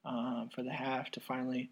um, 0.06 0.50
for 0.54 0.64
the 0.64 0.72
half 0.72 1.12
to 1.12 1.20
finally 1.20 1.70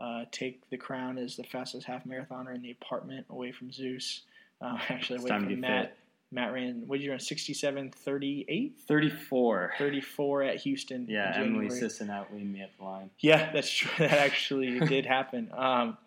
uh, 0.00 0.24
take 0.30 0.68
the 0.70 0.76
crown 0.76 1.18
as 1.18 1.36
the 1.36 1.44
fastest 1.44 1.86
half 1.86 2.04
marathoner 2.04 2.54
in 2.54 2.62
the 2.62 2.70
apartment 2.70 3.26
away 3.30 3.52
from 3.52 3.72
Zeus. 3.72 4.22
Uh, 4.60 4.78
actually, 4.88 5.18
away 5.18 5.28
from 5.28 5.60
Matt. 5.60 5.84
fit. 5.86 5.96
Matt 6.32 6.52
ran, 6.52 6.84
what 6.86 6.98
did 6.98 7.04
you 7.04 7.10
run, 7.10 7.18
67 7.18 7.90
38? 7.90 8.78
34. 8.86 9.72
34 9.78 10.42
at 10.42 10.56
Houston. 10.58 11.06
Yeah, 11.08 11.32
Emily. 11.34 11.70
Sisson 11.70 12.06
outleaned 12.06 12.52
me 12.52 12.62
at 12.62 12.70
the 12.78 12.84
line. 12.84 13.10
Yeah, 13.18 13.50
that's 13.52 13.70
true. 13.70 13.90
That 13.98 14.12
actually 14.12 14.78
did 14.80 15.06
happen. 15.06 15.50
Um, 15.52 15.98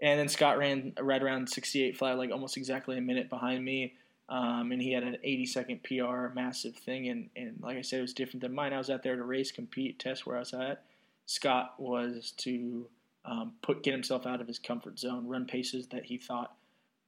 and 0.00 0.18
then 0.18 0.28
Scott 0.28 0.56
ran 0.56 0.94
right 0.98 1.22
around 1.22 1.48
68 1.48 1.96
flat, 1.96 2.16
like 2.16 2.30
almost 2.30 2.56
exactly 2.56 2.96
a 2.96 3.02
minute 3.02 3.28
behind 3.28 3.64
me. 3.64 3.94
Um, 4.28 4.72
and 4.72 4.80
he 4.80 4.92
had 4.92 5.02
an 5.02 5.18
80 5.22 5.46
second 5.46 5.82
PR, 5.84 6.28
massive 6.34 6.74
thing. 6.74 7.08
And, 7.08 7.28
and 7.36 7.58
like 7.60 7.76
I 7.76 7.82
said, 7.82 7.98
it 7.98 8.02
was 8.02 8.14
different 8.14 8.40
than 8.40 8.54
mine. 8.54 8.72
I 8.72 8.78
was 8.78 8.90
out 8.90 9.02
there 9.02 9.16
to 9.16 9.22
race, 9.22 9.52
compete, 9.52 9.98
test 9.98 10.26
where 10.26 10.36
I 10.36 10.40
was 10.40 10.54
at. 10.54 10.82
Scott 11.26 11.74
was 11.78 12.32
to 12.38 12.88
um, 13.24 13.52
put 13.62 13.82
get 13.82 13.92
himself 13.92 14.26
out 14.26 14.40
of 14.40 14.46
his 14.46 14.58
comfort 14.58 14.98
zone, 14.98 15.26
run 15.26 15.44
paces 15.44 15.88
that 15.88 16.04
he 16.04 16.16
thought 16.16 16.54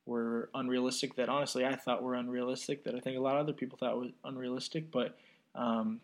were 0.05 0.51
unrealistic. 0.55 1.15
That 1.17 1.29
honestly 1.29 1.65
I 1.65 1.77
thought 1.77 2.03
were 2.03 2.15
unrealistic. 2.15 2.85
That 2.85 2.95
I 2.95 3.01
think 3.01 3.17
a 3.17 3.21
lot 3.21 3.37
of 3.37 3.43
other 3.43 3.53
people 3.53 3.79
thought 3.79 3.97
was 3.97 4.11
unrealistic. 4.25 4.91
But 4.91 5.17
um, 5.55 6.01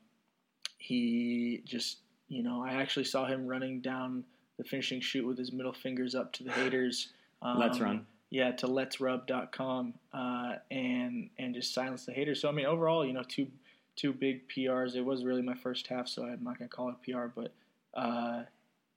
he 0.79 1.63
just, 1.65 1.99
you 2.29 2.43
know, 2.43 2.63
I 2.65 2.75
actually 2.75 3.05
saw 3.05 3.27
him 3.27 3.47
running 3.47 3.81
down 3.81 4.25
the 4.57 4.65
finishing 4.65 5.01
chute 5.01 5.27
with 5.27 5.37
his 5.37 5.53
middle 5.53 5.73
fingers 5.73 6.15
up 6.15 6.33
to 6.35 6.45
the 6.45 6.53
haters. 6.53 7.09
Um, 7.43 7.59
Let's 7.59 7.81
run. 7.81 8.07
Yeah, 8.31 8.53
to 8.53 8.67
letsrun.com 8.67 9.95
uh, 10.13 10.55
and 10.71 11.31
and 11.39 11.55
just 11.55 11.75
silence 11.75 12.07
the 12.07 12.13
haters. 12.13 12.41
So 12.41 12.49
I 12.49 12.53
mean, 12.53 12.67
overall, 12.67 13.05
you 13.05 13.13
know, 13.13 13.25
two 13.27 13.49
two 13.97 14.13
big 14.13 14.49
PRs. 14.49 14.95
It 14.95 15.05
was 15.05 15.25
really 15.25 15.43
my 15.43 15.55
first 15.55 15.89
half, 15.89 16.07
so 16.07 16.25
I'm 16.25 16.45
not 16.45 16.59
gonna 16.59 16.69
call 16.69 16.91
it 16.91 16.97
PR, 17.05 17.27
but 17.27 17.53
uh, 17.95 18.43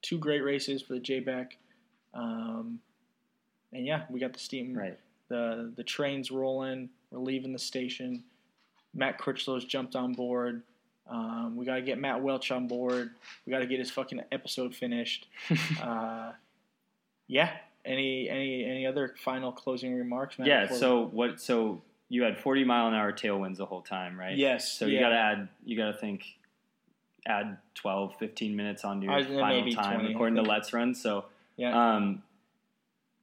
two 0.02 0.18
great 0.18 0.43
races 0.43 0.82
for 0.82 0.93
the 0.93 1.00
JBack. 1.00 1.52
Um, 2.14 2.80
and 3.74 3.86
yeah, 3.86 4.04
we 4.10 4.20
got 4.20 4.34
the 4.34 4.39
steam. 4.39 4.74
Right. 4.74 4.98
The 5.30 5.72
the 5.76 5.84
train's 5.84 6.32
rolling. 6.32 6.89
We're 7.12 7.20
leaving 7.20 7.54
the 7.54 7.60
station. 7.60 8.24
Matt 8.93 9.20
Critchlow's 9.20 9.66
jumped 9.66 9.95
on 9.95 10.14
board. 10.14 10.64
Um, 11.10 11.56
we 11.56 11.66
got 11.66 11.76
to 11.76 11.82
get 11.82 12.00
Matt 12.00 12.22
Welch 12.22 12.52
on 12.52 12.68
board. 12.68 13.12
We 13.45 13.52
got 13.52 13.60
to 13.60 13.68
get 13.68 13.80
his 13.80 13.91
fucking 13.91 14.22
episode 14.32 14.76
finished. 14.76 15.28
uh, 15.82 16.32
yeah. 17.28 17.52
Any 17.86 18.30
any 18.30 18.66
any 18.66 18.86
other 18.86 19.16
final 19.24 19.52
closing 19.52 19.95
remarks? 19.95 20.38
Matt, 20.39 20.48
yeah. 20.48 20.62
before 20.64 20.76
we- 20.76 20.80
So 20.80 21.06
what? 21.08 21.41
So 21.41 21.82
you 22.10 22.24
had 22.24 22.38
40 22.38 22.64
mile 22.64 22.88
an 22.88 22.93
hour 22.93 23.12
tailwinds 23.14 23.58
the 23.58 23.66
whole 23.66 23.82
time, 23.82 24.20
right? 24.20 24.38
yes. 24.38 24.72
So 24.72 24.86
yeah. 24.86 24.93
you 24.93 25.00
got 25.00 25.10
to 25.10 25.18
add. 25.18 25.48
You 25.66 25.78
got 25.78 25.91
to 25.91 25.98
think. 25.98 26.24
Add 27.28 27.57
12, 27.75 28.15
15 28.17 28.55
minutes 28.55 28.86
onto 28.86 29.05
your 29.05 29.13
I 29.13 29.17
was 29.17 29.28
gonna 29.28 29.39
final 29.39 29.71
time 29.71 29.99
20, 29.99 30.13
according 30.13 30.36
to. 30.36 30.41
Let's 30.41 30.73
Run. 30.73 30.95
So 30.95 31.25
yeah. 31.57 31.95
Um, 31.95 32.23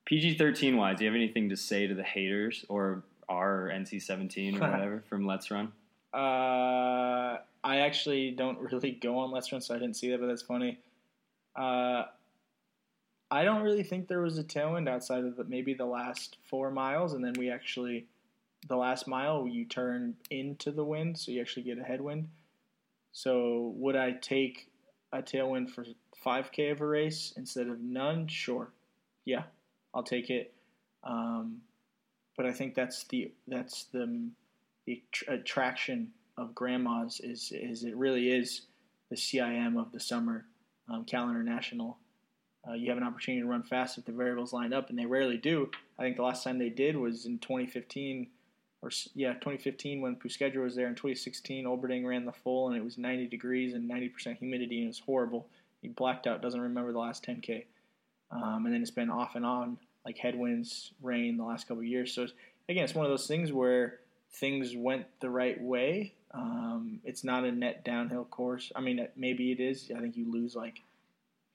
PG 0.06 0.36
thirteen 0.36 0.76
wise, 0.76 0.98
do 0.98 1.04
you 1.04 1.10
have 1.10 1.16
anything 1.16 1.48
to 1.48 1.56
say 1.56 1.86
to 1.86 1.94
the 1.94 2.02
haters 2.02 2.64
or 2.68 3.02
our 3.28 3.70
NC 3.72 4.02
seventeen 4.02 4.56
or 4.56 4.60
whatever 4.70 5.02
from 5.08 5.26
Let's 5.26 5.50
Run? 5.50 5.72
Uh, 6.12 7.38
I 7.64 7.78
actually 7.78 8.30
don't 8.30 8.58
really 8.72 8.92
go 8.92 9.18
on 9.18 9.30
Let's 9.30 9.50
Run, 9.50 9.60
so 9.60 9.74
I 9.74 9.78
didn't 9.78 9.96
see 9.96 10.10
that, 10.10 10.20
but 10.20 10.26
that's 10.26 10.42
funny. 10.42 10.78
Uh, 11.56 12.04
I 13.30 13.44
don't 13.44 13.62
really 13.62 13.82
think 13.82 14.06
there 14.06 14.20
was 14.20 14.38
a 14.38 14.44
tailwind 14.44 14.88
outside 14.88 15.24
of 15.24 15.36
the, 15.36 15.44
maybe 15.44 15.72
the 15.74 15.86
last 15.86 16.36
four 16.44 16.70
miles, 16.70 17.14
and 17.14 17.24
then 17.24 17.32
we 17.38 17.50
actually, 17.50 18.06
the 18.68 18.76
last 18.76 19.08
mile, 19.08 19.48
you 19.48 19.64
turn 19.64 20.14
into 20.30 20.70
the 20.70 20.84
wind, 20.84 21.18
so 21.18 21.32
you 21.32 21.40
actually 21.40 21.62
get 21.62 21.78
a 21.78 21.82
headwind. 21.82 22.28
So 23.14 23.72
would 23.76 23.94
I 23.94 24.10
take 24.10 24.68
a 25.12 25.22
tailwind 25.22 25.70
for 25.70 25.86
5K 26.26 26.72
of 26.72 26.80
a 26.80 26.86
race 26.86 27.32
instead 27.36 27.68
of 27.68 27.80
none? 27.80 28.26
Sure. 28.26 28.72
Yeah, 29.24 29.44
I'll 29.94 30.02
take 30.02 30.30
it. 30.30 30.52
Um, 31.04 31.62
but 32.36 32.44
I 32.44 32.52
think 32.52 32.74
that's 32.74 33.04
the 33.04 33.32
that's 33.46 33.84
the 33.92 34.28
the 34.86 35.02
attraction 35.28 36.10
of 36.36 36.54
grandmas 36.56 37.20
is 37.22 37.52
is 37.54 37.84
it 37.84 37.96
really 37.96 38.30
is 38.30 38.62
the 39.10 39.16
CIM 39.16 39.80
of 39.80 39.92
the 39.92 40.00
summer 40.00 40.46
um, 40.92 41.04
calendar 41.04 41.44
national. 41.44 41.98
Uh, 42.68 42.72
you 42.72 42.88
have 42.88 42.98
an 42.98 43.04
opportunity 43.04 43.42
to 43.42 43.48
run 43.48 43.62
fast 43.62 43.96
if 43.96 44.06
the 44.06 44.12
variables 44.12 44.52
line 44.52 44.72
up, 44.72 44.90
and 44.90 44.98
they 44.98 45.06
rarely 45.06 45.36
do. 45.36 45.70
I 45.98 46.02
think 46.02 46.16
the 46.16 46.22
last 46.22 46.42
time 46.42 46.58
they 46.58 46.70
did 46.70 46.96
was 46.96 47.26
in 47.26 47.38
2015, 47.38 48.26
or 48.84 48.90
yeah, 49.14 49.32
2015 49.32 50.02
when 50.02 50.16
Puskedra 50.16 50.62
was 50.62 50.76
there. 50.76 50.88
In 50.88 50.94
2016, 50.94 51.64
Olberding 51.64 52.04
ran 52.06 52.26
the 52.26 52.32
full, 52.32 52.68
and 52.68 52.76
it 52.76 52.84
was 52.84 52.98
90 52.98 53.26
degrees 53.28 53.72
and 53.72 53.90
90% 53.90 54.36
humidity, 54.36 54.76
and 54.76 54.84
it 54.84 54.88
was 54.88 54.98
horrible. 55.00 55.46
He 55.80 55.88
blacked 55.88 56.26
out, 56.26 56.42
doesn't 56.42 56.60
remember 56.60 56.92
the 56.92 56.98
last 56.98 57.24
10k, 57.24 57.64
um, 58.30 58.66
and 58.66 58.74
then 58.74 58.82
it's 58.82 58.90
been 58.90 59.10
off 59.10 59.36
and 59.36 59.46
on 59.46 59.78
like 60.04 60.18
headwinds, 60.18 60.92
rain 61.02 61.38
the 61.38 61.44
last 61.44 61.66
couple 61.66 61.82
of 61.82 61.86
years. 61.86 62.12
So 62.12 62.24
it's, 62.24 62.34
again, 62.68 62.84
it's 62.84 62.94
one 62.94 63.06
of 63.06 63.10
those 63.10 63.26
things 63.26 63.52
where 63.52 64.00
things 64.30 64.76
went 64.76 65.06
the 65.20 65.30
right 65.30 65.58
way. 65.60 66.12
Um, 66.32 67.00
it's 67.04 67.24
not 67.24 67.44
a 67.44 67.52
net 67.52 67.84
downhill 67.84 68.24
course. 68.24 68.70
I 68.76 68.80
mean, 68.80 69.08
maybe 69.16 69.50
it 69.50 69.60
is. 69.60 69.90
I 69.96 70.00
think 70.00 70.16
you 70.16 70.30
lose 70.30 70.54
like 70.54 70.82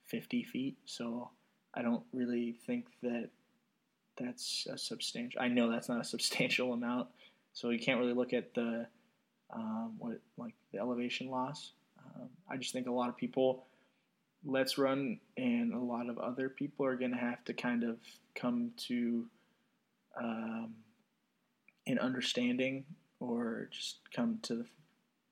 50 0.06 0.44
feet. 0.44 0.78
So 0.86 1.30
I 1.76 1.84
don't 1.84 2.04
really 2.12 2.56
think 2.66 2.88
that 3.04 3.30
that's 4.18 4.68
a 4.72 4.78
substantial. 4.78 5.42
I 5.42 5.48
know 5.48 5.72
that's 5.72 5.90
not 5.90 6.02
a 6.02 6.04
substantial 6.06 6.74
amount. 6.74 7.08
So 7.54 7.70
you 7.70 7.80
can't 7.80 8.00
really 8.00 8.14
look 8.14 8.34
at 8.34 8.54
the 8.54 8.88
um, 9.54 9.96
what 9.98 10.20
like 10.38 10.54
the 10.72 10.80
elevation 10.80 11.30
loss. 11.30 11.72
Um, 11.98 12.30
I 12.50 12.58
just 12.58 12.74
think 12.74 12.88
a 12.88 12.92
lot 12.92 13.10
of 13.10 13.18
people, 13.18 13.66
let's 14.46 14.78
run, 14.78 15.20
and 15.38 15.74
a 15.74 15.80
lot 15.80 16.10
of 16.10 16.18
other 16.18 16.50
people 16.50 16.86
are 16.86 16.96
going 16.96 17.12
to 17.12 17.18
have 17.18 17.44
to 17.46 17.54
kind 17.54 17.84
of 17.84 17.98
come 18.36 18.72
to 18.88 19.26
um, 20.20 20.74
an 21.88 22.00
understanding 22.00 22.86
or 23.20 23.70
just 23.72 24.00
come 24.16 24.40
to 24.44 24.56
the 24.56 24.66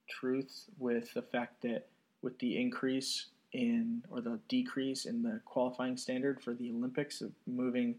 truth 0.10 0.66
with 0.78 1.14
the 1.14 1.22
fact 1.22 1.62
that 1.62 1.88
with 2.22 2.38
the 2.40 2.60
increase 2.60 3.28
in 3.54 4.04
or 4.10 4.22
the 4.22 4.40
decrease 4.50 5.06
in 5.06 5.22
the 5.22 5.40
qualifying 5.46 5.96
standard 5.96 6.42
for 6.42 6.54
the 6.54 6.70
Olympics 6.72 7.22
of 7.22 7.32
moving 7.46 7.96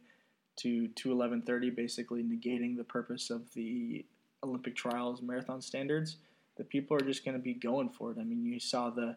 to 0.59 0.89
211.30 0.97 1.75
basically 1.75 2.23
negating 2.23 2.77
the 2.77 2.85
purpose 2.85 3.31
of 3.31 3.53
the 3.55 4.05
Olympic 4.43 4.77
trials 4.77 5.23
marathon 5.23 5.61
standards 5.61 6.17
that 6.57 6.69
people 6.69 6.97
are 6.97 7.01
just 7.01 7.25
going 7.25 7.37
to 7.37 7.43
be 7.43 7.55
going 7.55 7.89
for 7.89 8.11
it. 8.11 8.19
I 8.21 8.25
mean, 8.25 8.45
you 8.45 8.61
saw 8.61 8.91
the 8.91 9.17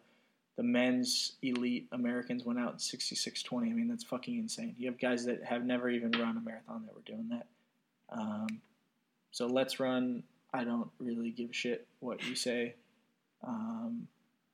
the 0.56 0.62
men's 0.62 1.32
elite 1.42 1.88
Americans 1.92 2.44
went 2.44 2.58
out 2.58 2.72
in 2.72 2.78
66.20. 2.78 3.54
I 3.54 3.72
mean, 3.72 3.88
that's 3.88 4.04
fucking 4.04 4.36
insane. 4.36 4.74
You 4.78 4.90
have 4.90 5.00
guys 5.00 5.24
that 5.24 5.42
have 5.44 5.64
never 5.64 5.88
even 5.88 6.10
run 6.12 6.36
a 6.36 6.40
marathon 6.40 6.84
that 6.84 6.94
were 6.94 7.00
doing 7.06 7.28
that. 7.30 7.46
Um, 8.10 8.60
so 9.30 9.46
let's 9.46 9.80
run. 9.80 10.22
I 10.52 10.64
don't 10.64 10.90
really 10.98 11.30
give 11.30 11.50
a 11.50 11.54
shit 11.54 11.86
what 12.00 12.22
you 12.24 12.34
say. 12.34 12.74
Um, 13.42 14.06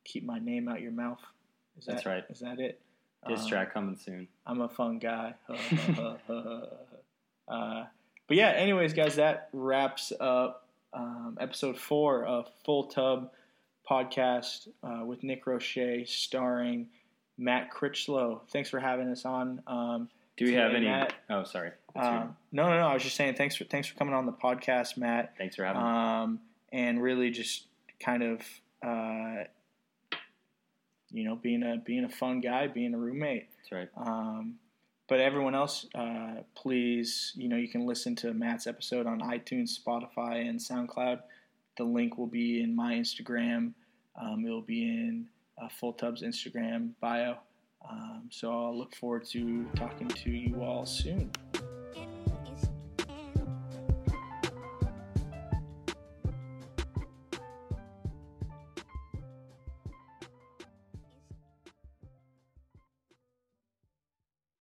keep 0.05 0.25
my 0.25 0.39
name 0.39 0.69
out 0.69 0.79
your 0.79 0.93
mouth. 0.93 1.19
Is 1.77 1.85
That's 1.85 2.03
that, 2.05 2.09
right. 2.09 2.23
Is 2.29 2.39
that 2.39 2.59
it? 2.59 2.79
Diss 3.27 3.43
Um, 3.43 3.49
track 3.49 3.73
coming 3.73 3.95
soon. 3.97 4.27
I'm 4.45 4.61
a 4.61 4.69
fun 4.69 4.99
guy. 4.99 5.35
uh, 7.47 7.83
but 8.27 8.37
yeah, 8.37 8.49
anyways, 8.49 8.93
guys, 8.93 9.15
that 9.15 9.49
wraps 9.53 10.13
up 10.19 10.67
um, 10.93 11.37
episode 11.39 11.77
four 11.77 12.25
of 12.25 12.47
Full 12.63 12.85
Tub 12.85 13.31
Podcast 13.89 14.67
uh, 14.83 15.03
with 15.05 15.23
Nick 15.23 15.45
Roche, 15.47 15.77
starring 16.05 16.87
Matt 17.37 17.71
Critchlow. 17.71 18.41
Thanks 18.51 18.69
for 18.69 18.79
having 18.79 19.09
us 19.09 19.25
on. 19.25 19.61
Um, 19.67 20.09
Do 20.37 20.45
we 20.45 20.53
have 20.53 20.73
any? 20.73 20.85
Matt. 20.85 21.13
Oh, 21.29 21.43
sorry. 21.43 21.71
Um, 21.95 22.35
no, 22.51 22.69
no, 22.69 22.79
no. 22.79 22.87
I 22.87 22.93
was 22.93 23.03
just 23.03 23.15
saying 23.15 23.35
thanks 23.35 23.55
for 23.55 23.63
thanks 23.65 23.87
for 23.87 23.97
coming 23.97 24.13
on 24.13 24.25
the 24.25 24.31
podcast, 24.31 24.95
Matt. 24.97 25.33
Thanks 25.37 25.55
for 25.55 25.65
having 25.65 25.81
me. 25.81 25.87
Um, 25.87 26.39
and 26.71 27.01
really 27.01 27.31
just 27.31 27.65
kind 27.99 28.21
of 28.23 28.41
uh, 28.85 29.43
you 31.11 31.23
know 31.23 31.35
being 31.35 31.63
a 31.63 31.77
being 31.77 32.05
a 32.05 32.09
fun 32.09 32.41
guy, 32.41 32.67
being 32.67 32.93
a 32.93 32.97
roommate. 32.97 33.47
That's 33.57 33.71
right. 33.71 33.89
Um, 33.97 34.55
but 35.07 35.19
everyone 35.19 35.55
else, 35.55 35.87
uh, 35.95 36.35
please, 36.55 37.33
you 37.35 37.49
know, 37.49 37.57
you 37.57 37.67
can 37.67 37.87
listen 37.87 38.15
to 38.17 38.31
Matt's 38.31 38.67
episode 38.67 39.07
on 39.07 39.21
iTunes, 39.21 39.71
Spotify, 39.79 40.47
and 40.47 40.59
SoundCloud. 40.59 41.21
The 41.77 41.83
link 41.83 42.17
will 42.17 42.27
be 42.27 42.61
in 42.61 42.75
my 42.75 42.93
Instagram. 42.93 43.73
Um, 44.21 44.45
it'll 44.45 44.61
be 44.61 44.83
in 44.83 45.27
uh, 45.59 45.67
Full 45.79 45.93
Tub's 45.93 46.21
Instagram 46.21 46.91
bio. 47.01 47.37
Um, 47.89 48.29
so 48.29 48.51
I'll 48.51 48.77
look 48.77 48.95
forward 48.95 49.25
to 49.29 49.65
talking 49.75 50.09
to 50.09 50.29
you 50.29 50.61
all 50.61 50.85
soon. 50.85 51.31